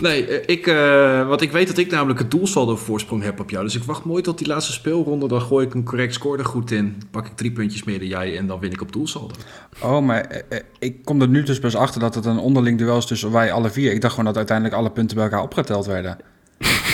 Nee, 0.00 0.26
eh, 0.26 0.42
ik, 0.56 0.66
eh, 0.66 1.28
want 1.28 1.40
ik 1.40 1.52
weet 1.52 1.66
dat 1.66 1.78
ik 1.78 1.90
namelijk 1.90 2.20
een 2.20 2.28
doelsaldo 2.28 2.76
voorsprong 2.76 3.22
heb 3.22 3.40
op 3.40 3.50
jou. 3.50 3.64
Dus 3.64 3.74
ik 3.74 3.82
wacht 3.82 4.04
mooi 4.04 4.22
tot 4.22 4.38
die 4.38 4.46
laatste 4.46 4.72
speelronde. 4.72 5.28
Dan 5.28 5.40
gooi 5.40 5.66
ik 5.66 5.74
een 5.74 5.84
correct 5.84 6.14
score 6.14 6.38
er 6.38 6.44
goed 6.44 6.70
in. 6.70 7.02
Pak 7.10 7.26
ik 7.26 7.36
drie 7.36 7.52
puntjes 7.52 7.84
meer 7.84 7.98
dan 7.98 8.08
jij 8.08 8.38
en 8.38 8.46
dan 8.46 8.60
win 8.60 8.72
ik 8.72 8.80
op 8.80 8.92
doelsaldo. 8.92 9.34
Oh, 9.82 10.00
maar 10.00 10.20
eh, 10.20 10.40
eh, 10.48 10.64
ik 10.78 11.04
kom 11.04 11.20
er 11.20 11.28
nu 11.28 11.42
dus 11.42 11.58
pas 11.58 11.74
achter 11.76 12.00
dat 12.00 12.14
het 12.14 12.24
een 12.24 12.38
onderling 12.38 12.78
duel 12.78 12.96
is 12.96 13.06
tussen 13.06 13.32
wij 13.32 13.52
alle 13.52 13.70
vier. 13.70 13.92
Ik 13.92 14.00
dacht 14.00 14.12
gewoon 14.14 14.28
dat 14.28 14.36
uiteindelijk 14.36 14.76
alle 14.76 14.90
punten 14.90 15.16
bij 15.16 15.24
elkaar 15.24 15.42
opgeteld 15.42 15.86
werden. 15.86 16.18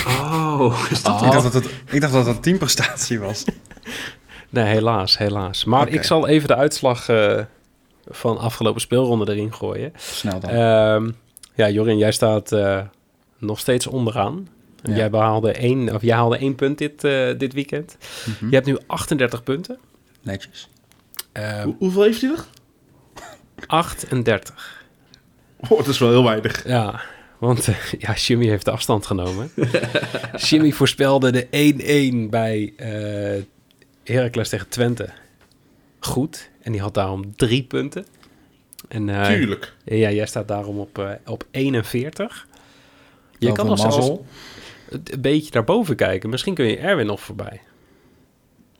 Oh, 0.07 0.85
is 0.91 1.03
dat 1.03 1.21
Ik, 1.21 1.31
dacht 1.31 1.43
dat 1.43 1.53
het, 1.53 1.69
ik 1.91 2.01
dacht 2.01 2.13
dat 2.13 2.25
het 2.25 2.35
een 2.35 2.41
teamprestatie 2.41 3.19
was. 3.19 3.43
Nee, 4.49 4.63
helaas, 4.65 5.17
helaas. 5.17 5.63
Maar 5.65 5.87
ik 5.87 6.03
zal 6.03 6.27
even 6.27 6.47
de 6.47 6.55
uitslag 6.55 7.09
eh, 7.09 7.39
van 8.07 8.37
afgelopen 8.37 8.81
speelronde 8.81 9.31
erin 9.31 9.53
gooien. 9.53 9.93
Snel 9.95 10.39
dan. 10.39 10.49
Ehm, 10.49 11.09
ja, 11.55 11.69
Jorin, 11.69 11.97
jij 11.97 12.11
staat 12.11 12.51
eh, 12.51 12.81
nog 13.37 13.59
steeds 13.59 13.87
onderaan. 13.87 14.47
Ja. 14.83 14.95
Jij, 14.95 15.09
behaalde 15.09 15.51
één, 15.51 15.93
of 15.95 16.01
jij 16.01 16.15
haalde 16.15 16.37
één 16.37 16.55
punt 16.55 16.77
dit, 16.77 17.03
eh, 17.03 17.29
dit 17.37 17.53
weekend. 17.53 17.97
Mhm. 18.25 18.49
Je 18.49 18.55
hebt 18.55 18.67
nu 18.67 18.77
38 18.87 19.43
punten. 19.43 19.77
Netjes. 20.21 20.69
Ehm, 21.31 21.63
Hoe- 21.63 21.75
hoeveel 21.77 22.01
heeft 22.03 22.21
hij 22.21 22.31
er? 22.31 22.45
38. 23.67 24.83
Oh, 25.57 25.69
dat 25.77 25.87
is 25.87 25.97
wel 25.99 26.09
heel 26.09 26.23
weinig. 26.23 26.67
Ja, 26.67 27.01
want 27.37 27.67
ja, 27.99 28.13
Jimmy 28.13 28.47
heeft 28.47 28.65
de 28.65 28.71
afstand 28.71 29.05
genomen. 29.05 29.51
Jimmy 30.49 30.71
voorspelde 30.71 31.31
de 31.31 31.45
1-1 32.25 32.29
bij 32.29 32.73
eh 32.77 33.43
Heracles 34.13 34.49
tegen 34.49 34.69
Twente. 34.69 35.09
Goed. 35.99 36.49
En 36.61 36.71
die 36.71 36.81
had 36.81 36.93
daarom 36.93 37.35
drie 37.35 37.63
punten. 37.63 38.05
En 38.87 39.09
eh, 39.09 39.25
Tuurlijk. 39.25 39.73
ja, 39.83 40.11
jij 40.11 40.25
staat 40.25 40.47
daarom 40.47 40.79
op, 40.79 40.99
eh, 40.99 41.11
op 41.25 41.45
41. 41.51 42.47
Je 43.39 43.51
kan 43.51 43.65
nog 43.65 43.79
zelfs 43.79 44.09
een 44.89 45.21
beetje 45.21 45.51
daarboven 45.51 45.95
kijken. 45.95 46.29
Misschien 46.29 46.53
kun 46.53 46.65
je 46.65 46.77
Erwin 46.77 47.05
nog 47.05 47.21
voorbij. 47.21 47.61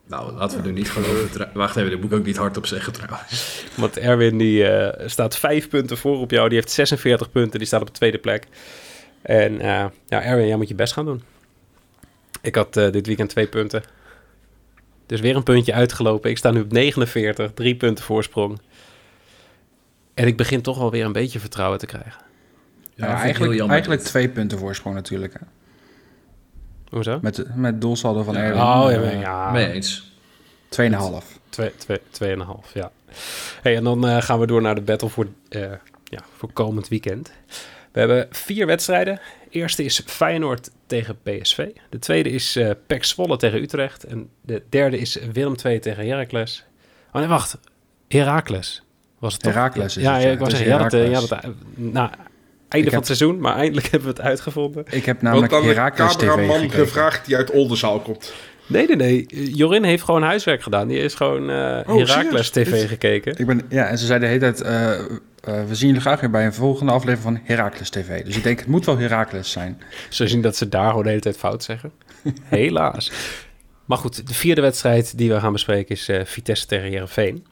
Nou, 0.07 0.31
laten 0.33 0.61
we 0.61 0.67
nu 0.67 0.73
niet 0.73 0.91
geloven. 0.91 1.49
Wacht 1.53 1.75
even, 1.75 1.89
dit 1.89 2.01
moet 2.01 2.11
ik 2.11 2.17
ook 2.17 2.25
niet 2.25 2.37
hardop 2.37 2.65
zeggen 2.65 2.93
trouwens. 2.93 3.65
Want 3.75 3.97
Erwin 3.97 4.37
die, 4.37 4.67
eh, 4.67 5.07
staat 5.07 5.37
vijf 5.37 5.69
punten 5.69 5.97
voor 5.97 6.17
op 6.17 6.31
jou. 6.31 6.49
Die 6.49 6.57
heeft 6.57 6.71
46 6.71 7.31
punten. 7.31 7.59
Die 7.59 7.67
staat 7.67 7.81
op 7.81 7.87
de 7.87 7.93
tweede 7.93 8.17
plek. 8.17 8.47
En 9.21 9.61
eh, 9.61 9.85
ja, 10.07 10.23
Erwin, 10.23 10.47
jij 10.47 10.55
moet 10.55 10.67
je 10.67 10.75
best 10.75 10.93
gaan 10.93 11.05
doen. 11.05 11.23
Ik 12.41 12.55
had 12.55 12.77
eh, 12.77 12.91
dit 12.91 13.07
weekend 13.07 13.29
twee 13.29 13.47
punten. 13.47 13.83
Dus 15.05 15.19
weer 15.19 15.35
een 15.35 15.43
puntje 15.43 15.73
uitgelopen. 15.73 16.29
Ik 16.29 16.37
sta 16.37 16.51
nu 16.51 16.61
op 16.61 16.71
49, 16.71 17.51
drie 17.53 17.75
punten 17.75 18.03
voorsprong. 18.03 18.59
En 20.13 20.27
ik 20.27 20.37
begin 20.37 20.61
toch 20.61 20.77
wel 20.77 20.91
weer 20.91 21.05
een 21.05 21.11
beetje 21.11 21.39
vertrouwen 21.39 21.79
te 21.79 21.85
krijgen. 21.85 22.21
Ja, 22.95 23.21
eigenlijk, 23.21 23.69
eigenlijk 23.69 24.01
twee 24.01 24.29
punten 24.29 24.57
voorsprong 24.57 24.95
natuurlijk. 24.95 25.33
Hè. 25.33 25.39
Hoezo? 26.89 27.19
Met, 27.21 27.55
met 27.55 27.81
doelsaldo 27.81 28.23
van 28.23 28.33
Ja. 28.33 28.41
Erwin. 28.41 28.61
Oh, 28.61 28.91
ja, 28.91 29.11
eh, 29.11 29.21
ja. 29.21 29.51
Mee 29.51 29.71
eens. 29.71 30.13
2,5. 30.69 31.39
Twee, 31.49 31.75
twee, 31.77 32.01
tweeënhalf, 32.09 32.73
ja. 32.73 32.91
Hey, 33.61 33.75
en 33.75 33.83
dan 33.83 34.07
eh, 34.07 34.21
gaan 34.21 34.39
we 34.39 34.47
door 34.47 34.61
naar 34.61 34.75
de 34.75 34.81
battle 34.81 35.09
voor, 35.09 35.27
eh, 35.49 35.61
ja, 36.03 36.19
voor 36.37 36.51
komend 36.53 36.87
weekend. 36.87 37.31
We 37.95 38.01
hebben 38.01 38.27
vier 38.31 38.65
wedstrijden. 38.65 39.19
De 39.49 39.59
eerste 39.59 39.83
is 39.83 40.01
Feyenoord 40.05 40.69
tegen 40.87 41.17
PSV. 41.23 41.67
De 41.89 41.99
tweede 41.99 42.29
is 42.29 42.55
eh 42.55 42.69
PEC 42.87 43.03
Zwolle 43.03 43.37
tegen 43.37 43.61
Utrecht. 43.61 44.03
En 44.03 44.29
de 44.41 44.61
derde 44.69 44.97
is 44.97 45.17
Willem 45.33 45.55
II 45.65 45.79
tegen 45.79 46.07
Heracles. 46.07 46.65
Oh 47.11 47.19
nee, 47.19 47.27
wacht. 47.29 47.57
Heracles 48.07 48.83
was 49.19 49.33
het 49.33 49.41
toch? 49.43 49.53
Heracles 49.53 49.97
is 49.97 50.03
ja, 50.03 50.13
het, 50.13 50.21
ja, 50.21 50.27
ja. 50.27 50.33
ik 50.33 50.39
was 50.39 50.49
zeggen, 50.49 50.67
ja, 50.69 50.77
dat, 50.77 50.93
eh, 50.93 51.09
ja, 51.11 51.19
dat, 51.19 51.29
nou, 51.75 52.09
einde 52.09 52.17
van 52.69 52.81
heb- 52.83 52.93
het 52.93 53.05
seizoen, 53.05 53.39
maar 53.39 53.55
eindelijk 53.55 53.87
hebben 53.91 54.09
we 54.09 54.15
het 54.15 54.25
uitgevonden. 54.25 54.83
Ik 54.89 55.05
heb 55.05 55.05
Want 55.05 55.21
namelijk 55.21 55.51
dan 55.51 55.61
de 55.61 55.67
Heracles 55.67 56.15
TV 56.15 56.25
cameraman 56.27 56.55
gekeken. 56.59 56.79
gevraagd 56.79 57.25
die 57.25 57.35
uit 57.35 57.51
Oldenzaal 57.51 57.99
komt. 57.99 58.33
Nee, 58.67 58.87
nee, 58.87 58.95
nee. 58.95 59.25
Jorin 59.53 59.83
heeft 59.83 60.03
gewoon 60.03 60.23
huiswerk 60.23 60.63
gedaan. 60.63 60.87
Die 60.87 60.97
is 60.99 61.13
gewoon 61.13 61.49
eh 61.49 61.55
Heracles 61.85 62.07
serieus? 62.07 62.49
TV 62.49 62.87
gekeken. 62.87 63.37
Ik 63.37 63.45
ben, 63.45 63.61
ja, 63.69 63.85
en 63.87 63.97
ze 63.97 64.05
zei 64.05 64.19
de 64.19 64.25
hele 64.25 64.39
tijd... 64.39 64.61
eh, 64.61 64.91
eh, 65.45 65.65
we 65.65 65.75
zien 65.75 65.87
jullie 65.87 66.01
graag 66.01 66.19
weer 66.19 66.29
bij 66.29 66.45
een 66.45 66.53
volgende 66.53 66.91
aflevering 66.91 67.37
van 67.37 67.55
Heracles 67.55 67.89
TV. 67.89 68.23
Dus 68.25 68.37
ik 68.37 68.43
denk, 68.43 68.59
het 68.59 68.67
moet 68.67 68.85
wel 68.85 68.97
Heracles 68.97 69.51
zijn. 69.51 69.81
Zo 70.09 70.25
zien 70.25 70.41
dat 70.41 70.55
ze 70.55 70.69
daar 70.69 70.89
gewoon 70.89 71.03
de 71.03 71.09
hele 71.09 71.21
tijd 71.21 71.37
fout 71.37 71.63
zeggen. 71.63 71.91
Helaas. 72.43 73.11
Maar 73.85 73.97
goed, 73.97 74.27
de 74.27 74.33
vierde 74.33 74.61
wedstrijd 74.61 75.17
die 75.17 75.29
we 75.29 75.39
gaan 75.39 75.51
bespreken 75.51 75.95
is 75.95 76.09
eh, 76.09 76.25
Vitesse 76.25 76.65
tegen 76.65 76.89
Herenveen. 76.89 77.45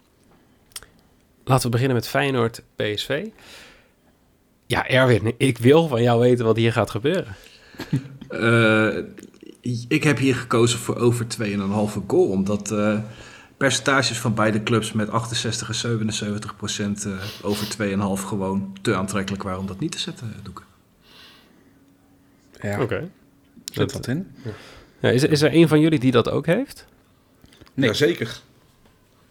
Laten 1.44 1.66
we 1.66 1.72
beginnen 1.72 1.96
met 1.96 2.08
Feyenoord 2.08 2.64
PSV. 2.76 3.26
Ja, 4.66 4.88
Erwin, 4.88 5.34
ik 5.38 5.58
wil 5.58 5.88
van 5.88 6.02
jou 6.02 6.20
weten 6.20 6.46
wat 6.46 6.56
hier 6.56 6.74
gaat 6.74 6.90
gebeuren. 6.90 7.36
Eh, 8.30 8.98
ik 9.88 10.04
heb 10.04 10.18
hier 10.18 10.36
gekozen 10.36 10.80
voor 10.80 10.96
over 10.96 11.26
2,5 11.28 12.06
goal. 12.08 12.30
Omdat 12.30 12.72
eh, 12.72 13.00
percentages 13.64 14.20
van 14.20 14.34
beide 14.34 14.64
clubs 14.64 14.92
met 14.92 15.10
68 15.10 15.68
en 15.68 15.74
77 15.76 16.56
procent 16.56 17.06
eh, 17.06 17.12
over 17.42 17.68
2,5 18.20 18.26
gewoon 18.28 18.78
te 18.82 18.96
aantrekkelijk 18.96 19.44
waren 19.44 19.60
om 19.60 19.68
dat 19.68 19.80
niet 19.80 19.92
te 19.92 20.00
zetten, 20.00 20.34
Doeken. 20.44 20.66
Ja, 22.62 22.82
Oké. 22.82 23.10
zit 23.72 23.94
wat 23.94 24.08
in. 24.08 24.28
Ja, 25.00 25.10
is, 25.10 25.24
is 25.24 25.42
er 25.42 25.54
een 25.54 25.68
van 25.68 25.80
jullie 25.80 26.00
die 26.00 26.12
dat 26.12 26.30
ook 26.30 26.46
heeft? 26.46 26.86
Nee. 27.74 27.88
Jazeker. 27.90 28.40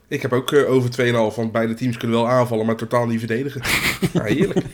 Ik 0.08 0.22
heb 0.22 0.32
ook 0.32 0.52
eh, 0.52 0.70
over 0.70 0.90
2,5, 1.30 1.36
want 1.36 1.52
beide 1.52 1.74
teams 1.74 1.96
kunnen 1.96 2.16
wel 2.16 2.28
aanvallen, 2.28 2.66
maar 2.66 2.76
totaal 2.76 3.06
niet 3.06 3.18
verdedigen. 3.18 3.60
ja, 4.12 4.22
heerlijk. 4.22 4.66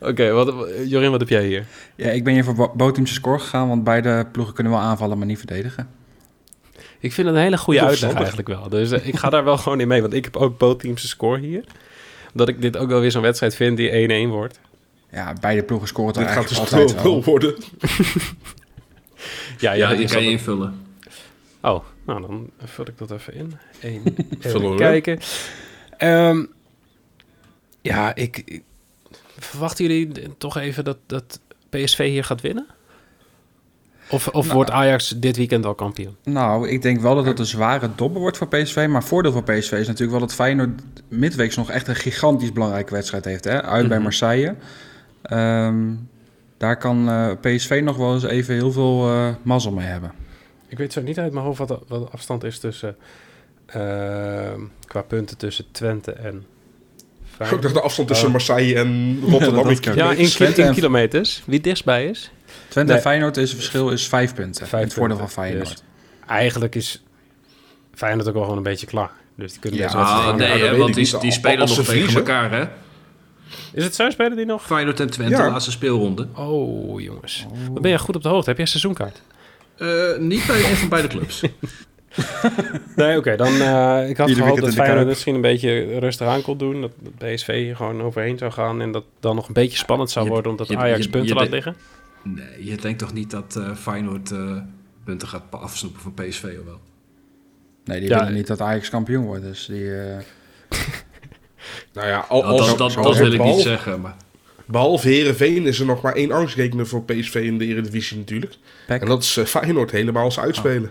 Oké, 0.00 0.30
wat, 0.30 0.54
Jorin, 0.86 1.10
wat 1.10 1.20
heb 1.20 1.28
jij 1.28 1.46
hier? 1.46 1.66
Ja, 1.94 2.10
ik 2.10 2.24
ben 2.24 2.32
hier 2.32 2.44
voor 2.44 2.54
Bo- 2.54 2.72
Boteamse 2.76 3.14
score 3.14 3.38
gegaan, 3.38 3.68
want 3.68 3.84
beide 3.84 4.26
ploegen 4.32 4.54
kunnen 4.54 4.72
wel 4.72 4.82
aanvallen, 4.82 5.18
maar 5.18 5.26
niet 5.26 5.38
verdedigen. 5.38 5.88
Ik 6.98 7.12
vind 7.12 7.26
het 7.26 7.36
een 7.36 7.42
hele 7.42 7.58
goede 7.58 7.82
uitleg 7.82 8.14
eigenlijk 8.14 8.48
wel. 8.48 8.68
Dus 8.78 8.90
eh, 8.90 9.06
ik 9.06 9.16
ga 9.16 9.30
daar 9.30 9.44
wel 9.44 9.58
gewoon 9.58 9.80
in 9.80 9.88
mee, 9.88 10.00
want 10.00 10.12
ik 10.14 10.24
heb 10.24 10.36
ook 10.36 10.58
both 10.58 10.80
teams 10.80 11.08
score 11.08 11.38
hier. 11.40 11.64
Omdat 12.32 12.48
ik 12.48 12.62
dit 12.62 12.76
ook 12.76 12.88
wel 12.88 13.00
weer 13.00 13.10
zo'n 13.10 13.22
wedstrijd 13.22 13.54
vind 13.54 13.76
die 13.76 14.26
1-1 14.26 14.28
wordt. 14.30 14.60
Ja, 15.10 15.32
beide 15.40 15.62
ploegen 15.62 15.88
scoren 15.88 16.12
Dit 16.12 16.26
gaat 16.26 16.48
dus 16.48 16.58
altijd 16.58 16.94
0 16.94 17.02
wel. 17.02 17.24
worden. 17.24 17.54
Ja, 19.58 19.72
Ja, 19.72 19.88
dat 19.88 19.98
die 19.98 20.08
kan 20.08 20.22
je 20.22 20.30
invullen. 20.30 20.86
Oh, 21.62 21.84
nou 22.06 22.20
dan 22.20 22.50
vul 22.64 22.86
ik 22.88 22.98
dat 22.98 23.10
even 23.10 23.34
in. 23.34 23.52
Eén, 23.80 24.16
Vullen 24.38 24.62
even 24.66 24.76
kijken. 24.76 25.18
Ehm, 25.96 26.44
ja, 27.80 28.14
ik, 28.14 28.42
ik- 28.44 28.62
Verwachten 29.38 29.84
jullie 29.86 30.36
toch 30.38 30.56
even 30.56 30.84
dat, 30.84 30.96
dat 31.06 31.40
PSV 31.70 32.08
hier 32.08 32.24
gaat 32.24 32.40
winnen? 32.40 32.66
Of, 34.10 34.28
of 34.28 34.42
Nou. 34.44 34.54
wordt 34.56 34.70
Ajax 34.70 35.08
dit 35.16 35.36
weekend 35.36 35.66
al 35.66 35.74
kampioen? 35.74 36.16
Nou, 36.24 36.68
ik 36.68 36.82
denk 36.82 37.00
wel 37.00 37.14
dat 37.14 37.24
het 37.26 37.38
een 37.38 37.46
zware 37.46 37.88
dobber 37.94 38.20
wordt 38.20 38.36
voor 38.36 38.48
PSV. 38.48 38.86
Maar 38.90 39.04
voordeel 39.04 39.32
voor 39.32 39.42
PSV 39.42 39.72
is 39.72 39.86
natuurlijk 39.86 40.10
wel 40.10 40.20
dat 40.20 40.34
Feyenoord 40.34 40.80
midweeks 41.08 41.56
nog 41.56 41.70
echt 41.70 41.88
een 41.88 41.96
gigantisch 41.96 42.52
belangrijke 42.52 42.92
wedstrijd 42.94 43.24
heeft. 43.24 43.44
Hè? 43.44 43.62
Uit 43.62 43.84
bij 43.88 43.94
Mhm. 43.96 44.02
Marseille. 44.02 44.54
Ehm, 45.22 45.76
daar 46.58 46.76
kan 46.76 47.08
eh, 47.08 47.30
PSV 47.40 47.80
nog 47.84 47.96
wel 47.96 48.14
eens 48.14 48.24
even 48.24 48.54
heel 48.54 48.72
veel 48.72 49.08
eh, 49.08 49.28
mazzel 49.42 49.72
mee 49.72 49.86
hebben. 49.86 50.12
Ik 50.68 50.78
weet 50.78 50.92
zo 50.92 51.00
niet 51.02 51.18
uit 51.18 51.32
mijn 51.32 51.44
hoofd 51.44 51.58
wat 51.58 51.68
de, 51.68 51.78
wat 51.88 52.00
de 52.06 52.08
afstand 52.12 52.44
is 52.44 52.58
tussen... 52.58 52.96
ehm, 53.66 54.60
qua 54.86 55.02
punten 55.02 55.36
tussen 55.36 55.64
Twente 55.70 56.12
en 56.12 56.44
de 57.60 57.80
afstand 57.80 58.08
tussen 58.08 58.26
Oh. 58.26 58.32
Marseille 58.32 58.74
en 58.78 59.18
Rotterdam. 59.30 59.70
Ja, 59.94 60.12
in, 60.12 60.28
in 60.38 60.54
en- 60.64 60.74
kilometers. 60.74 61.42
Wie 61.46 61.60
dichtstbij 61.60 62.06
is? 62.06 62.30
Twente 62.68 62.92
Nee. 62.92 62.96
en 63.02 63.08
Feyenoord 63.08 63.36
is 63.36 63.48
het 63.48 63.58
verschil 63.58 63.90
is 63.90 64.06
vijf 64.08 64.34
punten. 64.34 64.66
Vijf 64.66 64.82
in 64.82 64.88
het 64.88 64.96
voordeel 64.96 65.16
punten, 65.16 65.34
van 65.34 65.44
Feyenoord. 65.44 65.68
dus. 65.68 65.82
Eigenlijk 66.26 66.74
is 66.74 67.02
Feyenoord 67.94 68.28
ook 68.28 68.34
wel 68.34 68.42
gewoon 68.42 68.56
een 68.58 68.62
beetje 68.62 68.86
klaar. 68.86 69.10
Dus 69.36 69.50
die 69.52 69.60
kunnen 69.60 69.78
Ja, 69.80 69.84
best 69.84 69.96
wel 69.96 70.04
Ah, 70.04 70.34
nee, 70.34 70.48
hè, 70.64 70.76
want 70.76 70.94
die, 70.94 71.18
die 71.18 71.32
spelen 71.32 71.58
nog 71.68 71.84
tegen 71.84 72.14
elkaar, 72.16 72.50
hè? 72.50 72.64
Is 73.72 73.84
het 73.84 73.94
zo? 73.94 74.10
Spelen 74.10 74.36
die 74.36 74.46
nog? 74.46 74.66
Feyenoord 74.66 75.00
en 75.00 75.10
Twente, 75.10 75.36
Ja. 75.36 75.50
laatste 75.50 75.70
speelronde. 75.70 76.28
Oh, 76.34 77.00
jongens. 77.00 77.46
Wat 77.72 77.82
ben 77.82 77.90
je 77.90 77.98
goed 77.98 78.16
op 78.16 78.22
de 78.22 78.28
hoogte? 78.28 78.48
Heb 78.48 78.58
jij 78.58 78.66
seizoenkaart? 78.66 79.22
Eh, 79.76 79.88
niet 80.18 80.46
bij 80.46 80.58
een 80.70 80.76
van 80.76 80.88
beide 80.88 81.08
clubs. 81.08 81.40
Nee, 82.96 83.16
oké. 83.16 83.36
dan 83.36 83.46
eh, 83.60 84.08
ik 84.08 84.16
had 84.16 84.28
Ieder 84.28 84.42
gehoopt 84.44 84.60
dat 84.60 84.74
Feyenoord 84.74 85.06
misschien 85.06 85.34
een 85.34 85.40
beetje 85.40 85.98
rustig 85.98 86.26
aan 86.26 86.42
kon 86.42 86.58
doen. 86.58 86.80
Dat 86.80 86.90
dat 87.00 87.12
PSV 87.34 87.46
hier 87.54 87.76
gewoon 87.76 88.02
overheen 88.02 88.38
zou 88.38 88.52
gaan. 88.52 88.80
En 88.80 88.92
dat 88.92 89.04
dan 89.20 89.34
nog 89.36 89.46
een 89.48 89.52
beetje 89.54 89.78
spannend 89.78 90.10
zou 90.10 90.24
Je- 90.24 90.30
worden 90.30 90.50
omdat 90.50 90.68
je- 90.68 90.76
Ajax 90.76 91.04
je- 91.04 91.10
punten 91.10 91.28
je 91.28 91.34
laat 91.34 91.44
de- 91.44 91.50
liggen. 91.50 91.76
Nee, 92.34 92.64
je 92.64 92.76
denkt 92.76 92.98
toch 92.98 93.12
niet 93.12 93.30
dat 93.30 93.56
eh, 93.56 93.74
Feyenoord 93.74 94.30
eh, 94.30 94.56
punten 95.04 95.28
gaat 95.28 95.42
afsnoepen 95.50 96.00
van 96.00 96.14
PSV, 96.14 96.44
of 96.58 96.64
wel? 96.64 96.80
Nee, 97.84 98.00
die 98.00 98.08
Ja, 98.08 98.18
willen 98.18 98.34
niet 98.34 98.46
dat 98.46 98.60
Ajax 98.60 98.88
kampioen 98.90 99.24
wordt. 99.24 99.42
Dus 99.42 99.66
die, 99.66 99.96
eh, 100.00 100.16
Nou 101.92 102.06
ja, 102.08 102.18
al, 102.28 102.42
Nou, 102.42 102.52
als, 102.58 102.68
dat 102.68 102.78
dat, 102.78 102.92
zo- 102.92 103.02
dat 103.02 103.16
wil 103.16 103.32
ik 103.32 103.42
niet 103.42 103.60
zeggen, 103.60 104.00
maar... 104.00 104.16
Behalve 104.66 105.08
Herenveen 105.08 105.66
is 105.66 105.80
er 105.80 105.86
nog 105.86 106.02
maar 106.02 106.14
één 106.14 106.32
angstrekener 106.32 106.86
voor 106.86 107.04
PSV 107.04 107.34
in 107.34 107.58
de 107.58 107.64
Eredivisie 107.66 108.16
natuurlijk. 108.18 108.56
En 108.86 109.06
dat 109.06 109.22
is 109.22 109.36
eh, 109.36 109.44
Feyenoord 109.44 109.90
helemaal 109.90 110.24
als 110.24 110.38
uitspelen. 110.40 110.90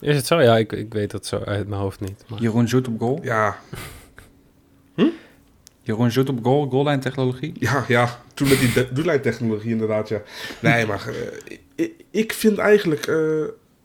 Is 0.00 0.16
het 0.16 0.26
zo? 0.26 0.40
Ja, 0.40 0.56
ik, 0.58 0.72
ik 0.72 0.92
weet 0.92 1.10
dat 1.10 1.26
zo 1.26 1.38
uit 1.44 1.68
mijn 1.68 1.80
hoofd 1.80 2.00
niet. 2.00 2.24
Maar... 2.28 2.40
Jeroen 2.40 2.68
Zoet 2.68 2.88
op 2.88 2.98
goal. 2.98 3.18
Ja, 3.22 3.56
Jeroen 5.82 6.10
Zoet 6.10 6.28
op 6.28 6.38
goal, 6.44 6.68
goallijn 6.68 7.00
technologie. 7.00 7.52
ja, 7.58 7.84
ja. 7.88 8.20
Toen 8.34 8.48
met 8.48 8.58
die 8.60 8.72
de- 8.72 8.88
doellijntechnologie 8.92 9.70
inderdaad, 9.70 10.08
ja. 10.08 10.22
Nee, 10.60 10.86
maar 10.86 11.08
eh, 11.08 11.14
ik, 11.74 11.92
ik 12.10 12.32
vind 12.32 12.58
eigenlijk 12.58 13.06
eh, 13.06 13.16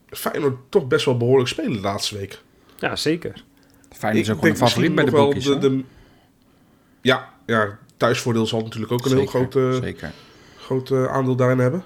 Feyenoord 0.10 0.58
toch 0.70 0.88
best 0.88 1.06
wel 1.06 1.18
behoorlijk 1.18 1.50
spelen 1.50 1.72
de 1.72 1.80
laatste 1.80 2.18
week. 2.18 2.42
Ja, 2.80 2.96
zeker. 2.96 3.44
Feyenoord 3.92 4.26
is 4.26 4.32
ook 4.32 4.40
gewoon 4.40 4.52
een 4.52 4.58
favoriet 4.60 4.96
bij 4.96 5.06
de 5.06 5.12
boekjes. 5.12 5.44
de, 5.46 5.58
de- 5.60 5.84
Ja, 7.02 7.30
ja, 7.46 7.78
thuisvoordeel 7.98 8.46
zal 8.46 8.62
natuurlijk 8.62 8.92
ook 8.92 9.06
een 9.06 9.18
heel 9.18 9.26
groot, 9.26 9.56
eh, 9.56 9.74
Zeker. 9.74 10.12
groot 10.58 10.92
aandeel 10.92 11.36
daarin 11.36 11.60
hebben. 11.60 11.84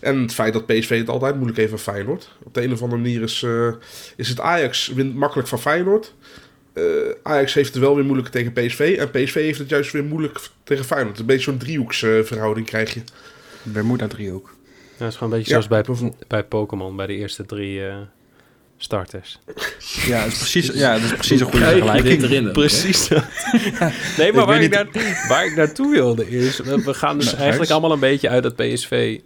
En 0.00 0.20
het 0.22 0.34
feit 0.34 0.52
dat 0.52 0.66
PSV 0.66 0.98
het 0.98 1.08
altijd 1.08 1.34
moeilijk 1.34 1.58
heeft 1.58 1.70
van 1.70 1.78
Feyenoord. 1.78 2.36
Op 2.44 2.54
de 2.54 2.62
een 2.62 2.72
of 2.72 2.82
andere 2.82 3.00
manier 3.00 3.22
is, 3.22 3.42
eh, 3.42 3.68
is 4.16 4.28
het 4.28 4.40
Ajax 4.40 4.88
wint 4.88 5.14
makkelijk 5.14 5.48
van 5.48 5.58
Feyenoord. 5.60 6.14
Eh, 6.76 6.82
Ajax 7.22 7.54
heeft 7.54 7.74
het 7.74 7.82
wel 7.82 7.94
weer 7.94 8.04
moeilijk 8.04 8.28
tegen 8.28 8.52
PSV. 8.52 8.96
En 8.98 9.10
PSV 9.10 9.34
heeft 9.34 9.58
het 9.58 9.68
juist 9.68 9.92
weer 9.92 10.04
moeilijk 10.04 10.40
tegen 10.64 10.84
Feyenoord. 10.84 11.18
Een 11.18 11.26
beetje 11.26 11.42
zo'n 11.42 11.58
driehoeksverhouding 11.58 12.66
krijg 12.66 12.94
je. 12.94 13.00
Bermuda 13.62 14.06
driehoek. 14.06 14.54
Ja, 14.74 14.98
dat 14.98 15.08
is 15.08 15.16
gewoon 15.16 15.32
een 15.32 15.38
beetje 15.38 15.54
Ja, 15.54 15.62
zoals 15.62 16.00
bij, 16.00 16.16
bij 16.28 16.44
Pokémon, 16.44 16.96
bij 16.96 17.06
de 17.06 17.14
eerste 17.14 17.46
drie 17.46 17.86
eh, 17.86 17.96
starters. 18.76 19.38
Ja, 20.06 20.22
dat 20.22 20.32
is 20.32 20.38
precies, 20.38 20.66
ja, 20.66 20.92
dat 20.92 21.02
is 21.02 21.12
precies 21.12 21.40
een 21.40 21.46
goede 21.46 21.66
vergelijking. 21.66 22.22
erin? 22.22 22.52
Precies. 22.52 23.08
dat. 23.08 23.24
nee, 24.18 24.32
maar 24.32 24.46
waar 24.46 24.62
ik, 24.62 24.70
naar, 24.70 24.88
waar 25.28 25.46
ik 25.46 25.56
naartoe 25.56 25.90
wilde 25.90 26.28
is... 26.28 26.58
We 26.58 26.82
we 26.82 26.94
gaan 26.94 27.18
dus 27.18 27.26
Nou, 27.30 27.38
eigenlijk 27.38 27.70
allemaal 27.70 27.92
een 27.92 28.00
beetje 28.00 28.28
uit 28.28 28.42
dat 28.42 28.56
PSV 28.56 29.20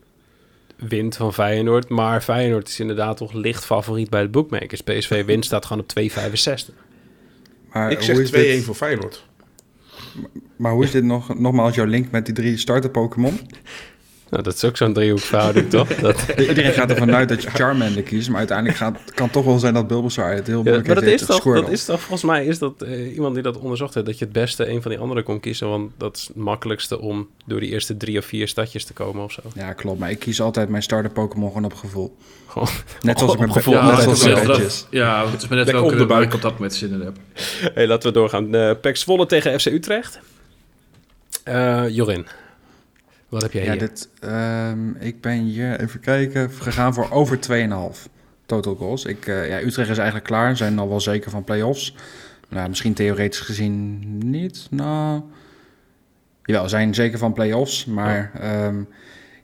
wint 0.76 1.16
van 1.16 1.34
Feyenoord. 1.34 1.88
Maar 1.88 2.20
Feyenoord 2.20 2.68
is 2.68 2.80
inderdaad 2.80 3.16
toch 3.16 3.32
licht 3.32 3.64
favoriet 3.64 4.10
bij 4.10 4.22
de 4.22 4.28
bookmakers. 4.28 4.80
PSV 4.80 5.24
wint 5.24 5.44
staat 5.44 5.66
gewoon 5.66 5.82
op 5.82 6.00
2,65. 6.00 6.88
Maar 7.72 7.90
Ik 7.90 8.00
zeg 8.00 8.16
2-1 8.16 8.20
is 8.22 8.30
dit- 8.30 8.64
voor 8.64 8.74
Feyenoord. 8.74 9.28
Maar 10.56 10.72
hoe 10.72 10.84
is 10.84 10.90
dit 10.90 11.04
nog, 11.04 11.38
nogmaals 11.38 11.74
jouw 11.74 11.84
link 11.86 12.10
met 12.10 12.24
die 12.26 12.34
drie 12.34 12.56
starter 12.56 12.90
Pokémon? 12.90 13.40
Nou, 14.30 14.42
dat 14.42 14.54
is 14.54 14.64
ook 14.64 14.76
zo'n 14.76 14.92
driehoekverhouding, 14.92 15.70
toch? 15.70 15.88
Dat, 16.00 16.24
Iedereen 16.38 16.72
gaat 16.72 16.90
ervan 16.90 17.14
uit 17.14 17.28
dat 17.28 17.42
je 17.42 17.50
Charmander 17.50 18.02
kiest, 18.02 18.28
maar 18.28 18.38
uiteindelijk 18.38 18.78
gaat, 18.78 18.98
kan 19.14 19.30
toch 19.30 19.44
wel 19.44 19.58
zijn 19.58 19.74
dat 19.74 19.86
Bulbasaur 19.86 20.34
het 20.34 20.46
heel 20.46 20.56
ja, 20.56 20.62
moeilijk 20.62 20.86
maar 20.86 20.94
dat 20.94 21.04
heeft 21.04 21.20
is, 21.20 21.26
toch, 21.26 21.54
dat 21.54 21.70
is 21.70 21.84
toch, 21.84 22.00
volgens 22.00 22.22
mij 22.30 22.44
is 22.44 22.58
dat 22.58 22.82
eh, 22.82 23.14
iemand 23.14 23.34
die 23.34 23.42
dat 23.42 23.58
onderzocht 23.58 23.94
heeft, 23.94 24.06
dat 24.06 24.18
je 24.18 24.24
het 24.24 24.32
beste 24.34 24.68
een 24.68 24.82
van 24.82 24.90
die 24.90 25.00
anderen 25.00 25.22
kon 25.24 25.40
kiezen, 25.40 25.68
want 25.68 25.90
dat 25.96 26.16
is 26.16 26.26
het 26.26 26.36
makkelijkste 26.36 27.00
om 27.00 27.28
door 27.46 27.60
die 27.60 27.70
eerste 27.70 27.96
drie 27.96 28.18
of 28.18 28.24
vier 28.24 28.48
stadjes 28.48 28.84
te 28.84 28.92
komen 28.92 29.24
of 29.24 29.32
zo. 29.32 29.40
Ja, 29.54 29.72
klopt. 29.72 29.98
Maar 29.98 30.10
ik 30.10 30.18
kies 30.18 30.40
altijd 30.40 30.68
mijn 30.68 30.82
starter 30.82 31.10
Pokémon 31.10 31.48
gewoon 31.48 31.64
op 31.64 31.74
gevoel. 31.74 32.16
Gewoon 32.46 32.68
Net 33.00 33.18
zoals 33.18 33.34
ik 33.34 33.40
met 33.40 33.52
gevoel. 33.52 33.74
net 33.74 33.82
Ja, 33.82 33.96
dat 33.96 34.06
met 34.06 34.22
wel- 34.22 34.44
Patches. 34.44 34.86
Ja, 34.90 35.26
het 35.30 35.42
is 35.42 35.48
maar 35.48 35.58
net 35.58 35.66
Lekker 35.66 35.72
welke 35.82 35.86
op 35.86 35.90
de 36.00 36.06
buik. 36.06 36.08
waar 36.08 36.22
ik 36.22 36.34
op 36.34 36.42
dat 36.42 36.52
moment 36.52 36.74
zin 36.74 36.92
in 36.92 37.00
heb. 37.00 37.16
Hey, 37.74 37.86
laten 37.86 38.08
we 38.08 38.14
doorgaan. 38.18 38.54
Uh, 38.54 38.70
Pek 38.80 38.96
Zwolle 38.96 39.26
tegen 39.26 39.60
FC 39.60 39.66
Utrecht. 39.66 40.18
Eh, 41.44 41.88
Jorin, 41.88 42.26
wat 43.30 43.42
heb 43.42 43.52
jij 43.52 43.64
Ja, 43.64 43.70
hier? 43.70 43.78
dit, 43.78 44.08
ehm, 44.20 44.90
ik 44.90 45.20
ben 45.20 45.38
hier, 45.38 45.80
even 45.80 46.00
kijken, 46.00 46.50
gegaan 46.50 46.94
voor 46.94 47.10
over 47.10 47.40
2,5 47.40 48.08
total 48.46 48.74
goals. 48.74 49.04
Ik, 49.04 49.26
eh, 49.26 49.48
ja, 49.48 49.60
Utrecht 49.60 49.90
is 49.90 49.96
eigenlijk 49.96 50.26
klaar, 50.26 50.56
zijn 50.56 50.78
al 50.78 50.88
wel 50.88 51.00
zeker 51.00 51.30
van 51.30 51.44
play-offs. 51.44 51.94
Nou, 52.48 52.68
misschien 52.68 52.94
theoretisch 52.94 53.40
gezien 53.40 53.98
niet. 54.30 54.66
Nou, 54.70 55.22
jawel, 56.44 56.68
zijn 56.68 56.94
zeker 56.94 57.18
van 57.18 57.32
play-offs. 57.32 57.84
Maar 57.84 58.30
ja. 58.40 58.72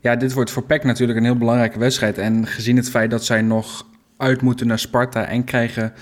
ja, 0.01 0.17
dit 0.17 0.33
wordt 0.33 0.51
voor 0.51 0.63
PEC 0.63 0.85
natuurlijk 0.85 1.19
een 1.19 1.25
heel 1.25 1.39
belangrijke 1.39 1.79
wedstrijd. 1.79 2.19
En 2.19 2.47
gezien 2.47 2.77
het 2.77 2.91
feit 2.91 3.11
dat 3.11 3.25
zij 3.25 3.43
nog 3.43 3.87
uit 4.17 4.43
moeten 4.43 4.67
naar 4.67 4.79
Sparta 4.79 5.25
en 5.25 5.45
krijgen 5.45 5.93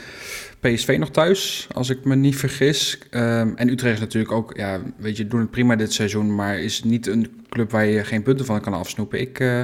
PSV 0.68 0.96
nog 0.98 1.10
thuis, 1.10 1.66
als 1.72 1.90
ik 1.90 2.04
me 2.04 2.14
niet 2.14 2.36
vergis. 2.36 2.98
Um, 3.10 3.56
en 3.56 3.68
Utrecht 3.68 3.94
is 3.94 4.00
natuurlijk 4.00 4.32
ook, 4.32 4.56
ja, 4.56 4.80
weet 4.96 5.16
je, 5.16 5.26
doen 5.26 5.40
het 5.40 5.50
prima 5.50 5.76
dit 5.76 5.92
seizoen, 5.92 6.34
maar 6.34 6.58
is 6.58 6.82
niet 6.82 7.06
een 7.06 7.44
club 7.48 7.70
waar 7.70 7.86
je 7.86 8.04
geen 8.04 8.22
punten 8.22 8.46
van 8.46 8.60
kan 8.60 8.74
afsnoepen. 8.74 9.20
Ik, 9.20 9.40
uh, 9.40 9.60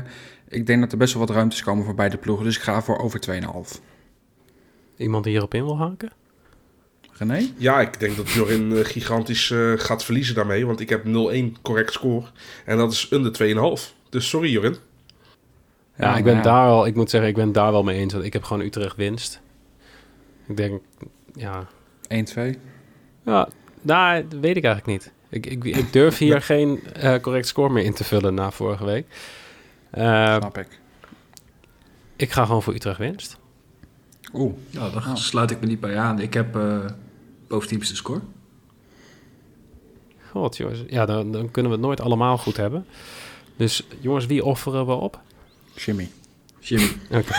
ik 0.48 0.66
denk 0.66 0.80
dat 0.80 0.92
er 0.92 0.98
best 0.98 1.14
wel 1.14 1.26
wat 1.26 1.34
ruimtes 1.34 1.62
komen 1.62 1.84
voor 1.84 1.94
beide 1.94 2.16
ploegen, 2.16 2.44
dus 2.44 2.57
ik 2.57 2.62
ga 2.62 2.82
voor 2.82 2.98
over 2.98 3.20
2,5. 3.30 3.80
Iemand 4.96 5.24
die 5.24 5.32
hierop 5.32 5.55
in 5.55 5.64
wil 5.64 5.78
haken? 5.78 6.11
René? 7.12 7.46
Ja, 7.57 7.80
ik 7.80 8.01
denk 8.01 8.16
dat 8.16 8.30
Jorin 8.30 8.70
uh, 8.70 8.84
gigantisch 8.84 9.51
uh, 9.51 9.72
gaat 9.76 10.05
verliezen 10.05 10.34
daarmee, 10.34 10.66
want 10.66 10.80
ik 10.80 10.88
heb 10.88 11.05
0-1 11.05 11.09
correct 11.62 11.92
score 11.92 12.26
en 12.64 12.76
dat 12.76 12.92
is 12.92 13.09
onder 13.09 13.78
2,5. 13.78 13.94
Dus 14.09 14.28
sorry 14.28 14.51
Jorin. 14.51 14.76
Ja, 15.96 16.07
ja 16.07 16.16
ik 16.16 16.24
ben 16.24 16.36
ja. 16.36 16.42
daar 16.42 16.66
wel, 16.66 16.86
ik 16.86 16.94
moet 16.94 17.11
zeggen, 17.11 17.30
ik 17.30 17.36
ben 17.36 17.53
daar 17.53 17.72
wel 17.72 17.82
mee 17.82 17.98
eens, 17.98 18.12
want 18.12 18.24
ik 18.24 18.32
heb 18.32 18.42
gewoon 18.42 18.62
Utrecht 18.62 18.96
winst. 18.96 19.40
Ik 20.51 20.57
denk, 20.57 20.80
ja. 21.34 21.68
1-2? 22.03 22.59
Ja, 23.24 23.48
nou, 23.82 24.28
dat 24.28 24.40
weet 24.40 24.57
ik 24.57 24.64
eigenlijk 24.64 24.86
niet. 24.86 25.12
Ik, 25.28 25.46
ik, 25.46 25.64
ik 25.64 25.92
durf 25.92 26.18
hier 26.18 26.42
geen 26.42 26.80
uh, 27.03 27.16
correct 27.16 27.46
score 27.46 27.72
meer 27.72 27.84
in 27.84 27.94
te 27.94 28.05
vullen 28.05 28.34
na 28.34 28.51
vorige 28.51 28.84
week. 28.84 29.07
Uh, 29.94 30.36
Snap 30.36 30.59
ik. 30.59 30.80
Ik 32.16 32.32
ga 32.32 32.44
gewoon 32.44 32.62
voor 32.62 32.74
Utrecht 32.74 32.98
winst. 32.98 33.38
Oeh. 34.32 34.55
Ja, 34.70 34.90
daar 34.90 35.07
oh. 35.07 35.14
sluit 35.14 35.51
ik 35.51 35.61
me 35.61 35.66
niet 35.66 35.80
bij 35.80 35.98
aan. 35.98 36.20
Ik 36.20 36.34
heb 36.34 36.57
uh, 36.57 36.84
boventeamste 37.48 37.96
score. 37.96 38.20
God, 40.30 40.57
jongens. 40.57 40.82
Ja, 40.86 41.07
dan, 41.07 41.32
dan 41.32 41.51
kunnen 41.51 41.70
we 41.70 41.76
het 41.76 41.86
nooit 41.86 42.01
allemaal 42.01 42.38
goed 42.38 42.57
hebben. 42.57 42.86
Dus 43.57 43.86
jongens, 44.01 44.26
wie 44.26 44.44
offeren 44.44 44.86
we 44.86 44.92
op? 44.92 45.20
Jimmy. 45.74 46.11
Jimmy. 46.61 46.90
Oké. 47.11 47.34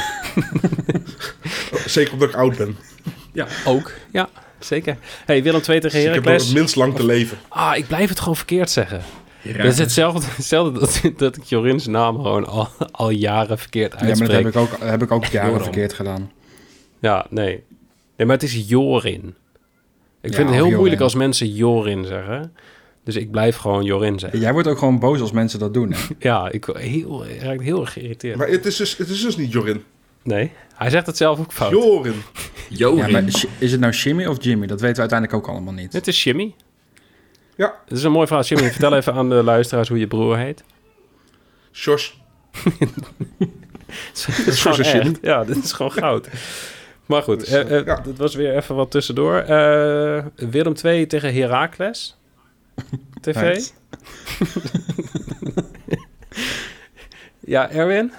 Okay. 1.72 1.88
Zeker 1.88 2.14
omdat 2.14 2.30
ik 2.30 2.36
oud 2.36 2.58
ben. 2.58 2.78
Ja, 3.32 3.48
ook. 3.66 3.92
Ja, 4.12 4.30
zeker. 4.60 4.98
Hey, 5.26 5.44
Willem 5.44 5.62
2 5.62 5.80
tegen 5.80 6.00
Heracles. 6.00 6.24
Ik 6.24 6.30
heb 6.30 6.40
nog 6.40 6.48
het 6.48 6.58
minst 6.58 6.76
lang 6.76 6.96
te 6.96 7.06
leven. 7.06 7.38
Ah, 7.48 7.78
ik 7.78 7.88
blijf 7.88 8.10
het 8.10 8.20
gewoon 8.20 8.36
verkeerd 8.36 8.70
zeggen. 8.70 9.02
Dat 9.44 9.66
is 9.66 9.78
hetzelfde, 9.78 10.28
hetzelfde 10.36 10.80
dat, 10.80 11.02
dat 11.18 11.38
ik 11.38 11.44
Jorin's 11.44 11.88
naam 11.88 12.16
gewoon 12.16 12.48
al, 12.48 12.68
al 12.92 13.10
jaren 13.10 13.58
verkeerd 13.58 13.96
uitspreek. 13.96 14.30
Ja, 14.32 14.42
maar 14.42 14.52
dat 14.52 14.54
heb 14.54 14.70
ik 14.70 14.74
ook, 14.74 14.90
heb 14.90 15.02
ik 15.02 15.12
ook 15.12 15.26
jaren 15.26 15.62
verkeerd 15.62 15.94
gedaan. 15.94 16.32
Ja, 17.00 17.26
nee. 17.30 17.64
Nee, 18.18 18.28
maar 18.28 18.36
het 18.36 18.44
is 18.44 18.64
Jorin. 18.68 19.36
Ik 20.22 20.30
ja, 20.30 20.36
vind 20.36 20.48
het 20.48 20.50
heel 20.50 20.58
Jorin. 20.58 20.78
moeilijk 20.78 21.02
als 21.02 21.16
mensen 21.16 21.54
Jorin 21.54 22.06
zeggen. 22.06 22.54
Dus 23.04 23.16
ik 23.16 23.32
blijf 23.32 23.56
gewoon 23.56 23.84
Jorin 23.84 24.20
zeggen. 24.20 24.40
Jij 24.40 24.54
wordt 24.54 24.68
ook 24.68 24.78
gewoon 24.78 25.00
boos 25.00 25.22
als 25.22 25.32
mensen 25.32 25.60
dat 25.60 25.74
doen, 25.74 25.92
hè? 25.92 26.00
ja, 26.30 26.50
ik 26.52 26.66
heel, 26.74 27.26
raak 27.26 27.62
heel 27.62 27.82
erg 27.82 27.94
geïrriteerd. 27.94 28.38
Maar 28.38 28.48
het 28.48 28.66
is, 28.66 28.76
dus, 28.76 28.98
het 28.98 29.10
is 29.10 29.22
dus 29.22 29.38
niet 29.38 29.52
Jorin. 29.52 29.84
Nee, 30.24 30.52
hij 30.76 30.90
zegt 30.90 31.06
het 31.06 31.18
zelf 31.18 31.40
ook 31.40 31.54
fout. 31.54 31.72
Jorin. 31.72 32.22
Jorin. 32.70 32.98
Ja, 32.98 33.08
maar 33.12 33.24
is 33.58 33.72
het 33.72 33.80
nou 33.80 33.94
Jimmy 33.94 34.26
of 34.26 34.44
Jimmy? 34.44 34.68
Dat 34.68 34.82
weten 34.82 34.96
we 34.96 35.02
uiteindelijk 35.02 35.40
ook 35.40 35.54
allemaal 35.54 35.74
niet. 35.74 35.94
Het 35.94 36.08
is 36.08 36.24
Jimmy. 36.24 36.56
Ja. 37.56 37.76
Het 37.86 37.98
is 37.98 38.04
een 38.04 38.12
mooi 38.12 38.28
verhaal. 38.28 38.46
Jimmy, 38.46 38.72
vertel 38.72 38.96
even 38.96 39.14
aan 39.14 39.30
de 39.30 39.44
luisteraars 39.44 39.88
hoe 39.88 40.00
je 40.00 40.08
broer 40.08 40.38
heet. 40.38 40.64
Sjors. 41.72 42.22
dat 44.14 44.48
is 44.48 44.62
gewoon 44.62 44.80
echt. 44.80 45.18
Ja, 45.22 45.44
dit 45.44 45.64
is 45.64 45.72
gewoon 45.72 45.92
goud. 45.92 46.28
Maar 47.06 47.24
goed, 47.24 47.40
dus, 47.40 47.50
uh, 47.50 47.72
uh, 47.72 47.86
ja. 47.86 47.96
dat 47.96 48.18
was 48.18 48.36
weer 48.36 48.56
even 48.56 48.76
wat 48.76 48.92
tussendoor. 48.92 49.46
Uh, 49.50 50.26
Willem 50.36 50.74
2 50.74 51.08
tegen 51.08 51.34
Heracles. 51.34 52.18
TV. 53.22 53.60
ja, 57.54 57.72
Erwin? 57.72 58.14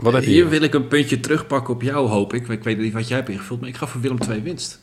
Wat 0.00 0.12
heb 0.12 0.22
je 0.22 0.30
hier? 0.30 0.48
wil 0.48 0.62
ik 0.62 0.74
een 0.74 0.88
puntje 0.88 1.20
terugpakken 1.20 1.74
op 1.74 1.82
jou, 1.82 2.08
hoop 2.08 2.34
ik. 2.34 2.48
Ik 2.48 2.64
weet 2.64 2.78
niet 2.78 2.92
wat 2.92 3.08
jij 3.08 3.16
hebt 3.16 3.28
ingevuld, 3.28 3.60
maar 3.60 3.68
ik 3.68 3.76
ga 3.76 3.86
voor 3.86 4.00
Willem 4.00 4.18
2 4.18 4.40
winst. 4.40 4.80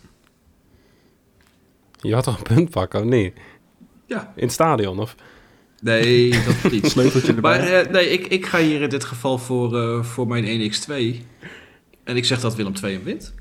Je 2.01 2.13
had 2.13 2.28
al 2.28 2.36
een 2.38 2.55
punt 2.55 2.70
pakken, 2.70 2.99
of 2.99 3.05
niet? 3.05 3.34
Ja. 4.05 4.34
In 4.36 4.43
het 4.43 4.51
stadion, 4.51 4.99
of? 4.99 5.15
Nee, 5.82 6.30
dat 6.30 6.72
niet. 6.72 6.88
Sleuteltje 6.91 7.34
erbij. 7.34 7.59
Maar 7.59 7.86
uh, 7.86 7.91
nee, 7.91 8.09
ik, 8.09 8.28
ik 8.28 8.45
ga 8.45 8.59
hier 8.59 8.82
in 8.82 8.89
dit 8.89 9.03
geval 9.03 9.38
voor, 9.38 9.74
uh, 9.74 10.03
voor 10.03 10.28
mijn 10.28 10.72
1x2. 10.72 10.93
En 12.03 12.18
ik 12.18 12.26
zeg 12.26 12.39
dat 12.39 12.55
Willem 12.55 12.74
2 12.74 12.93
hem 12.93 13.03
wint. 13.03 13.34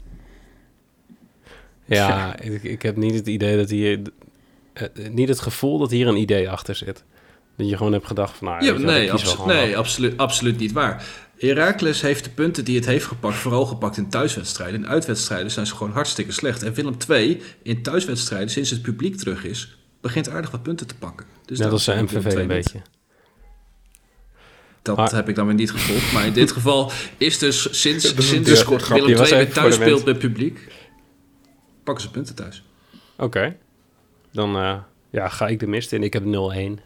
Ja, 1.85 2.09
ja. 2.09 2.41
Ik, 2.41 2.63
ik, 2.63 2.83
heb 2.83 2.97
niet 2.97 3.15
het 3.15 3.27
idee 3.27 3.57
dat 3.57 3.71
hier... 3.71 4.01
Uh, 4.75 5.09
niet 5.11 5.29
het 5.29 5.41
gevoel 5.41 5.79
dat 5.79 5.91
hier 5.91 6.09
een 6.09 6.17
idee 6.17 6.51
achter 6.51 6.75
zit. 6.75 7.05
Dat 7.57 7.69
je 7.69 7.77
gewoon 7.77 7.93
hebt 7.93 8.07
gedacht 8.07 8.37
van... 8.37 8.49
Nou, 8.49 8.65
ja, 8.65 8.73
nee, 8.73 9.13
abso 9.13 9.47
nee 9.47 9.77
absoluut, 9.77 10.17
absoluut 10.17 10.59
niet 10.59 10.73
waar. 10.73 11.05
Heracles 11.39 12.01
heeft 12.01 12.25
de 12.25 12.31
punten 12.31 12.65
die 12.65 12.77
het 12.77 12.87
heeft 12.87 13.05
gepakt... 13.05 13.37
vooral 13.37 13.67
gepakt 13.67 13.97
in 13.97 14.09
thuiswedstrijden. 14.09 14.81
In 14.81 14.89
uitwedstrijden 14.89 15.51
zijn 15.51 15.67
ze 15.67 15.75
gewoon 15.75 15.93
hartstikke 15.93 16.33
slecht. 16.33 16.63
En 16.63 16.75
Willem 16.75 16.99
2 16.99 17.43
in 17.63 17.83
thuiswedstrijden, 17.83 18.51
sinds 18.51 18.71
het 18.71 18.83
publiek 18.83 19.17
terug 19.17 19.45
is... 19.45 19.79
begint 20.01 20.29
aardig 20.29 20.51
wat 20.51 20.63
punten 20.63 20.87
te 20.87 20.97
pakken. 20.97 21.27
Dus 21.45 21.59
Net 21.59 21.71
als 21.71 21.85
zijn 21.85 22.05
MVV 22.05 22.35
een 22.35 22.47
beetje. 22.47 22.81
Dat 24.83 24.97
maar, 24.97 25.15
heb 25.15 25.29
ik 25.29 25.35
dan 25.35 25.47
weer 25.47 25.55
niet 25.55 25.71
gevolgd. 25.71 26.13
Maar 26.13 26.27
in 26.27 26.33
dit 26.33 26.53
geval 26.57 26.91
is 27.17 27.39
dus 27.39 27.81
sinds, 27.81 28.29
sinds 28.29 28.65
Willem 28.65 28.79
2 28.79 29.05
weer 29.05 29.53
thuis 29.53 29.75
speelt 29.75 30.05
met 30.05 30.19
publiek... 30.19 30.73
pakken 31.85 32.05
ze 32.05 32.11
punten 32.11 32.35
thuis. 32.35 32.65
Oké. 33.17 33.25
Okay. 33.25 33.57
Dan 34.33 34.57
uh, 34.57 34.77
ja, 35.11 35.29
ga 35.29 35.47
ik 35.47 35.61
de 35.61 35.67
mist 35.67 35.93
in. 35.93 36.03
Ik 36.03 36.13
heb 36.13 36.23
0-1, 36.23 36.27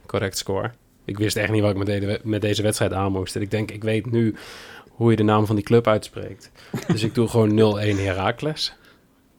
correct 0.06 0.38
score. 0.38 0.70
Ik 1.10 1.18
wist 1.18 1.36
echt 1.36 1.50
niet 1.50 1.62
wat 1.62 1.70
ik 1.70 1.86
met, 1.86 2.24
met 2.24 2.40
deze 2.40 2.62
wedstrijd 2.62 2.92
aan 2.92 3.12
moest. 3.12 3.36
En 3.36 3.42
ik 3.42 3.50
denk, 3.50 3.70
ik 3.70 3.82
weet 3.82 4.10
nu 4.10 4.34
hoe 4.88 5.10
je 5.10 5.16
de 5.16 5.22
naam 5.22 5.46
van 5.46 5.56
die 5.56 5.64
club 5.64 5.86
uitspreekt. 5.86 6.50
dus 6.86 7.02
ik 7.02 7.14
doe 7.14 7.28
gewoon 7.28 7.78
0-1 7.78 7.96
Heracles. 7.96 8.74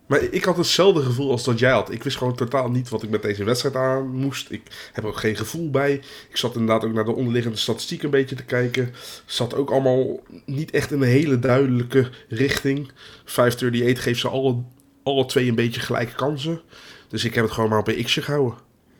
Maar 0.06 0.22
ik 0.22 0.44
had 0.44 0.58
hetzelfde 0.58 1.02
gevoel 1.02 1.32
als 1.32 1.44
dat 1.44 1.60
jij 1.60 1.72
had. 1.72 1.92
Ik 1.92 2.04
wist 2.04 2.18
gewoon 2.18 2.36
totaal 2.36 2.70
niet 2.70 2.90
wat 2.90 3.04
ik 3.04 3.10
met 3.10 3.22
deze 3.22 3.44
wedstrijd 3.44 3.76
aan 3.76 4.16
moest. 4.16 4.52
Ik 4.52 4.62
heb 4.94 5.04
er 5.04 5.10
ook 5.10 5.18
geen 5.18 5.36
gevoel 5.36 5.70
bij. 5.70 5.94
Ik 6.30 6.38
zat 6.38 6.56
inderdaad 6.56 6.86
ook 6.86 6.94
naar 6.94 7.06
de 7.06 7.16
onderliggende 7.16 7.58
statistiek 7.58 8.04
een 8.04 8.10
beetje 8.10 8.36
te 8.36 8.46
kijken. 8.46 8.94
Zat 9.26 9.56
ook 9.56 9.72
allemaal 9.72 10.20
niet 10.46 10.72
echt 10.72 10.92
in 10.92 11.02
een 11.02 11.08
hele 11.08 11.40
duidelijke 11.40 12.10
richting. 12.30 12.92
538 13.26 14.04
geeft 14.04 14.20
ze 14.20 14.28
alle, 14.28 14.64
alle 15.04 15.26
twee 15.26 15.48
een 15.48 15.56
beetje 15.56 15.82
gelijke 15.82 16.16
kansen. 16.16 16.62
Dus 17.08 17.24
ik 17.24 17.34
heb 17.36 17.44
het 17.44 17.54
gewoon 17.54 17.70
maar 17.70 17.80
op 17.80 17.88
een 17.88 18.04
x'je 18.04 18.22
gehouden. 18.22 18.58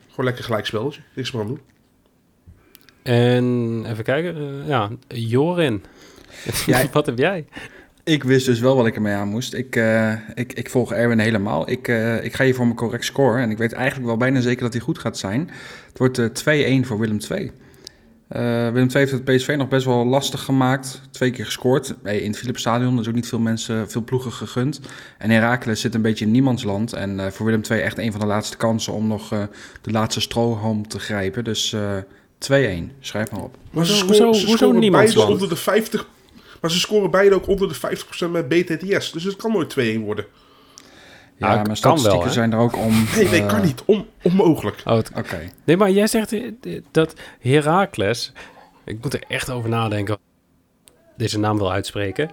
Gewoon 0.08 0.24
lekker 0.24 0.44
gelijk 0.44 0.66
spelletje. 0.66 1.00
Niks 1.14 1.32
meer 1.32 1.42
aan 1.42 1.48
doen. 1.48 1.71
En 3.02 3.84
even 3.86 4.04
kijken. 4.04 4.36
Uh, 4.36 4.68
ja, 4.68 4.90
Jorin. 5.08 5.82
Ja, 6.66 6.84
wat 6.92 7.06
heb 7.06 7.18
jij? 7.18 7.44
Ik 8.04 8.24
wist 8.24 8.46
dus 8.46 8.60
wel 8.60 8.76
wat 8.76 8.86
ik 8.86 8.94
ermee 8.94 9.14
aan 9.14 9.28
moest. 9.28 9.54
Ik, 9.54 9.76
uh, 9.76 10.12
ik, 10.34 10.52
ik 10.52 10.70
volg 10.70 10.92
Erwin 10.92 11.18
helemaal. 11.18 11.70
Ik, 11.70 11.88
uh, 11.88 12.24
ik 12.24 12.34
ga 12.34 12.44
hier 12.44 12.54
voor 12.54 12.64
mijn 12.64 12.76
correct 12.76 13.04
score. 13.04 13.40
En 13.40 13.50
ik 13.50 13.58
weet 13.58 13.72
eigenlijk 13.72 14.06
wel 14.06 14.16
bijna 14.16 14.40
zeker 14.40 14.62
dat 14.62 14.72
hij 14.72 14.82
goed 14.82 14.98
gaat 14.98 15.18
zijn. 15.18 15.50
Het 15.86 15.98
wordt 15.98 16.18
uh, 16.18 16.82
2-1 16.82 16.86
voor 16.86 16.98
Willem 16.98 17.18
2. 17.18 17.50
Willem 18.72 18.88
2 18.88 19.02
heeft 19.02 19.12
het 19.12 19.24
PSV 19.24 19.54
nog 19.58 19.68
best 19.68 19.84
wel 19.86 20.06
lastig 20.06 20.42
gemaakt. 20.42 21.00
Twee 21.10 21.30
keer 21.30 21.44
gescoord. 21.44 21.94
Hey, 22.02 22.18
in 22.18 22.30
het 22.30 22.38
Philipsstadion 22.38 23.00
is 23.00 23.08
ook 23.08 23.14
niet 23.14 23.28
veel 23.28 23.38
mensen, 23.38 23.90
veel 23.90 24.02
ploegen 24.04 24.32
gegund. 24.32 24.80
En 25.18 25.30
Heracles 25.30 25.80
zit 25.80 25.94
een 25.94 26.02
beetje 26.02 26.24
in 26.24 26.30
niemandsland. 26.30 26.92
En 26.92 27.32
voor 27.32 27.46
Willem 27.46 27.62
2 27.62 27.80
echt 27.80 27.98
een 27.98 28.10
van 28.10 28.20
de 28.20 28.26
laatste 28.26 28.56
kansen 28.56 28.92
om 28.92 29.06
nog 29.06 29.28
de 29.80 29.90
laatste 29.90 30.20
strohalm 30.20 30.88
te 30.88 30.98
grijpen. 30.98 31.44
Dus 31.44 31.76
2-1. 32.50 33.00
Schrijf 33.00 33.30
maar 33.30 33.42
op. 33.42 33.56
Maar 33.70 33.86
ze 33.86 33.94
scoren, 33.96 34.16
hoezo, 34.16 34.32
ze 34.32 34.46
hoezo 34.46 34.66
scoren 34.66 34.90
beide 34.90 35.26
onder 35.26 35.48
de 35.48 35.56
50... 35.56 36.06
Maar 36.60 36.70
ze 36.70 36.78
scoren 36.78 37.10
beide 37.10 37.34
ook 37.34 37.46
onder 37.46 37.68
de 37.68 37.96
50% 38.26 38.30
met 38.30 38.48
BTTS. 38.48 39.12
Dus 39.12 39.24
het 39.24 39.36
kan 39.36 39.52
nooit 39.52 39.76
2-1 39.98 40.00
worden. 40.00 40.26
Ja, 41.36 41.54
Ah, 41.54 41.64
maar 41.66 41.76
statistieken 41.76 42.20
wel, 42.20 42.30
zijn 42.32 42.52
er 42.52 42.58
ook 42.58 42.76
om... 42.76 43.06
Nee, 43.16 43.28
nee, 43.28 43.40
eh, 43.40 43.48
kan 43.48 43.62
niet. 43.62 43.82
On, 43.84 44.06
onmogelijk. 44.22 44.82
Oh, 44.84 44.98
Oké. 45.16 45.50
Nee, 45.64 45.76
maar 45.76 45.90
jij 45.90 46.06
zegt 46.06 46.32
eh, 46.32 46.80
dat 46.90 47.14
Heracles... 47.40 48.32
Ik 48.84 49.02
moet 49.02 49.14
er 49.14 49.24
echt 49.28 49.50
over 49.50 49.68
nadenken. 49.70 50.18
Deze 51.16 51.38
naam 51.38 51.58
wil 51.58 51.72
uitspreken. 51.72 52.30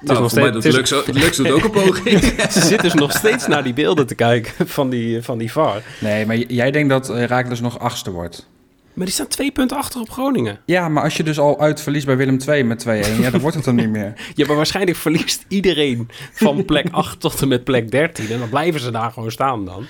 Nou, 0.00 0.20
nog 0.20 0.30
voor 0.30 0.40
mij 0.40 0.48
steeds- 0.50 0.64
doet 0.64 0.74
het 0.74 0.90
is- 0.90 0.90
Lux, 0.90 0.92
ook- 0.92 1.14
Lux 1.16 1.36
doet 1.36 1.50
ook 1.50 1.64
een 1.64 1.70
poging. 1.84 2.20
Ze 2.50 2.60
zit 2.60 2.80
dus 2.82 2.94
nog 2.94 3.12
steeds 3.12 3.46
naar 3.46 3.62
die 3.64 3.72
beelden 3.72 4.06
te 4.06 4.14
kijken 4.14 4.68
van 4.68 4.90
die, 4.90 5.22
van 5.22 5.38
die 5.38 5.52
VAR. 5.52 5.82
Nee, 6.00 6.26
maar 6.26 6.36
jij 6.36 6.70
denkt 6.70 6.88
dat 6.88 7.08
Herakles 7.08 7.60
nog 7.60 7.78
achtste 7.78 8.10
wordt. 8.10 8.46
Maar 8.92 9.06
die 9.06 9.14
staan 9.14 9.26
twee 9.28 9.50
punten 9.52 9.76
achter 9.76 10.00
op 10.00 10.10
Groningen. 10.10 10.58
Ja, 10.64 10.88
maar 10.88 11.02
als 11.02 11.16
je 11.16 11.22
dus 11.22 11.38
al 11.38 11.60
uit 11.60 11.80
verliest 11.80 12.06
bij 12.06 12.16
Willem 12.16 12.38
II 12.48 12.62
met 12.64 12.84
2-1, 12.86 12.88
ja, 13.20 13.30
dan 13.30 13.40
wordt 13.40 13.56
het 13.56 13.64
dan 13.64 13.74
niet 13.74 13.88
meer. 13.90 14.12
Ja, 14.34 14.46
maar 14.46 14.56
waarschijnlijk 14.56 14.96
verliest 14.96 15.44
iedereen 15.48 16.08
van 16.32 16.64
plek 16.64 16.86
8 16.90 17.20
tot 17.20 17.42
en 17.42 17.48
met 17.48 17.64
plek 17.64 17.90
13. 17.90 18.30
En 18.30 18.38
dan 18.38 18.48
blijven 18.48 18.80
ze 18.80 18.90
daar 18.90 19.10
gewoon 19.10 19.30
staan 19.30 19.64
dan. 19.64 19.86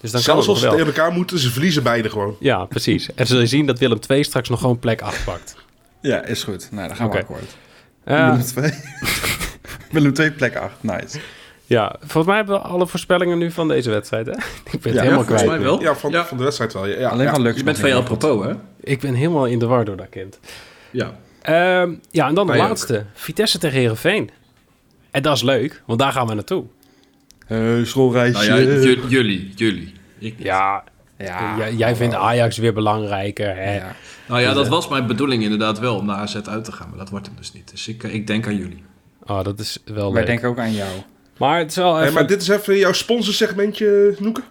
Dus 0.00 0.10
dan 0.10 0.22
kan 0.22 0.42
Zelfs 0.42 0.46
het 0.46 0.46
nog 0.46 0.48
als 0.48 0.60
ze 0.60 0.70
tegen 0.70 0.86
elkaar 0.86 1.12
moeten, 1.12 1.38
ze 1.38 1.50
verliezen 1.50 1.82
beide 1.82 2.10
gewoon. 2.10 2.36
Ja, 2.40 2.64
precies. 2.64 3.14
En 3.14 3.26
zul 3.26 3.40
je 3.40 3.46
zien 3.46 3.66
dat 3.66 3.78
Willem 3.78 4.00
2 4.00 4.22
straks 4.24 4.48
nog 4.48 4.60
gewoon 4.60 4.78
plek 4.78 5.00
8 5.00 5.24
pakt. 5.24 5.56
Ja, 6.00 6.24
is 6.24 6.42
goed. 6.44 6.68
Nou, 6.70 6.88
dan 6.88 6.96
gaan 6.96 7.10
we 7.10 7.18
akkoord. 7.18 7.56
Eh, 8.04 8.28
Willem 8.30 8.44
2. 8.46 8.72
Willem 9.92 10.12
2 10.12 10.30
plek 10.32 10.56
8, 10.56 10.72
nice. 10.80 11.18
ja, 11.66 11.96
volgens 12.00 12.26
mij 12.26 12.36
hebben 12.36 12.54
we 12.54 12.60
alle 12.60 12.86
voorspellingen 12.86 13.38
nu 13.38 13.50
van 13.50 13.68
deze 13.68 13.90
wedstrijd. 13.90 14.26
Hè? 14.26 14.32
Ik 14.72 14.80
ben 14.80 14.80
het 14.82 14.82
Ja, 14.82 14.90
helemaal 15.00 15.14
volgens 15.24 15.42
kwijt. 15.42 15.60
mij 15.60 15.68
wel. 15.70 15.80
Ja, 15.80 15.94
van, 15.94 16.10
Ja. 16.10 16.24
van 16.26 16.36
de 16.36 16.42
wedstrijd 16.44 16.72
wel. 16.72 16.86
Ja, 16.86 16.98
ja, 16.98 17.08
Alleen 17.08 17.26
ja. 17.26 17.32
van 17.32 17.42
Lux. 17.42 17.56
Je 17.58 17.64
bent 17.64 17.78
van 17.78 17.88
je 17.88 17.94
apropos, 17.94 18.44
hè? 18.46 18.52
Ik 18.80 19.00
ben 19.00 19.14
helemaal 19.14 19.46
in 19.46 19.58
de 19.58 19.66
war 19.66 19.84
door 19.84 19.96
dat 19.96 20.08
kind. 20.10 20.38
Ja. 20.90 21.12
Ehm, 21.42 21.92
ja, 22.10 22.28
en 22.28 22.34
dan 22.34 22.46
de 22.46 22.52
ook. 22.52 22.58
laatste. 22.58 23.04
Vitesse 23.14 23.58
tegen 23.58 23.78
Herenveen. 23.80 24.30
En 25.10 25.22
dat 25.22 25.36
is 25.36 25.42
leuk, 25.42 25.82
want 25.86 25.98
daar 25.98 26.12
gaan 26.12 26.26
we 26.26 26.34
naartoe. 26.34 26.64
Schoolreisje. 27.84 28.48
Nou 28.48 28.60
ja, 28.62 28.70
jullie, 29.08 29.52
jullie. 29.56 29.92
Ik 30.18 30.36
niet. 30.36 30.46
Ja, 30.46 30.84
ja, 31.18 31.54
jij, 31.58 31.74
jij 31.74 31.96
vindt 31.96 32.14
Ajax 32.14 32.56
weer 32.58 32.72
belangrijker. 32.72 33.56
Hè? 33.56 33.76
Ja. 33.76 33.94
Nou 34.28 34.40
ja, 34.40 34.46
Dus, 34.46 34.56
dat 34.56 34.64
eh, 34.64 34.70
was 34.70 34.88
mijn 34.88 35.06
bedoeling 35.06 35.42
inderdaad 35.42 35.78
wel, 35.78 35.96
om 35.96 36.06
naar 36.06 36.16
AZ 36.16 36.36
uit 36.36 36.64
te 36.64 36.72
gaan. 36.72 36.88
Maar 36.88 36.98
dat 36.98 37.08
wordt 37.10 37.26
hem 37.26 37.36
dus 37.36 37.52
niet. 37.52 37.70
Dus 37.70 37.88
ik, 37.88 38.02
eh, 38.04 38.14
ik 38.14 38.26
denk 38.26 38.46
aan 38.46 38.56
jullie. 38.56 38.82
Oh, 39.26 39.44
dat 39.44 39.58
is 39.58 39.78
wel 39.84 40.04
Wij 40.12 40.18
leuk. 40.18 40.26
denken 40.26 40.48
ook 40.48 40.58
aan 40.58 40.72
jou. 40.72 40.90
Maar 41.38 41.58
het 41.58 41.70
is 41.70 41.76
wel 41.76 41.94
Hey, 41.94 42.02
even... 42.02 42.14
maar 42.14 42.26
dit 42.26 42.42
is 42.42 42.48
even 42.48 42.76
jouw 42.76 42.92
sponsorsegmentje, 42.92 44.16
Noeke. 44.18 44.42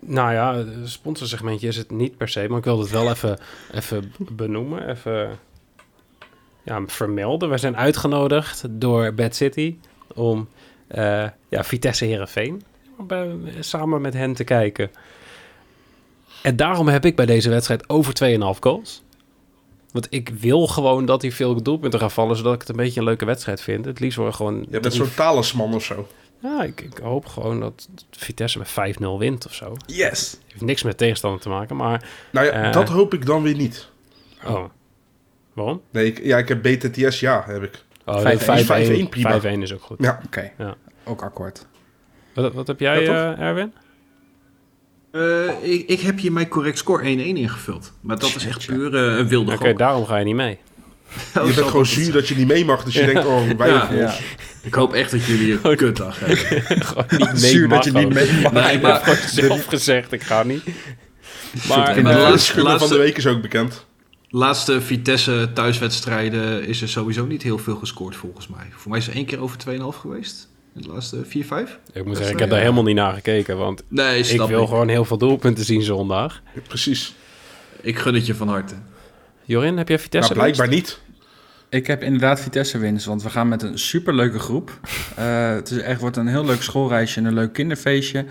Nou 0.00 0.32
ja, 0.32 0.64
sponsorsegmentje 0.84 1.68
is 1.68 1.76
het 1.76 1.90
niet 1.90 2.16
per 2.16 2.28
se, 2.28 2.46
maar 2.48 2.58
ik 2.58 2.64
wil 2.64 2.78
het 2.78 2.90
wel 2.90 3.10
even, 3.10 3.38
even 3.72 4.12
benoemen, 4.18 4.88
even 4.90 5.38
ja, 6.62 6.82
vermelden. 6.86 7.50
We 7.50 7.58
zijn 7.58 7.76
uitgenodigd 7.76 8.64
door 8.70 9.12
Bad 9.14 9.34
City 9.34 9.76
om 10.14 10.48
eh, 10.88 11.26
ja, 11.48 11.64
Vitesse 11.64 12.04
Herenveen 12.04 12.62
samen 13.60 14.00
met 14.00 14.14
hen 14.14 14.32
te 14.34 14.44
kijken. 14.44 14.90
En 16.42 16.56
daarom 16.56 16.88
heb 16.88 17.04
ik 17.04 17.16
bij 17.16 17.26
deze 17.26 17.50
wedstrijd 17.50 17.88
over 17.88 18.14
2,5 18.54 18.58
goals. 18.60 19.02
Want 19.92 20.06
ik 20.10 20.28
wil 20.28 20.66
gewoon 20.66 21.04
dat 21.06 21.20
die 21.20 21.34
veel 21.34 21.62
doelpunten 21.62 22.00
gaan 22.00 22.10
vallen, 22.10 22.36
zodat 22.36 22.54
ik 22.54 22.60
het 22.60 22.68
een 22.68 22.76
beetje 22.76 23.00
een 23.00 23.06
leuke 23.06 23.24
wedstrijd 23.24 23.60
vind. 23.60 23.84
Het 23.84 24.00
liefst 24.00 24.16
worden 24.16 24.34
gewoon... 24.34 24.66
Je 24.70 24.80
bent 24.80 24.94
zo'n 24.94 25.14
talisman 25.14 25.74
of 25.74 25.84
zo. 25.84 26.08
Ja, 26.42 26.62
ik, 26.62 26.80
ik 26.80 26.98
hoop 27.02 27.26
gewoon 27.26 27.60
dat 27.60 27.88
Vitesse 28.10 28.58
met 28.58 28.70
5-0 28.98 29.04
wint 29.18 29.46
of 29.46 29.54
zo. 29.54 29.76
Yes. 29.86 30.38
Heeft 30.46 30.64
niks 30.64 30.82
met 30.82 30.96
tegenstander 30.98 31.40
te 31.40 31.48
maken, 31.48 31.76
maar... 31.76 32.04
Nou 32.30 32.46
ja, 32.46 32.52
Eh. 32.52 32.72
dat 32.72 32.88
hoop 32.88 33.14
ik 33.14 33.26
dan 33.26 33.42
weer 33.42 33.54
niet. 33.56 33.88
Oh. 34.46 34.64
Waarom? 35.52 35.80
Nee, 35.90 36.06
ik, 36.06 36.24
ja, 36.24 36.38
ik 36.38 36.48
heb 36.48 36.62
BTTS, 36.62 37.20
ja, 37.20 37.44
heb 37.46 37.62
ik. 37.62 37.84
Oh, 38.04 38.20
5-1, 38.20 39.04
5-1 39.04 39.08
prima. 39.08 39.40
5-1 39.40 39.44
is 39.62 39.72
ook 39.74 39.82
goed. 39.82 39.96
Ja. 40.02 40.20
Oké, 40.26 40.50
Ja. 40.58 40.74
ook 41.04 41.22
akkoord. 41.22 41.66
Wat, 42.34 42.52
wat 42.52 42.66
heb 42.66 42.80
jij, 42.80 43.00
Ja, 43.02 43.06
toch? 43.06 43.38
eh, 43.38 43.44
Erwin? 43.46 43.72
Eh, 45.12 45.48
ik, 45.72 45.88
ik 45.88 46.00
heb 46.00 46.18
hier 46.18 46.32
mijn 46.32 46.48
correct 46.48 46.78
score 46.78 47.02
1-1 47.02 47.06
ingevuld. 47.06 47.92
Maar 48.00 48.18
dat 48.18 48.34
is 48.36 48.46
echt 48.46 48.66
puur 48.66 48.94
eh, 48.94 49.18
een 49.18 49.28
wilde 49.28 49.52
Oké, 49.52 49.68
gok. 49.68 49.78
daarom 49.78 50.06
ga 50.06 50.16
je 50.16 50.24
niet 50.24 50.34
mee. 50.34 50.58
Oh, 51.38 51.46
je 51.48 51.54
bent 51.54 51.66
gewoon 51.66 51.86
zuur 51.86 52.12
dat 52.12 52.28
je 52.28 52.34
niet 52.36 52.46
mee 52.48 52.64
mag. 52.64 52.84
Dus 52.84 52.94
je 52.94 53.04
denkt, 53.04 53.24
oh, 53.26 53.50
wij 53.56 53.68
Ja. 53.96 54.14
Ik 54.62 54.74
hoop 54.74 54.92
echt 54.92 55.10
dat 55.10 55.24
jullie 55.24 55.58
een 55.62 55.76
kutdag 55.76 56.18
hebben. 56.20 56.62
Gewoon 56.86 57.04
niet 57.10 57.30
mee 57.40 57.50
Zuur 57.50 57.68
dat 57.68 57.84
je 57.84 57.92
niet 57.92 58.04
ook. 58.04 58.12
mee 58.12 58.40
mag. 58.42 58.52
Nee, 58.52 58.76
Ik 58.76 58.82
heb 58.82 59.16
zelf 59.26 59.64
gezegd, 59.64 60.12
ik 60.12 60.22
ga 60.22 60.42
niet. 60.42 60.62
Maar, 61.68 61.94
de 61.94 62.02
laatste- 62.02 62.78
van 62.78 62.88
de 62.88 62.96
week 62.96 63.16
is 63.16 63.26
ook 63.26 63.42
bekend. 63.42 63.86
laatste 64.28 64.80
Vitesse 64.80 65.50
thuiswedstrijden 65.54 66.66
is 66.66 66.82
er 66.82 66.88
sowieso 66.88 67.26
niet 67.26 67.42
heel 67.42 67.58
veel 67.58 67.76
gescoord 67.76 68.16
volgens 68.16 68.48
mij. 68.48 68.66
Voor 68.76 68.90
mij 68.90 69.00
is 69.00 69.06
er 69.08 69.14
één 69.14 69.26
keer 69.26 69.40
over 69.40 69.56
2,5 69.58 69.98
geweest. 70.00 70.48
De 70.72 70.88
laatste 70.88 71.24
4, 71.24 71.44
5? 71.44 71.78
ik 71.92 72.04
moet 72.04 72.16
zeggen, 72.16 72.34
ik 72.34 72.40
heb 72.40 72.50
daar 72.50 72.60
helemaal 72.60 72.82
niet 72.82 72.96
naar 72.96 73.12
gekeken, 73.14 73.56
want 73.56 73.82
Nee, 73.88 74.22
ik 74.22 74.40
wil 74.40 74.66
gewoon 74.66 74.88
heel 74.88 75.04
veel 75.04 75.18
doelpunten 75.18 75.64
zien 75.64 75.82
zondag. 75.82 76.42
Ja, 76.54 76.60
precies. 76.68 77.14
Ik 77.80 77.98
gun 77.98 78.14
het 78.14 78.26
je 78.26 78.34
van 78.34 78.48
harte. 78.48 78.74
Jorin, 79.44 79.76
heb 79.76 79.88
jij 79.88 79.98
Vitesse 79.98 80.32
Nou, 80.32 80.42
blijkbaar 80.44 80.68
niet. 80.76 81.00
Ik 81.68 81.86
heb 81.86 82.02
inderdaad 82.02 82.40
Vitesse 82.40 82.78
winst, 82.78 83.06
want 83.06 83.22
we 83.22 83.30
gaan 83.30 83.48
met 83.48 83.62
een 83.62 83.78
superleuke 83.78 84.38
groep. 84.38 84.70
Eh, 85.16 85.54
het 85.54 85.70
is 85.70 85.78
echt, 85.78 86.00
wordt 86.00 86.16
een 86.16 86.26
heel 86.26 86.44
leuk 86.44 86.62
schoolreisje 86.62 87.18
en 87.20 87.24
een 87.24 87.34
leuk 87.34 87.52
kinderfeestje. 87.52 88.24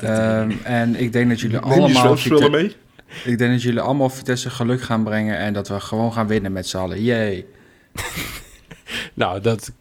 Ehm, 0.00 0.50
en 0.62 0.94
ik 1.00 1.12
denk 1.12 1.28
dat 1.28 1.40
jullie 1.40 1.60
Neem 1.60 1.70
allemaal 1.72 2.16
Vite- 2.16 2.50
mee? 2.50 2.76
ik 3.24 3.38
denk 3.38 3.52
dat 3.52 3.62
jullie 3.62 3.80
allemaal 3.80 4.08
Vitesse 4.08 4.50
geluk 4.50 4.82
gaan 4.82 5.04
brengen 5.04 5.38
en 5.38 5.52
dat 5.52 5.68
we 5.68 5.80
gewoon 5.80 6.12
gaan 6.12 6.26
winnen 6.26 6.52
met 6.52 6.66
z'n 6.66 6.76
allen. 6.76 7.02
Yay. 7.02 7.46
Nou, 9.14 9.40
dat 9.40 9.72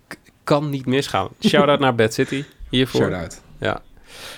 kan 0.46 0.70
niet 0.70 0.86
misgaan. 0.86 1.28
Shout-out 1.48 1.80
naar 1.80 1.96
Bad 1.96 2.14
City 2.14 2.44
hiervoor. 2.70 3.02
Shout 3.02 3.14
out. 3.14 3.42
Ja. 3.60 3.82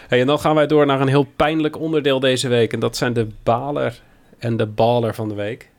Hey, 0.08 0.20
en 0.22 0.28
dan 0.28 0.40
gaan 0.40 0.56
wij 0.56 0.68
door 0.68 0.86
naar 0.86 1.02
een 1.02 1.08
heel 1.08 1.28
pijnlijk 1.36 1.80
onderdeel 1.80 2.20
deze 2.20 2.48
week. 2.48 2.74
En 2.74 2.80
dat 2.80 2.98
zijn 2.98 3.14
de 3.14 3.28
baler 3.44 4.02
en 4.38 4.58
de 4.58 4.66
baler 4.66 5.14
van 5.16 5.30
de 5.30 5.36
week. 5.36 5.70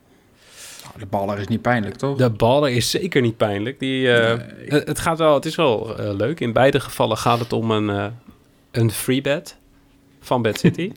Nou, 0.84 0.98
de 0.98 1.06
baller 1.06 1.38
is 1.38 1.46
niet 1.48 1.62
pijnlijk, 1.62 1.96
toch? 1.96 2.16
De 2.18 2.30
baler 2.30 2.70
is 2.70 2.90
zeker 2.90 3.22
niet 3.22 3.36
pijnlijk. 3.36 3.78
Die, 3.78 4.12
eh, 4.12 4.36
Nee. 4.36 4.68
het, 4.68 4.88
het 4.88 4.98
gaat 4.98 5.18
wel, 5.18 5.34
het 5.34 5.44
is 5.44 5.54
wel 5.56 5.98
eh, 5.98 6.14
leuk. 6.16 6.40
In 6.40 6.52
beide 6.52 6.80
gevallen 6.80 7.16
gaat 7.16 7.38
het 7.38 7.52
om 7.52 7.70
een, 7.70 7.90
eh 7.90 8.06
een 8.70 8.90
free 8.90 9.20
bet 9.20 9.56
van 10.20 10.42
Bad 10.42 10.58
City. 10.58 10.92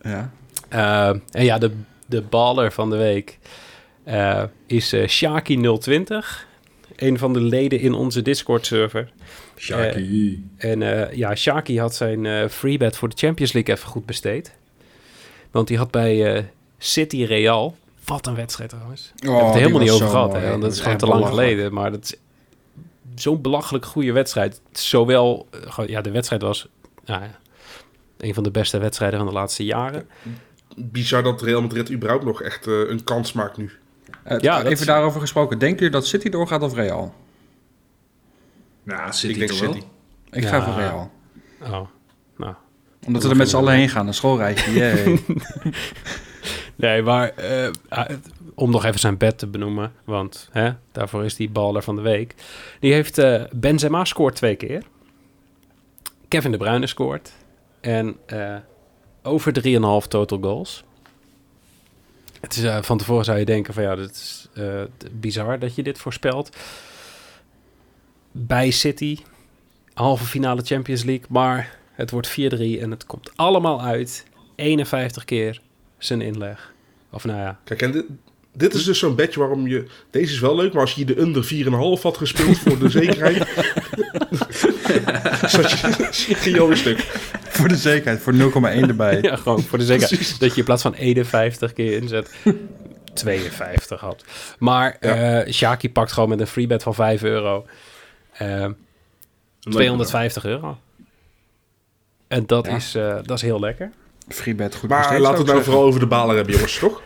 Ja. 0.00 0.30
Eh, 0.68 1.08
en 1.30 1.44
ja, 1.44 1.58
de, 1.58 1.70
de 2.06 2.22
baler 2.22 2.72
van 2.72 2.90
de 2.90 2.96
week 2.96 3.38
eh, 4.04 4.42
is 4.66 4.92
eh 4.92 5.08
Shaki020. 5.08 6.45
Een 6.96 7.18
van 7.18 7.32
de 7.32 7.40
leden 7.40 7.80
in 7.80 7.92
onze 7.92 8.22
Discord-server. 8.22 9.12
Shaki. 9.56 10.48
En 10.56 10.82
eh, 10.82 11.16
ja, 11.16 11.34
Shaki 11.34 11.80
had 11.80 11.94
zijn 11.94 12.26
eh 12.26 12.48
free 12.48 12.78
bet 12.78 12.96
voor 12.96 13.08
de 13.08 13.16
Champions 13.16 13.52
League 13.52 13.74
even 13.74 13.88
goed 13.88 14.06
besteed. 14.06 14.54
Want 15.50 15.68
die 15.68 15.76
had 15.76 15.90
bij 15.90 16.34
eh, 16.34 16.42
City 16.78 17.24
Real... 17.24 17.76
Wat 18.04 18.26
een 18.26 18.34
wedstrijd 18.34 18.70
trouwens. 18.70 19.12
We 19.16 19.26
hebben 19.26 19.44
het 19.46 19.54
er 19.54 19.60
helemaal 19.60 19.80
niet 19.80 19.90
over 19.90 20.08
gehad. 20.08 20.32
Hè, 20.32 20.50
want 20.50 20.62
dat 20.62 20.72
is 20.72 20.80
gewoon 20.80 20.96
te 20.96 21.06
lang 21.06 21.26
geleden. 21.26 21.72
Maar 21.72 21.90
dat 21.90 22.02
is 22.04 22.14
zo'n 23.14 23.40
belachelijk 23.40 23.84
goede 23.84 24.12
wedstrijd. 24.12 24.60
Zowel... 24.72 25.48
eh, 25.76 25.86
ja, 25.86 26.00
de 26.00 26.10
wedstrijd 26.10 26.42
was... 26.42 26.68
Nou, 27.04 27.22
ja, 27.22 27.38
een 28.18 28.34
van 28.34 28.42
de 28.42 28.50
beste 28.50 28.78
wedstrijden 28.78 29.18
van 29.18 29.28
de 29.28 29.34
laatste 29.34 29.64
jaren. 29.64 30.08
Bizar 30.76 31.22
dat 31.22 31.42
Real 31.42 31.60
Madrid 31.60 31.90
überhaupt 31.90 32.24
nog 32.24 32.42
echt 32.42 32.66
eh, 32.66 32.88
een 32.88 33.04
kans 33.04 33.32
maakt 33.32 33.56
nu. 33.56 33.70
Eh, 34.22 34.38
Ja, 34.40 34.56
dat 34.56 34.64
even 34.66 34.78
is- 34.80 34.86
daarover 34.86 35.20
gesproken. 35.20 35.58
Denken 35.58 35.78
jullie 35.78 35.92
dat 35.92 36.06
City 36.06 36.28
doorgaat 36.28 36.62
of 36.62 36.74
Real? 36.74 37.14
Nou, 38.82 39.12
City 39.12 39.32
Ik 39.32 39.38
denk 39.38 39.50
toch 39.50 39.60
wel? 39.60 39.72
City. 39.72 39.84
Ik 40.30 40.42
Ja. 40.42 40.48
ga 40.48 40.62
voor 40.64 40.74
Real. 40.74 41.10
Oh, 41.62 41.88
nou... 42.36 42.54
Omdat 43.06 43.22
we 43.22 43.28
er 43.28 43.36
met 43.36 43.48
z'n 43.48 43.56
allen 43.56 43.74
heen 43.74 43.88
gaan. 43.88 44.06
Een 44.06 44.14
schoolreisje. 44.14 44.72
Yay. 44.72 45.18
Nee, 46.76 47.02
maar 47.02 47.28
eh, 47.28 47.70
ah, 47.88 48.08
om 48.54 48.70
nog 48.70 48.84
even 48.84 49.00
zijn 49.00 49.16
bed 49.16 49.38
te 49.38 49.46
benoemen, 49.46 49.92
want 50.04 50.48
hè, 50.52 50.70
daarvoor 50.92 51.24
is 51.24 51.34
die 51.36 51.50
baller 51.50 51.82
van 51.82 51.96
de 51.96 52.02
week. 52.02 52.34
Die 52.80 52.92
heeft 52.92 53.18
eh, 53.18 53.42
Benzema 53.52 54.04
scoort 54.04 54.34
twee 54.34 54.56
keer. 54.56 54.82
Kevin 56.28 56.50
De 56.50 56.56
Bruyne 56.56 56.86
scoort. 56.86 57.32
En 57.80 58.16
eh, 58.26 58.54
over 59.22 59.52
3,5 60.02 60.08
total 60.08 60.38
goals. 60.40 60.84
Het 62.46 62.56
is, 62.56 62.62
eh, 62.62 62.82
van 62.82 62.98
tevoren 62.98 63.24
zou 63.24 63.38
je 63.38 63.44
denken 63.44 63.74
van 63.74 63.82
ja, 63.82 63.94
dat 63.94 64.10
is 64.10 64.48
eh, 64.54 64.82
bizar 65.12 65.58
dat 65.58 65.74
je 65.74 65.82
dit 65.82 65.98
voorspelt. 65.98 66.56
Bij 68.32 68.70
City, 68.70 69.18
halve 69.94 70.24
finale 70.24 70.62
Champions 70.64 71.04
League, 71.04 71.26
maar 71.28 71.78
het 71.92 72.10
wordt 72.10 72.28
4-3 72.28 72.80
en 72.80 72.90
het 72.90 73.06
komt 73.06 73.30
allemaal 73.36 73.82
uit. 73.82 74.26
51 74.54 75.24
keer 75.24 75.60
zijn 75.98 76.20
inleg. 76.20 76.72
Of 77.10 77.24
nou 77.24 77.38
ja, 77.38 77.60
Kijk, 77.64 77.82
en 77.82 77.92
dit, 77.92 78.04
dit 78.52 78.74
is 78.74 78.84
dus 78.84 78.98
zo'n 78.98 79.14
bedje 79.14 79.40
waarom 79.40 79.68
je... 79.68 79.86
Deze 80.10 80.32
is 80.32 80.40
wel 80.40 80.56
leuk, 80.56 80.72
maar 80.72 80.82
als 80.82 80.94
je 80.94 81.04
de 81.04 81.20
under 81.20 81.44
4,5 81.44 82.02
had 82.02 82.16
gespeeld 82.16 82.58
voor 82.58 82.78
de 82.78 82.88
zekerheid... 83.00 83.36
zat 85.50 85.70
je, 86.18 86.50
je 86.50 86.76
stuk. 86.76 87.06
voor 87.60 87.68
de 87.68 87.76
zekerheid. 87.76 88.20
Voor 88.22 88.32
0,1 88.34 88.88
erbij. 88.88 89.18
ja, 89.22 89.36
gewoon 89.36 89.62
voor 89.62 89.78
de 89.78 89.84
zekerheid 89.84 90.14
Precies. 90.16 90.38
dat 90.38 90.50
je 90.52 90.58
in 90.58 90.64
plaats 90.64 90.82
van 90.82 90.94
51 90.94 91.72
keer 91.72 91.92
inzet 92.02 92.30
52 93.14 94.00
had. 94.00 94.24
Maar 94.58 94.96
Ja. 95.00 95.40
eh 95.42 95.52
Shaki 95.52 95.90
pakt 95.92 96.12
gewoon 96.12 96.28
met 96.28 96.40
een 96.40 96.46
free 96.46 96.66
bet 96.66 96.82
van 96.82 96.94
5 96.94 97.22
euro. 97.22 97.66
Eh, 98.32 98.46
Leuk 99.60 99.74
250 99.74 100.44
euro. 100.44 100.78
En 102.28 102.46
dat, 102.46 102.66
Ja. 102.66 102.74
is, 102.76 102.94
eh, 102.94 103.14
dat 103.22 103.36
is 103.36 103.42
heel 103.42 103.60
lekker. 103.60 103.90
Freebet 104.28 104.74
goed 104.74 104.88
Maar 104.88 105.20
laten 105.20 105.32
we 105.32 105.44
het 105.44 105.46
nou 105.52 105.62
vooral 105.62 105.82
over 105.82 106.00
de 106.00 106.06
balen 106.06 106.36
hebben, 106.36 106.54
jongens, 106.54 106.78
toch? 106.78 107.02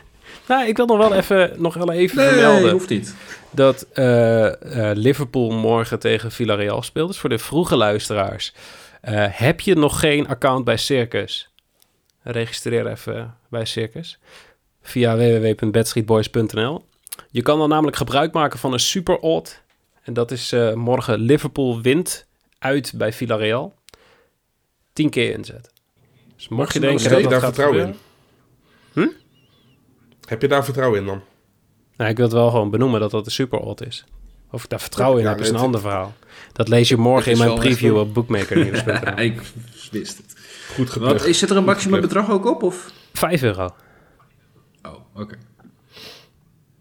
Nou, 0.49 0.67
ik 0.67 0.77
wil 0.77 0.87
nog 0.87 0.99
wel 0.99 1.15
even, 1.15 1.53
nog 1.57 1.75
wel 1.75 1.91
even 1.93 2.17
Nee, 2.17 2.29
vermelden 2.29 2.71
hoeft 2.71 2.89
niet. 2.89 3.15
dat 3.51 3.87
eh, 3.93 4.47
eh, 4.91 4.97
Liverpool 4.97 5.51
morgen 5.51 5.99
tegen 5.99 6.33
Villarreal 6.33 6.83
speelt. 6.83 7.09
Dus 7.09 7.19
voor 7.19 7.29
de 7.29 7.39
vroege 7.39 7.77
luisteraars. 7.77 8.55
Eh, 9.01 9.27
heb 9.31 9.61
je 9.61 9.75
nog 9.75 10.01
geen 10.01 10.29
account 10.29 10.65
bij 10.65 10.77
Circus? 10.77 11.51
Registreer 12.23 12.87
even 12.87 13.37
bij 13.49 13.65
Circus 13.65 14.19
via 14.83 15.17
www.bedstreetboys.nl. 15.17 16.85
Je 17.31 17.43
kan 17.43 17.59
dan 17.59 17.69
namelijk 17.69 17.97
gebruik 17.97 18.33
maken 18.33 18.59
van 18.59 18.73
een 18.73 18.81
super 18.81 19.19
odd. 19.19 19.63
En 20.03 20.13
dat 20.13 20.31
is 20.31 20.53
eh, 20.53 20.73
morgen 20.73 21.19
Liverpool 21.19 21.81
wint 21.81 22.27
uit 22.59 22.93
bij 22.97 23.13
Villarreal. 23.13 23.75
10 24.93 25.11
keer 25.11 25.33
inzet. 25.33 25.73
Dus 26.37 26.49
mocht 26.49 26.73
je 26.73 26.81
denken 26.81 27.03
Heb 27.03 27.13
dat 27.13 27.21
je 27.23 27.29
daar 27.29 27.41
vertrouwen 27.41 27.87
in? 27.87 27.97
gebeuren... 28.93 29.19
Heb 30.29 30.43
je 30.43 30.49
daar 30.49 30.65
vertrouwen 30.65 30.99
in 30.99 31.07
dan? 31.07 31.23
Nou, 31.97 32.11
ik 32.11 32.17
wil 32.17 32.27
het 32.27 32.35
wel 32.35 32.51
gewoon 32.51 32.71
benoemen 32.71 33.01
dat 33.01 33.11
dat 33.11 33.27
een 33.27 33.33
super 33.33 33.59
odd 33.59 33.87
is. 33.87 34.05
Of 34.51 34.63
ik 34.65 34.69
daar 34.71 34.81
vertrouwen 34.81 35.19
in 35.19 35.25
Ja, 35.25 35.31
heb, 35.31 35.41
is 35.41 35.49
een 35.49 35.57
ander 35.57 35.81
verhaal. 35.81 36.15
Dat 36.53 36.69
lees 36.69 36.89
je 36.89 36.97
morgen 36.97 37.33
in 37.33 37.39
mijn 37.39 37.55
preview 37.55 37.97
op 37.97 38.15
bookmaker 38.15 38.57
ik 39.19 39.41
wist 39.91 40.17
het. 40.17 40.35
Goed 40.75 40.91
geplukt. 40.91 41.25
is, 41.27 41.39
zit 41.39 41.51
er 41.51 41.57
een 41.57 41.65
maximum 41.65 42.01
bedrag 42.01 42.31
ook 42.31 42.47
op? 42.47 42.63
Of? 42.63 42.91
5 43.13 43.43
euro. 43.43 43.69
Oh, 44.87 44.93
oké. 45.15 45.35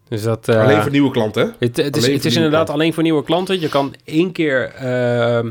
Dus 0.08 0.24
dat... 0.24 0.48
eh, 0.48 0.62
Alleen 0.62 0.82
voor 0.82 0.92
nieuwe 0.92 1.12
klanten, 1.12 1.44
hè? 1.44 1.50
Het, 1.66 1.78
het 1.78 1.98
is, 1.98 2.08
het 2.08 2.26
is 2.26 2.36
inderdaad 2.36 2.52
klanten. 2.52 2.74
alleen 2.74 2.94
voor 2.94 3.04
nieuwe 3.04 3.24
klanten. 3.24 3.60
Je 3.60 3.70
kan 3.70 3.96
één 4.04 4.32
keer 4.32 4.64
ehm, 4.74 5.50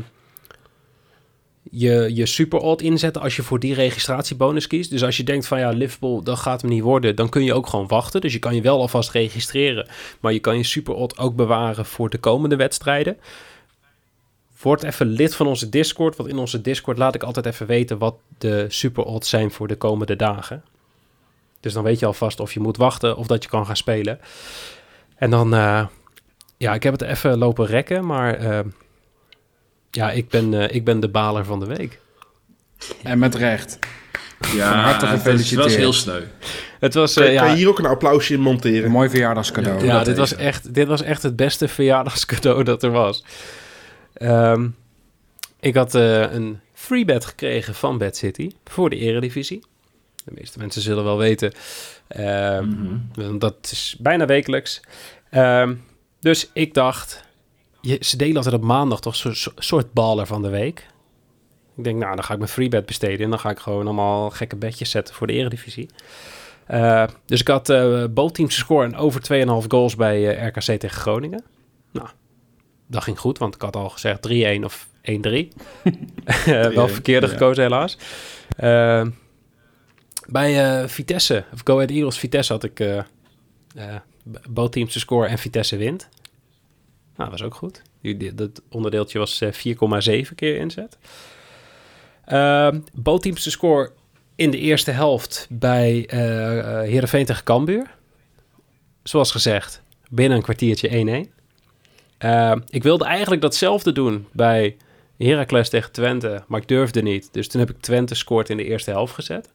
je, 1.71 2.15
je 2.15 2.25
super 2.25 2.59
odd 2.59 2.81
inzetten 2.81 3.21
als 3.21 3.35
je 3.35 3.43
voor 3.43 3.59
die 3.59 3.73
registratiebonus 3.73 4.67
kiest. 4.67 4.89
Dus 4.89 5.03
als 5.03 5.17
je 5.17 5.23
denkt 5.23 5.47
van 5.47 5.59
ja, 5.59 5.69
Liverpool, 5.69 6.23
dat 6.23 6.37
gaat 6.37 6.61
hem 6.61 6.69
niet 6.69 6.83
worden, 6.83 7.15
dan 7.15 7.29
kun 7.29 7.43
je 7.43 7.53
ook 7.53 7.67
gewoon 7.67 7.87
wachten. 7.87 8.21
Dus 8.21 8.33
je 8.33 8.39
kan 8.39 8.55
je 8.55 8.61
wel 8.61 8.79
alvast 8.79 9.11
registreren, 9.11 9.87
maar 10.19 10.33
je 10.33 10.39
kan 10.39 10.57
je 10.57 10.63
super 10.63 10.93
odd 10.93 11.17
ook 11.17 11.35
bewaren 11.35 11.85
voor 11.85 12.09
de 12.09 12.17
komende 12.17 12.55
wedstrijden. 12.55 13.17
Word 14.61 14.83
even 14.83 15.05
lid 15.05 15.35
van 15.35 15.47
onze 15.47 15.69
Discord, 15.69 16.15
want 16.15 16.29
in 16.29 16.37
onze 16.37 16.61
Discord 16.61 16.97
laat 16.97 17.15
ik 17.15 17.23
altijd 17.23 17.45
even 17.45 17.67
weten 17.67 17.97
wat 17.97 18.15
de 18.37 18.65
super 18.67 19.03
odds 19.03 19.29
zijn 19.29 19.51
voor 19.51 19.67
de 19.67 19.75
komende 19.75 20.15
dagen. 20.15 20.63
Dus 21.59 21.73
dan 21.73 21.83
weet 21.83 21.99
je 21.99 22.05
alvast 22.05 22.39
of 22.39 22.53
je 22.53 22.59
moet 22.59 22.77
wachten 22.77 23.17
of 23.17 23.27
dat 23.27 23.43
je 23.43 23.49
kan 23.49 23.65
gaan 23.65 23.77
spelen. 23.77 24.19
En 25.15 25.29
dan, 25.29 25.53
eh, 25.53 25.85
ja, 26.57 26.73
ik 26.73 26.83
heb 26.83 26.93
het 26.93 27.01
even 27.01 27.37
lopen 27.37 27.65
rekken, 27.65 28.05
maar 28.05 28.33
eh, 28.33 28.59
ja, 29.91 30.11
ik 30.11 30.29
ben, 30.29 30.53
eh, 30.53 30.75
ik 30.75 30.83
ben 30.83 30.99
de 30.99 31.09
baler 31.09 31.45
van 31.45 31.59
de 31.59 31.65
week. 31.65 31.99
En 33.03 33.19
met 33.19 33.35
recht. 33.35 33.79
Ja, 34.55 34.73
harte 34.81 35.05
het 35.05 35.53
was- 35.55 35.75
heel 35.75 35.93
sneu. 35.93 36.21
Het 36.79 36.93
was, 36.93 37.13
Kan, 37.13 37.23
eh, 37.23 37.35
kan 37.37 37.45
je 37.45 37.51
ja, 37.51 37.55
hier 37.57 37.67
ook 37.67 37.79
een 37.79 37.85
applausje 37.85 38.33
in 38.33 38.39
monteren? 38.39 38.83
Een 38.85 38.91
mooi 38.91 39.09
verjaardagscadeau. 39.09 39.85
ja 39.85 40.03
dit, 40.03 40.17
was 40.17 40.35
echt, 40.35 40.73
dit 40.73 40.87
was 40.87 41.01
echt 41.01 41.23
het 41.23 41.35
beste 41.35 41.67
verjaardagscadeau 41.67 42.63
dat 42.63 42.83
er 42.83 42.91
was. 42.91 43.23
Ehm, 44.13 44.67
ik 45.59 45.75
had 45.75 45.95
eh, 45.95 46.33
een 46.33 46.59
free 46.73 47.05
bet 47.05 47.25
gekregen 47.25 47.75
van 47.75 47.97
Bad 47.97 48.15
City 48.17 48.51
voor 48.65 48.89
de 48.89 48.95
eredivisie. 48.95 49.63
De 50.25 50.31
meeste 50.35 50.59
mensen 50.59 50.81
zullen 50.81 51.03
wel 51.03 51.17
weten. 51.17 51.51
ehm, 52.07 52.67
Mhm. 52.67 53.37
Dat 53.37 53.55
is 53.71 53.95
bijna 53.99 54.25
wekelijks. 54.25 54.81
Ehm, 55.29 55.75
dus 56.19 56.49
ik 56.53 56.73
dacht, 56.73 57.23
je, 57.81 57.97
ze 58.01 58.17
delen 58.17 58.35
altijd 58.35 58.55
op 58.55 58.61
maandag 58.63 58.99
toch 59.01 59.15
zo'n 59.15 59.35
zo- 59.35 59.51
soort 59.55 59.93
baller 59.93 60.25
van 60.25 60.41
de 60.41 60.49
week. 60.49 60.87
Ik 61.77 61.83
denk, 61.83 61.99
nou, 61.99 62.15
dan 62.15 62.23
ga 62.23 62.31
ik 62.33 62.39
mijn 62.39 62.51
freebet 62.51 62.85
besteden 62.85 63.19
en 63.19 63.29
dan 63.29 63.39
ga 63.39 63.49
ik 63.49 63.59
gewoon 63.59 63.85
allemaal 63.85 64.29
gekke 64.29 64.55
bedjes 64.55 64.89
zetten 64.89 65.15
voor 65.15 65.27
de 65.27 65.33
eredivisie. 65.33 65.89
Eh, 66.65 67.03
dus 67.25 67.39
ik 67.39 67.47
had 67.47 67.69
eh 67.69 68.03
both 68.09 68.33
teams 68.33 68.53
te 68.53 68.59
scoren 68.59 68.93
en 68.93 68.99
over 68.99 69.21
2,5 69.63 69.67
goals 69.67 69.95
bij 69.95 70.37
eh, 70.37 70.47
RKC 70.47 70.61
tegen 70.79 70.89
Groningen. 70.89 71.43
Nou, 71.91 72.07
dat 72.87 73.03
ging 73.03 73.19
goed, 73.19 73.37
want 73.37 73.55
ik 73.55 73.61
had 73.61 73.75
al 73.75 73.89
gezegd 73.89 74.27
3-1 74.61 74.63
of 74.63 74.87
1-3. 75.01 75.47
Eh, 76.45 76.67
wel 76.67 76.87
verkeerde 76.87 77.27
ja. 77.27 77.31
gekozen 77.33 77.63
helaas. 77.63 77.97
Bij 80.27 80.87
Vitesse, 80.89 81.43
of 81.53 81.61
Go 81.63 81.73
Ahead 81.75 81.89
Eagles 81.89 82.17
Vitesse 82.17 82.53
had 82.53 82.63
ik 82.63 82.73
b- 82.73 84.45
both 84.49 84.71
teams 84.71 84.93
te 84.93 84.99
scoren 84.99 85.29
en 85.29 85.37
Vitesse 85.37 85.77
wint. 85.77 86.09
Nou, 87.19 87.31
dat 87.31 87.39
was 87.39 87.49
ook 87.49 87.55
goed. 87.55 87.81
Dat 88.33 88.61
onderdeeltje 88.69 89.19
was 89.19 89.41
eh, 89.41 90.25
4,7 90.27 90.35
keer 90.35 90.55
inzet. 90.55 90.97
Te 93.43 93.51
score 93.51 93.91
in 94.35 94.51
de 94.51 94.57
eerste 94.57 94.91
helft 94.91 95.47
bij 95.49 96.05
eh 96.07 96.59
eh, 96.59 96.89
Heerenveen 96.89 97.25
tegen 97.25 97.43
Cambuur. 97.43 97.95
Zoals 99.03 99.31
gezegd, 99.31 99.81
binnen 100.09 100.37
een 100.37 100.43
kwartiertje 100.43 101.25
1-1. 101.27 101.29
Ehm, 102.17 102.59
ik 102.69 102.83
wilde 102.83 103.05
eigenlijk 103.05 103.41
datzelfde 103.41 103.91
doen 103.91 104.27
bij 104.31 104.77
Heracles 105.17 105.69
tegen 105.69 105.91
Twente, 105.91 106.43
maar 106.47 106.61
ik 106.61 106.67
durfde 106.67 107.01
niet. 107.01 107.29
Dus 107.31 107.47
toen 107.47 107.59
heb 107.59 107.69
ik 107.69 107.81
Twente 107.81 108.15
scoort 108.15 108.49
in 108.49 108.57
de 108.57 108.65
eerste 108.65 108.91
helft 108.91 109.13
gezet. 109.13 109.49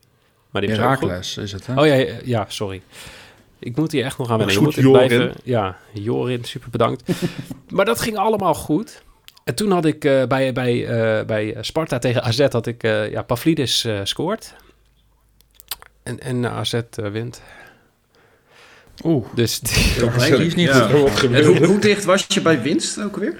Maar 0.50 0.62
die. 0.62 0.70
Herakles 0.70 1.36
is 1.36 1.52
het, 1.52 1.66
hè? 1.66 1.80
Oh 1.80 1.86
ja, 1.86 2.16
ja, 2.24 2.44
sorry. 2.48 2.82
Ik 3.64 3.76
moet 3.76 3.92
hier 3.92 4.04
echt 4.04 4.18
nog 4.18 4.30
aan 4.30 4.38
wennen. 4.38 4.56
Goed, 4.56 4.64
moet 4.64 4.74
Jorin. 4.74 5.06
blijven. 5.06 5.34
Ja, 5.44 5.76
Jorin, 5.92 6.44
super 6.44 6.70
bedankt. 6.70 7.12
maar 7.74 7.84
dat 7.84 8.00
ging 8.00 8.16
allemaal 8.16 8.54
goed. 8.54 9.02
En 9.44 9.54
toen 9.54 9.70
had 9.70 9.84
ik 9.84 10.04
eh, 10.04 10.24
bij, 10.26 10.52
bij, 10.52 10.86
eh, 10.86 11.26
bij 11.26 11.56
Sparta 11.60 11.98
tegen 11.98 12.22
AZ 12.22 12.46
had 12.50 12.66
ik 12.66 12.82
eh, 12.82 13.10
ja, 13.10 13.22
Pavlidis 13.22 13.84
eh, 13.84 14.00
scoort. 14.02 14.54
En, 16.02 16.20
en 16.20 16.46
AZ 16.50 16.72
eh, 16.74 16.80
wint. 17.10 17.42
Oeh, 19.04 19.26
Dus 19.34 19.60
die 19.60 20.46
is 20.46 20.54
niet 20.54 20.68
ja. 20.68 20.88
goed. 20.88 21.32
En 21.32 21.44
hoe, 21.44 21.66
hoe 21.66 21.78
dicht 21.78 22.04
was 22.04 22.24
je 22.28 22.40
bij 22.40 22.62
winst 22.62 23.02
ook 23.02 23.16
weer? 23.16 23.36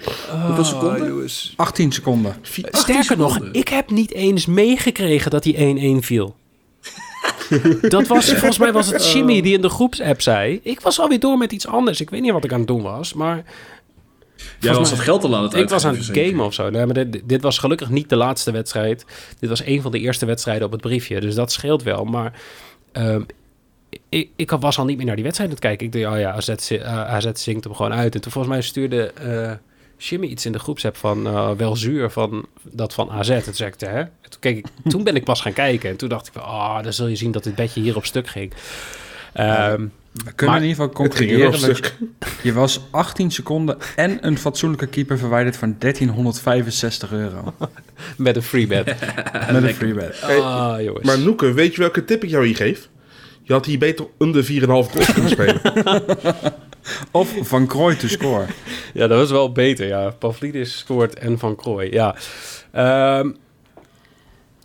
Hoeveel 0.47 0.65
seconden? 0.65 1.29
18 1.57 1.93
seconden. 1.93 2.37
Sterker 2.71 3.17
nog, 3.17 3.39
ik 3.53 3.69
heb 3.69 3.91
niet 3.91 4.13
eens 4.13 4.47
meegekregen 4.47 5.31
dat 5.31 5.43
die 5.43 6.01
1-1 6.01 6.05
viel. 6.05 6.37
Dat 7.89 8.07
was, 8.07 8.31
volgens 8.33 8.59
mij 8.59 8.73
was 8.73 8.87
het 8.93 9.13
Jimmy 9.13 9.41
die 9.41 9.55
in 9.55 9.61
de 9.63 9.69
groepsapp 9.69 10.21
zei. 10.23 10.61
Ik 10.63 10.81
was 10.81 11.01
alweer 11.01 11.21
door 11.21 11.39
met 11.39 11.53
iets 11.53 11.67
anders. 11.67 12.01
Ik 12.01 12.11
weet 12.11 12.21
niet 12.21 12.33
wat 12.33 12.45
ik 12.45 12.53
aan 12.53 12.59
het 12.59 12.69
doen 12.69 12.83
was, 12.83 13.13
maar 13.15 13.45
Jij 14.61 14.75
was 14.75 14.89
mij- 14.89 14.97
dat 14.97 15.07
geld 15.07 15.25
al 15.25 15.37
aan 15.37 15.43
het 15.43 15.55
ik 15.55 15.69
was 15.69 15.85
aan 15.85 15.95
het 15.97 16.05
gamen 16.13 16.45
of 16.45 16.55
zo. 16.55 16.71
Nee, 16.71 16.85
maar 16.87 16.95
dit, 16.95 17.21
dit 17.25 17.43
was 17.43 17.59
gelukkig 17.59 17.89
niet 17.91 18.09
de 18.09 18.17
laatste 18.17 18.51
wedstrijd. 18.51 19.05
Dit 19.39 19.49
was 19.49 19.65
een 19.67 19.83
van 19.83 19.93
de 19.93 19.99
eerste 19.99 20.27
wedstrijden 20.27 20.67
op 20.67 20.73
het 20.73 20.81
briefje. 20.81 21.21
Dus 21.21 21.35
dat 21.35 21.53
scheelt 21.53 21.83
wel. 21.83 22.05
Maar 22.05 22.33
ehm, 22.93 23.23
ik, 24.09 24.29
ik 24.37 24.51
was 24.51 24.79
al 24.79 24.85
niet 24.85 24.97
meer 24.97 25.07
naar 25.07 25.15
die 25.15 25.25
wedstrijd 25.25 25.51
aan 25.51 25.57
het 25.57 25.65
kijken. 25.67 25.87
Ik 25.87 25.93
dacht, 26.03 26.15
oh 26.15 26.21
ja, 26.21 26.33
AZ, 26.33 26.55
zi- 26.57 26.77
eh, 26.77 27.15
AZ 27.15 27.27
zingt 27.33 27.65
hem 27.65 27.75
gewoon 27.75 27.93
uit. 27.93 28.15
En 28.15 28.21
toen 28.21 28.33
volgens 28.33 28.55
mij 28.55 28.63
stuurde 28.63 29.13
eh, 29.13 29.53
Jimmy 30.09 30.27
iets 30.27 30.47
in 30.47 30.53
de 30.53 30.59
groepsapp 30.59 30.97
van 30.97 31.27
eh, 31.27 31.51
wel 31.51 31.77
zuur 31.77 32.11
van 32.11 32.47
dat 32.63 32.95
van 32.95 33.11
AZ. 33.11 33.31
En 33.31 33.43
toen 33.43 33.55
zei 33.55 33.71
ik, 33.71 33.81
hè? 33.81 33.99
En 34.01 34.11
toen, 34.29 34.41
keek 34.41 34.57
ik, 34.57 34.67
toen 34.91 35.05
ben 35.05 35.17
ik 35.17 35.25
pas 35.25 35.41
gaan 35.41 35.53
kijken. 35.53 35.91
En 35.91 35.97
toen 35.97 36.09
dacht 36.09 36.27
ik, 36.27 36.33
van, 36.33 36.43
ah, 36.43 36.83
dan 36.83 36.93
zul 36.93 37.07
je 37.07 37.17
zien 37.17 37.33
dat 37.33 37.45
dit 37.45 37.55
bedje 37.55 37.81
hier 37.81 37.97
op 37.97 38.05
stuk 38.05 38.29
ging. 38.29 38.53
Ehm, 39.33 39.87
We 40.13 40.33
kunnen 40.35 40.55
Maar- 40.55 40.65
in 40.65 40.69
ieder 40.69 40.85
geval 40.85 40.87
Het 40.87 40.95
concluderen 41.17 41.61
je, 41.61 41.93
je 42.43 42.53
was 42.53 42.81
18 42.91 43.31
seconden 43.31 43.77
en 43.97 44.27
een 44.27 44.39
fatsoenlijke 44.39 44.87
keeper 44.87 45.19
verwijderd 45.19 45.57
van 45.57 45.77
1365 45.79 47.13
euro. 47.13 47.55
met 48.17 48.37
een 48.37 48.43
free 48.43 48.67
bet. 48.67 48.85
Met 49.53 49.63
een 49.63 49.75
freebet. 49.75 50.23
Ah, 50.23 50.75
jongens. 50.81 51.05
Maar 51.07 51.19
Noeke, 51.19 51.53
weet 51.53 51.75
je 51.75 51.81
welke 51.81 52.05
tip 52.05 52.25
ik 52.25 52.31
jou 52.31 52.47
hier 52.47 52.57
geef? 52.57 52.89
Je 53.43 53.53
had 53.53 53.67
hier 53.67 53.79
beter 53.79 54.07
onder 54.19 54.45
4,5 54.45 54.51
goals 54.69 55.13
kunnen 55.13 55.31
spelen. 55.31 55.61
Of 57.11 57.35
Van 57.41 57.67
Krooi 57.67 57.97
to 57.97 58.09
score. 58.09 58.47
Ja, 58.95 59.07
dat 59.07 59.19
was 59.19 59.31
wel 59.31 59.53
beter, 59.53 59.87
ja. 59.87 60.11
Pavlidis 60.11 60.79
scoort 60.79 61.19
en 61.19 61.39
Van 61.39 61.57
Krooi, 61.57 61.91
ja. 61.93 62.15
Ehm, 62.73 63.31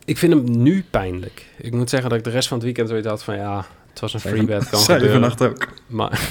ik 0.05 0.17
vind 0.17 0.33
hem 0.33 0.61
nu 0.61 0.85
pijnlijk. 0.89 1.45
Ik 1.57 1.73
moet 1.73 1.89
zeggen 1.89 2.09
dat 2.09 2.17
ik 2.17 2.23
de 2.23 2.29
rest 2.29 2.47
van 2.47 2.57
het 2.57 2.65
weekend 2.65 2.89
zoiets 2.89 3.07
had 3.07 3.23
van... 3.23 3.35
ja, 3.35 3.65
het 3.89 3.99
was 3.99 4.13
een 4.13 4.19
free 4.19 4.45
bet, 4.45 4.69
kan 4.69 4.79
Zei 4.79 4.99
je 4.99 5.05
gebeuren. 5.05 5.31
vannacht 5.31 5.61
ook. 5.61 5.73
Maar... 5.87 6.29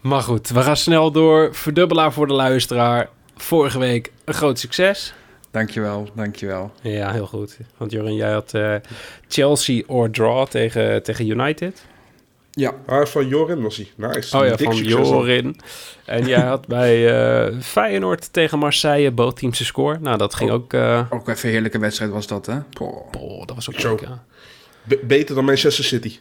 maar 0.10 0.20
goed, 0.20 0.48
we 0.48 0.62
gaan 0.62 0.76
snel 0.76 1.10
door. 1.10 1.54
Verdubbelaar 1.54 2.12
voor 2.12 2.26
de 2.26 2.32
luisteraar. 2.32 3.08
Vorige 3.36 3.78
week 3.78 4.12
een 4.24 4.34
groot 4.34 4.58
succes. 4.58 5.14
Dankjewel, 5.50 6.08
dankjewel. 6.14 6.72
Ja, 6.80 7.12
heel 7.12 7.26
goed. 7.26 7.56
Want 7.76 7.90
Jorin, 7.90 8.14
jij 8.14 8.32
had 8.32 8.54
eh, 8.54 8.74
Chelsea 9.28 9.82
or 9.86 10.10
draw 10.10 10.46
tegen, 10.46 11.02
tegen 11.02 11.28
United. 11.28 11.84
Ja, 12.58 12.72
van 13.06 13.28
Jorin 13.28 13.62
was 13.62 13.76
hij. 13.76 13.88
Nice. 13.96 14.38
Oh 14.38 14.44
ja, 14.46 14.56
Dik 14.56 14.66
van. 14.66 14.76
Jorin. 14.76 15.60
En 16.04 16.26
jij 16.26 16.40
had 16.40 16.66
bij 16.66 17.18
eh, 17.46 17.54
Feyenoord 17.60 18.32
tegen 18.32 18.58
Marseille 18.58 19.10
both 19.10 19.36
teams 19.36 19.56
te 19.58 19.64
score. 19.64 19.98
Nou, 20.00 20.18
dat 20.18 20.34
ging 20.34 20.50
Oh. 20.50 20.56
ook... 20.56 20.72
eh 20.72 21.00
ook 21.10 21.28
even 21.28 21.44
een 21.44 21.52
heerlijke 21.52 21.78
wedstrijd 21.78 22.10
was 22.10 22.26
dat, 22.26 22.46
hè? 22.46 22.58
Boah, 23.10 23.46
dat 23.46 23.54
was 23.54 23.68
ook 23.70 23.80
Zo. 23.80 23.88
leuk, 23.88 24.00
ja. 24.00 24.24
Be- 24.84 25.00
beter 25.04 25.34
dan 25.34 25.44
Manchester 25.44 25.84
City. 25.84 26.18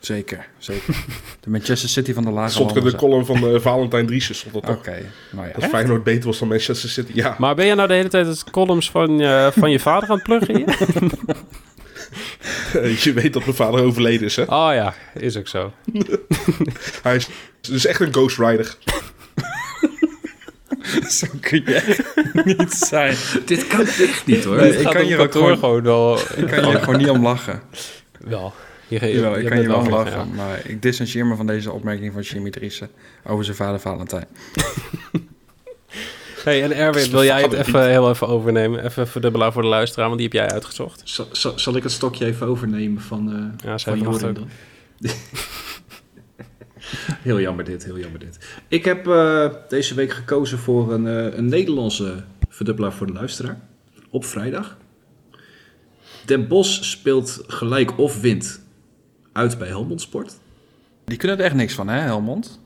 Zeker, 0.00 0.46
zeker. 0.58 0.94
De 1.40 1.50
Manchester 1.50 1.88
City 1.88 2.12
van 2.12 2.24
de 2.24 2.30
lage 2.30 2.50
Stond 2.52 2.76
in 2.76 2.84
de 2.84 2.94
column 2.96 3.26
van 3.26 3.36
eh, 3.48 3.60
Valentijn 3.60 4.06
Driessen. 4.06 4.34
Stond 4.34 4.54
dat 4.54 4.76
Oké, 4.76 4.96
nou 5.30 5.46
ja. 5.46 5.52
Dat 5.58 5.64
Feyenoord 5.68 6.04
beter 6.04 6.26
was 6.26 6.38
dan 6.38 6.48
Manchester 6.48 6.88
City. 6.88 7.12
Ja, 7.14 7.34
Maar 7.38 7.54
ben 7.54 7.66
je 7.66 7.74
nou 7.74 7.88
de 7.88 7.94
hele 7.94 8.08
tijd 8.08 8.26
het 8.26 8.50
columns 8.50 8.90
van, 8.90 9.18
je 9.18 9.50
van 9.54 9.70
je 9.70 9.78
vader 9.80 10.08
aan 10.08 10.14
het 10.14 10.24
pluggen 10.24 10.56
hier? 10.56 10.78
je 13.04 13.12
weet 13.14 13.32
dat 13.32 13.44
mijn 13.44 13.56
vader 13.56 13.82
overleden 13.84 14.26
is, 14.26 14.36
hè? 14.36 14.42
Oh 14.42 14.70
ja, 14.74 14.94
is 15.14 15.36
ook 15.36 15.48
zo. 15.48 15.72
Hij 17.02 17.16
is 17.16 17.28
dus 17.60 17.86
echt 17.86 18.00
een 18.00 18.12
ghostwriter. 18.12 18.76
Zo 21.08 21.26
kun 21.40 21.62
je 21.64 22.04
niet 22.44 22.72
zijn. 22.72 23.16
Dit 23.44 23.66
kan 23.66 23.80
echt 23.80 24.26
niet 24.26 24.44
hoor. 24.44 24.56
Nee, 24.56 24.76
ik 24.76 24.86
kan 24.86 25.02
hier 25.02 25.18
ook 25.18 25.32
gewoon- 25.32 25.82
wel... 25.82 26.18
Ik 26.36 26.46
kan 26.46 26.64
hier 26.64 26.78
gewoon 26.78 26.96
niet 26.96 27.08
om 27.08 27.22
lachen. 27.22 27.62
Wel. 28.18 28.52
Je, 28.88 29.06
je, 29.06 29.12
Jawel, 29.12 29.36
ik 29.36 29.42
je 29.42 29.48
kan 29.48 29.58
hier 29.58 29.66
bent 29.68 29.86
wel 29.86 29.96
om 29.98 30.04
gek, 30.04 30.14
lachen. 30.14 30.34
Maar 30.34 30.60
ik 30.64 30.82
distancieer 30.82 31.26
me 31.26 31.36
van 31.36 31.46
deze 31.46 31.72
opmerking 31.72 32.12
van 32.12 32.22
Jimmy 32.22 32.50
Driessen 32.50 32.90
over 33.26 33.44
zijn 33.44 33.56
vader 33.56 33.80
Valentijn. 33.80 34.26
Hey, 36.44 36.62
en 36.62 36.72
Erwin, 36.72 37.10
wil 37.10 37.24
jij 37.24 37.42
het 37.42 37.52
even 37.52 37.90
heel 37.90 38.10
even 38.10 38.28
overnemen? 38.28 38.84
Even 38.84 39.08
verdubbelaar 39.08 39.52
voor 39.52 39.62
de 39.62 39.68
luisteraar, 39.68 40.06
want 40.08 40.18
die 40.18 40.28
heb 40.28 40.36
jij 40.36 40.50
uitgezocht. 40.50 41.00
Zal, 41.04 41.28
zal, 41.32 41.58
zal 41.58 41.76
ik 41.76 41.82
het 41.82 41.92
stokje 41.92 42.24
even 42.24 42.46
overnemen 42.46 43.02
van, 43.02 43.32
eh 43.32 43.68
Ja, 43.68 43.78
van 43.78 44.06
ook. 44.06 44.20
dan? 44.20 44.48
heel 47.22 47.40
jammer 47.40 47.64
dit, 47.64 47.84
heel 47.84 47.98
jammer 47.98 48.20
dit. 48.20 48.38
Ik 48.68 48.84
heb 48.84 49.06
eh, 49.06 49.48
deze 49.68 49.94
week 49.94 50.12
gekozen 50.12 50.58
voor 50.58 50.92
een, 50.92 51.06
eh, 51.06 51.38
een 51.38 51.48
Nederlandse 51.48 52.24
verdubbelaar 52.48 52.92
voor 52.92 53.06
de 53.06 53.12
luisteraar. 53.12 53.60
Op 54.10 54.24
vrijdag. 54.24 54.76
Den 56.24 56.48
Bosch 56.48 56.84
speelt 56.84 57.44
gelijk 57.46 57.98
of 57.98 58.20
wint 58.20 58.60
uit 59.32 59.58
bij 59.58 59.68
Helmond 59.68 60.00
Sport. 60.00 60.38
Die 61.04 61.16
kunnen 61.16 61.38
er 61.38 61.44
echt 61.44 61.54
niks 61.54 61.74
van, 61.74 61.88
hè, 61.88 62.00
Helmond? 62.00 62.60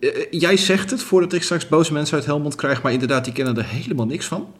Eh, 0.00 0.08
eh, 0.08 0.26
jij 0.30 0.56
zegt 0.56 0.90
het 0.90 1.02
voordat 1.02 1.32
ik 1.32 1.42
straks 1.42 1.68
boze 1.68 1.92
mensen 1.92 2.16
uit 2.16 2.26
Helmond 2.26 2.54
krijg, 2.54 2.82
maar 2.82 2.92
inderdaad, 2.92 3.24
die 3.24 3.32
kennen 3.32 3.56
er 3.56 3.64
helemaal 3.64 4.06
niks 4.06 4.26
van. 4.26 4.54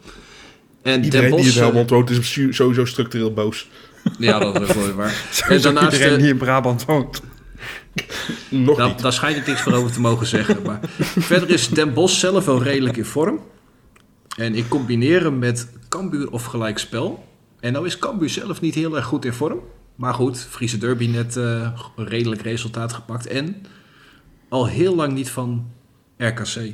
En 0.83 1.05
Iedereen 1.05 1.37
die 1.37 1.45
in 1.45 1.51
eh, 1.51 1.55
Helmond 1.55 1.91
woont 1.91 2.11
is 2.11 2.33
sowieso 2.51 2.85
structureel 2.85 3.33
boos. 3.33 3.69
Ja, 4.19 4.39
dat 4.39 4.61
is 4.61 4.75
wel 4.75 4.93
waar. 4.93 5.25
en 5.49 5.61
daarnaast, 5.61 5.93
iedereen 5.93 6.19
die 6.19 6.29
in 6.29 6.37
Brabant 6.37 6.85
woont. 6.85 7.23
Nog 8.49 8.77
Daar, 8.77 8.89
niet. 8.89 9.03
daar 9.03 9.13
schijnt 9.13 9.37
ik 9.37 9.47
niks 9.47 9.65
meer 9.65 9.75
over 9.75 9.93
te 9.93 10.01
mogen 10.01 10.27
zeggen. 10.27 10.63
Maar 10.63 10.81
verder 11.31 11.51
is 11.51 11.69
Den 11.69 11.93
Bosch 11.93 12.19
zelf 12.19 12.45
wel 12.45 12.63
redelijk 12.63 12.97
in 12.97 13.05
vorm. 13.05 13.41
En 14.37 14.55
ik 14.55 14.69
combineer 14.69 15.23
hem 15.23 15.39
met 15.39 15.69
Cambuur 15.89 16.31
of 16.31 16.45
gelijkspel. 16.45 17.25
En 17.61 17.73
nou 17.73 17.87
is 17.87 17.99
Cambuur 17.99 18.31
zelf 18.31 18.61
niet 18.61 18.75
heel 18.75 18.97
erg 18.97 19.05
goed 19.05 19.25
in 19.25 19.33
vorm. 19.33 19.61
Maar 19.95 20.15
goed, 20.15 20.47
Friese 20.51 20.79
Derby 20.79 21.07
net 21.07 21.35
een 21.35 21.73
redelijk 21.97 22.43
resultaat 22.43 22.93
gepakt. 22.93 23.27
En 23.27 23.63
al 24.49 24.67
heel 24.67 24.95
lang 24.95 25.13
niet 25.13 25.31
van 25.31 25.71
RKC 26.17 26.73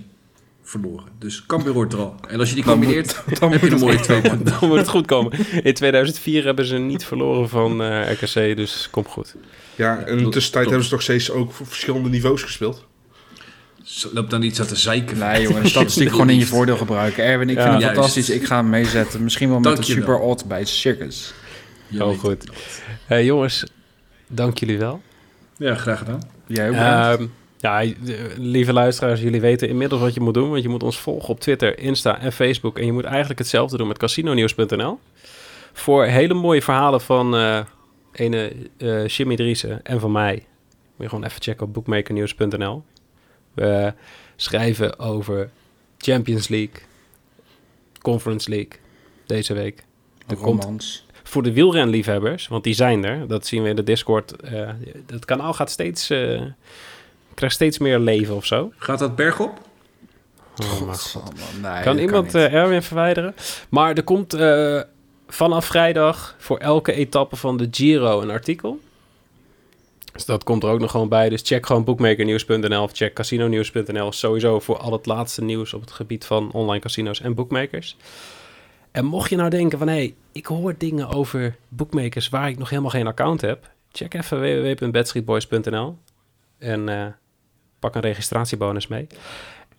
verloren. 0.62 1.08
Dus 1.18 1.46
Cambuur 1.46 1.86
er 1.92 1.98
al. 1.98 2.14
En 2.28 2.38
als 2.38 2.48
je 2.48 2.54
die 2.54 2.64
Dan 2.64 2.72
combineert, 2.72 3.22
dan 3.40 3.52
heb 3.52 3.60
je 3.60 3.66
een 3.66 3.72
het 3.72 3.80
mooie 3.82 4.00
twee 4.00 4.20
punten. 4.20 4.44
Dan 4.60 4.68
moet 4.68 4.78
het 4.78 4.88
goed 4.88 5.06
komen. 5.06 5.32
In 5.62 5.74
2004 5.74 6.44
hebben 6.44 6.64
ze 6.64 6.76
niet 6.78 7.04
verloren 7.04 7.48
van 7.48 7.82
eh, 7.82 8.10
RKC, 8.12 8.56
dus 8.56 8.88
komt 8.90 9.06
goed. 9.08 9.34
Ja, 9.74 9.98
en 9.98 10.18
in 10.18 10.24
de 10.24 10.30
tussentijd 10.30 10.66
hebben 10.66 10.84
ze 10.84 10.92
nog 10.92 11.02
steeds 11.02 11.30
ook 11.30 11.48
op 11.60 11.66
verschillende 11.68 12.08
niveaus 12.08 12.42
gespeeld. 12.42 12.84
Zo, 13.82 14.08
Loop 14.12 14.30
dan 14.30 14.40
niet 14.40 14.56
zo 14.56 14.64
te 14.64 14.76
zeiken. 14.76 15.18
Nee, 15.18 15.42
jongen, 15.42 15.62
de 15.62 15.68
statistiek 15.76 16.10
gewoon 16.10 16.30
in 16.30 16.38
je 16.38 16.46
voordeel 16.46 16.76
gebruiken. 16.76 17.24
Erwin, 17.24 17.48
ik 17.48 17.56
Ja. 17.56 17.62
vind 17.62 17.72
het 17.74 17.82
Juist. 17.82 17.96
fantastisch. 17.96 18.30
Ik 18.30 18.44
ga 18.44 18.56
hem 18.56 18.68
meezetten. 18.68 19.22
Misschien 19.24 19.48
wel 19.48 19.60
met 19.60 19.78
een 19.78 19.84
super 19.84 20.18
odd 20.18 20.44
bij 20.46 20.58
het 20.58 20.68
circus. 20.68 21.34
Heel 21.88 22.08
weet 22.08 22.18
goed. 22.18 22.44
Hey, 23.06 23.24
jongens, 23.24 23.64
dank 24.28 24.58
jullie 24.58 24.78
wel. 24.78 25.02
Ja, 25.56 25.74
graag 25.74 25.98
gedaan. 25.98 26.20
Jij 26.46 26.68
ook. 26.68 26.74
Ehm, 26.74 27.26
ja, 27.64 27.80
de- 28.04 28.34
lieve 28.38 28.72
luisteraars, 28.72 29.20
jullie 29.20 29.40
weten 29.40 29.68
inmiddels 29.68 30.00
wat 30.00 30.14
je 30.14 30.20
moet 30.20 30.34
doen. 30.34 30.50
Want 30.50 30.62
je 30.62 30.68
moet 30.68 30.82
ons 30.82 30.98
volgen 31.00 31.28
op 31.28 31.40
Twitter, 31.40 31.78
Insta 31.78 32.18
en 32.20 32.32
Facebook. 32.32 32.78
En 32.78 32.86
je 32.86 32.92
moet 32.92 33.04
eigenlijk 33.04 33.38
hetzelfde 33.38 33.76
doen 33.76 33.88
met 33.88 33.98
casinonews.nl. 33.98 34.98
Voor 35.72 36.04
hele 36.04 36.34
mooie 36.34 36.62
verhalen 36.62 37.00
van 37.00 37.36
eh 37.36 37.60
ene 38.12 38.52
eh 38.76 39.06
Jimmy 39.06 39.36
Driessen 39.36 39.84
en 39.84 40.00
van 40.00 40.12
mij. 40.12 40.34
Moet 40.34 40.42
je 40.96 41.08
gewoon 41.08 41.24
even 41.24 41.42
checken 41.42 41.66
op 41.66 41.74
bookmakernews.nl. 41.74 42.84
We 43.54 43.92
schrijven 44.36 44.98
over 44.98 45.50
Champions 45.98 46.48
League, 46.48 46.80
Conference 48.02 48.50
League 48.50 48.72
deze 49.26 49.54
week. 49.54 49.84
Komt 50.26 50.40
Romans. 50.64 51.06
voor 51.22 51.42
de 51.42 51.52
wielrenliefhebbers, 51.52 52.48
want 52.48 52.64
die 52.64 52.74
zijn 52.74 53.04
er. 53.04 53.26
Dat 53.26 53.46
zien 53.46 53.62
we 53.62 53.68
in 53.68 53.76
de 53.76 53.82
Discord. 53.82 54.32
eh 54.36 54.68
het 55.06 55.24
kanaal 55.24 55.52
gaat 55.52 55.70
steeds, 55.70 56.10
eh, 56.10 56.42
krijgt 57.34 57.54
steeds 57.54 57.78
meer 57.78 57.98
leven 57.98 58.34
of 58.34 58.46
zo. 58.46 58.72
Gaat 58.76 58.98
dat 58.98 59.16
bergop? 59.16 59.58
Oh, 60.62 60.80
maar 60.80 60.94
Godsamme, 60.94 61.30
nee, 61.62 61.82
kan 61.82 61.98
iemand 61.98 62.24
niet. 62.24 62.34
eh, 62.34 62.54
Erwin 62.54 62.82
verwijderen? 62.82 63.34
Maar 63.68 63.94
er 63.94 64.02
komt 64.04 64.34
eh, 64.34 64.80
vanaf 65.28 65.64
vrijdag 65.66 66.34
voor 66.38 66.58
elke 66.58 66.92
etappe 66.92 67.36
van 67.36 67.56
de 67.56 67.68
Giro 67.70 68.20
een 68.20 68.30
artikel. 68.30 68.80
Dus 70.12 70.24
dat 70.24 70.44
komt 70.44 70.62
er 70.62 70.68
ook 70.68 70.80
nog 70.80 70.90
gewoon 70.90 71.08
bij. 71.08 71.28
Dus 71.28 71.42
check 71.44 71.66
gewoon 71.66 71.84
bookmakernieuws.nl 71.84 72.82
of 72.82 72.92
check 72.92 73.14
casinonews.nl. 73.14 74.12
Sowieso 74.12 74.60
voor 74.60 74.76
al 74.76 74.92
het 74.92 75.06
laatste 75.06 75.42
nieuws 75.44 75.74
op 75.74 75.80
het 75.80 75.90
gebied 75.90 76.24
van 76.24 76.52
online 76.52 76.80
casino's 76.80 77.20
en 77.20 77.34
bookmakers. 77.34 77.96
En 78.90 79.04
mocht 79.04 79.30
je 79.30 79.36
nou 79.36 79.50
denken 79.50 79.78
van... 79.78 79.88
hé, 79.88 79.94
hey, 79.94 80.14
ik 80.32 80.46
hoor 80.46 80.74
dingen 80.78 81.08
over 81.08 81.56
bookmakers 81.68 82.28
waar 82.28 82.48
ik 82.48 82.58
nog 82.58 82.68
helemaal 82.70 82.90
geen 82.90 83.06
account 83.06 83.40
heb... 83.40 83.70
check 83.92 84.14
even 84.14 84.40
www.bedstreetboys.nl 84.40 85.98
en 86.58 86.88
eh, 86.88 87.06
pak 87.84 87.94
een 87.94 88.10
registratiebonus 88.10 88.86
mee. 88.86 89.06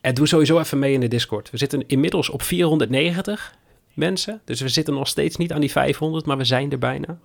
En 0.01 0.13
doe 0.13 0.27
sowieso 0.27 0.59
even 0.59 0.79
mee 0.79 0.93
in 0.93 0.99
de 0.99 1.07
Discord. 1.07 1.49
We 1.49 1.57
zitten 1.57 1.83
inmiddels 1.87 2.29
op 2.29 2.41
490 2.41 3.55
mensen. 3.93 4.41
Dus 4.45 4.61
we 4.61 4.69
zitten 4.69 4.93
nog 4.93 5.07
steeds 5.07 5.37
niet 5.37 5.53
aan 5.53 5.59
die 5.59 5.71
500, 5.71 6.25
maar 6.25 6.37
we 6.37 6.43
zijn 6.43 6.71
er 6.71 6.79
bijna. 6.79 7.17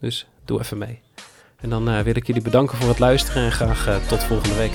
Dus 0.00 0.26
doe 0.44 0.60
even 0.60 0.78
mee. 0.78 1.00
En 1.56 1.70
dan 1.70 1.88
eh, 1.88 2.00
wil 2.00 2.16
ik 2.16 2.26
jullie 2.26 2.42
bedanken 2.42 2.78
voor 2.78 2.88
het 2.88 2.98
luisteren 2.98 3.42
en 3.42 3.52
graag 3.52 3.86
eh, 3.86 4.06
tot 4.06 4.24
volgende 4.24 4.56
week. 4.56 4.72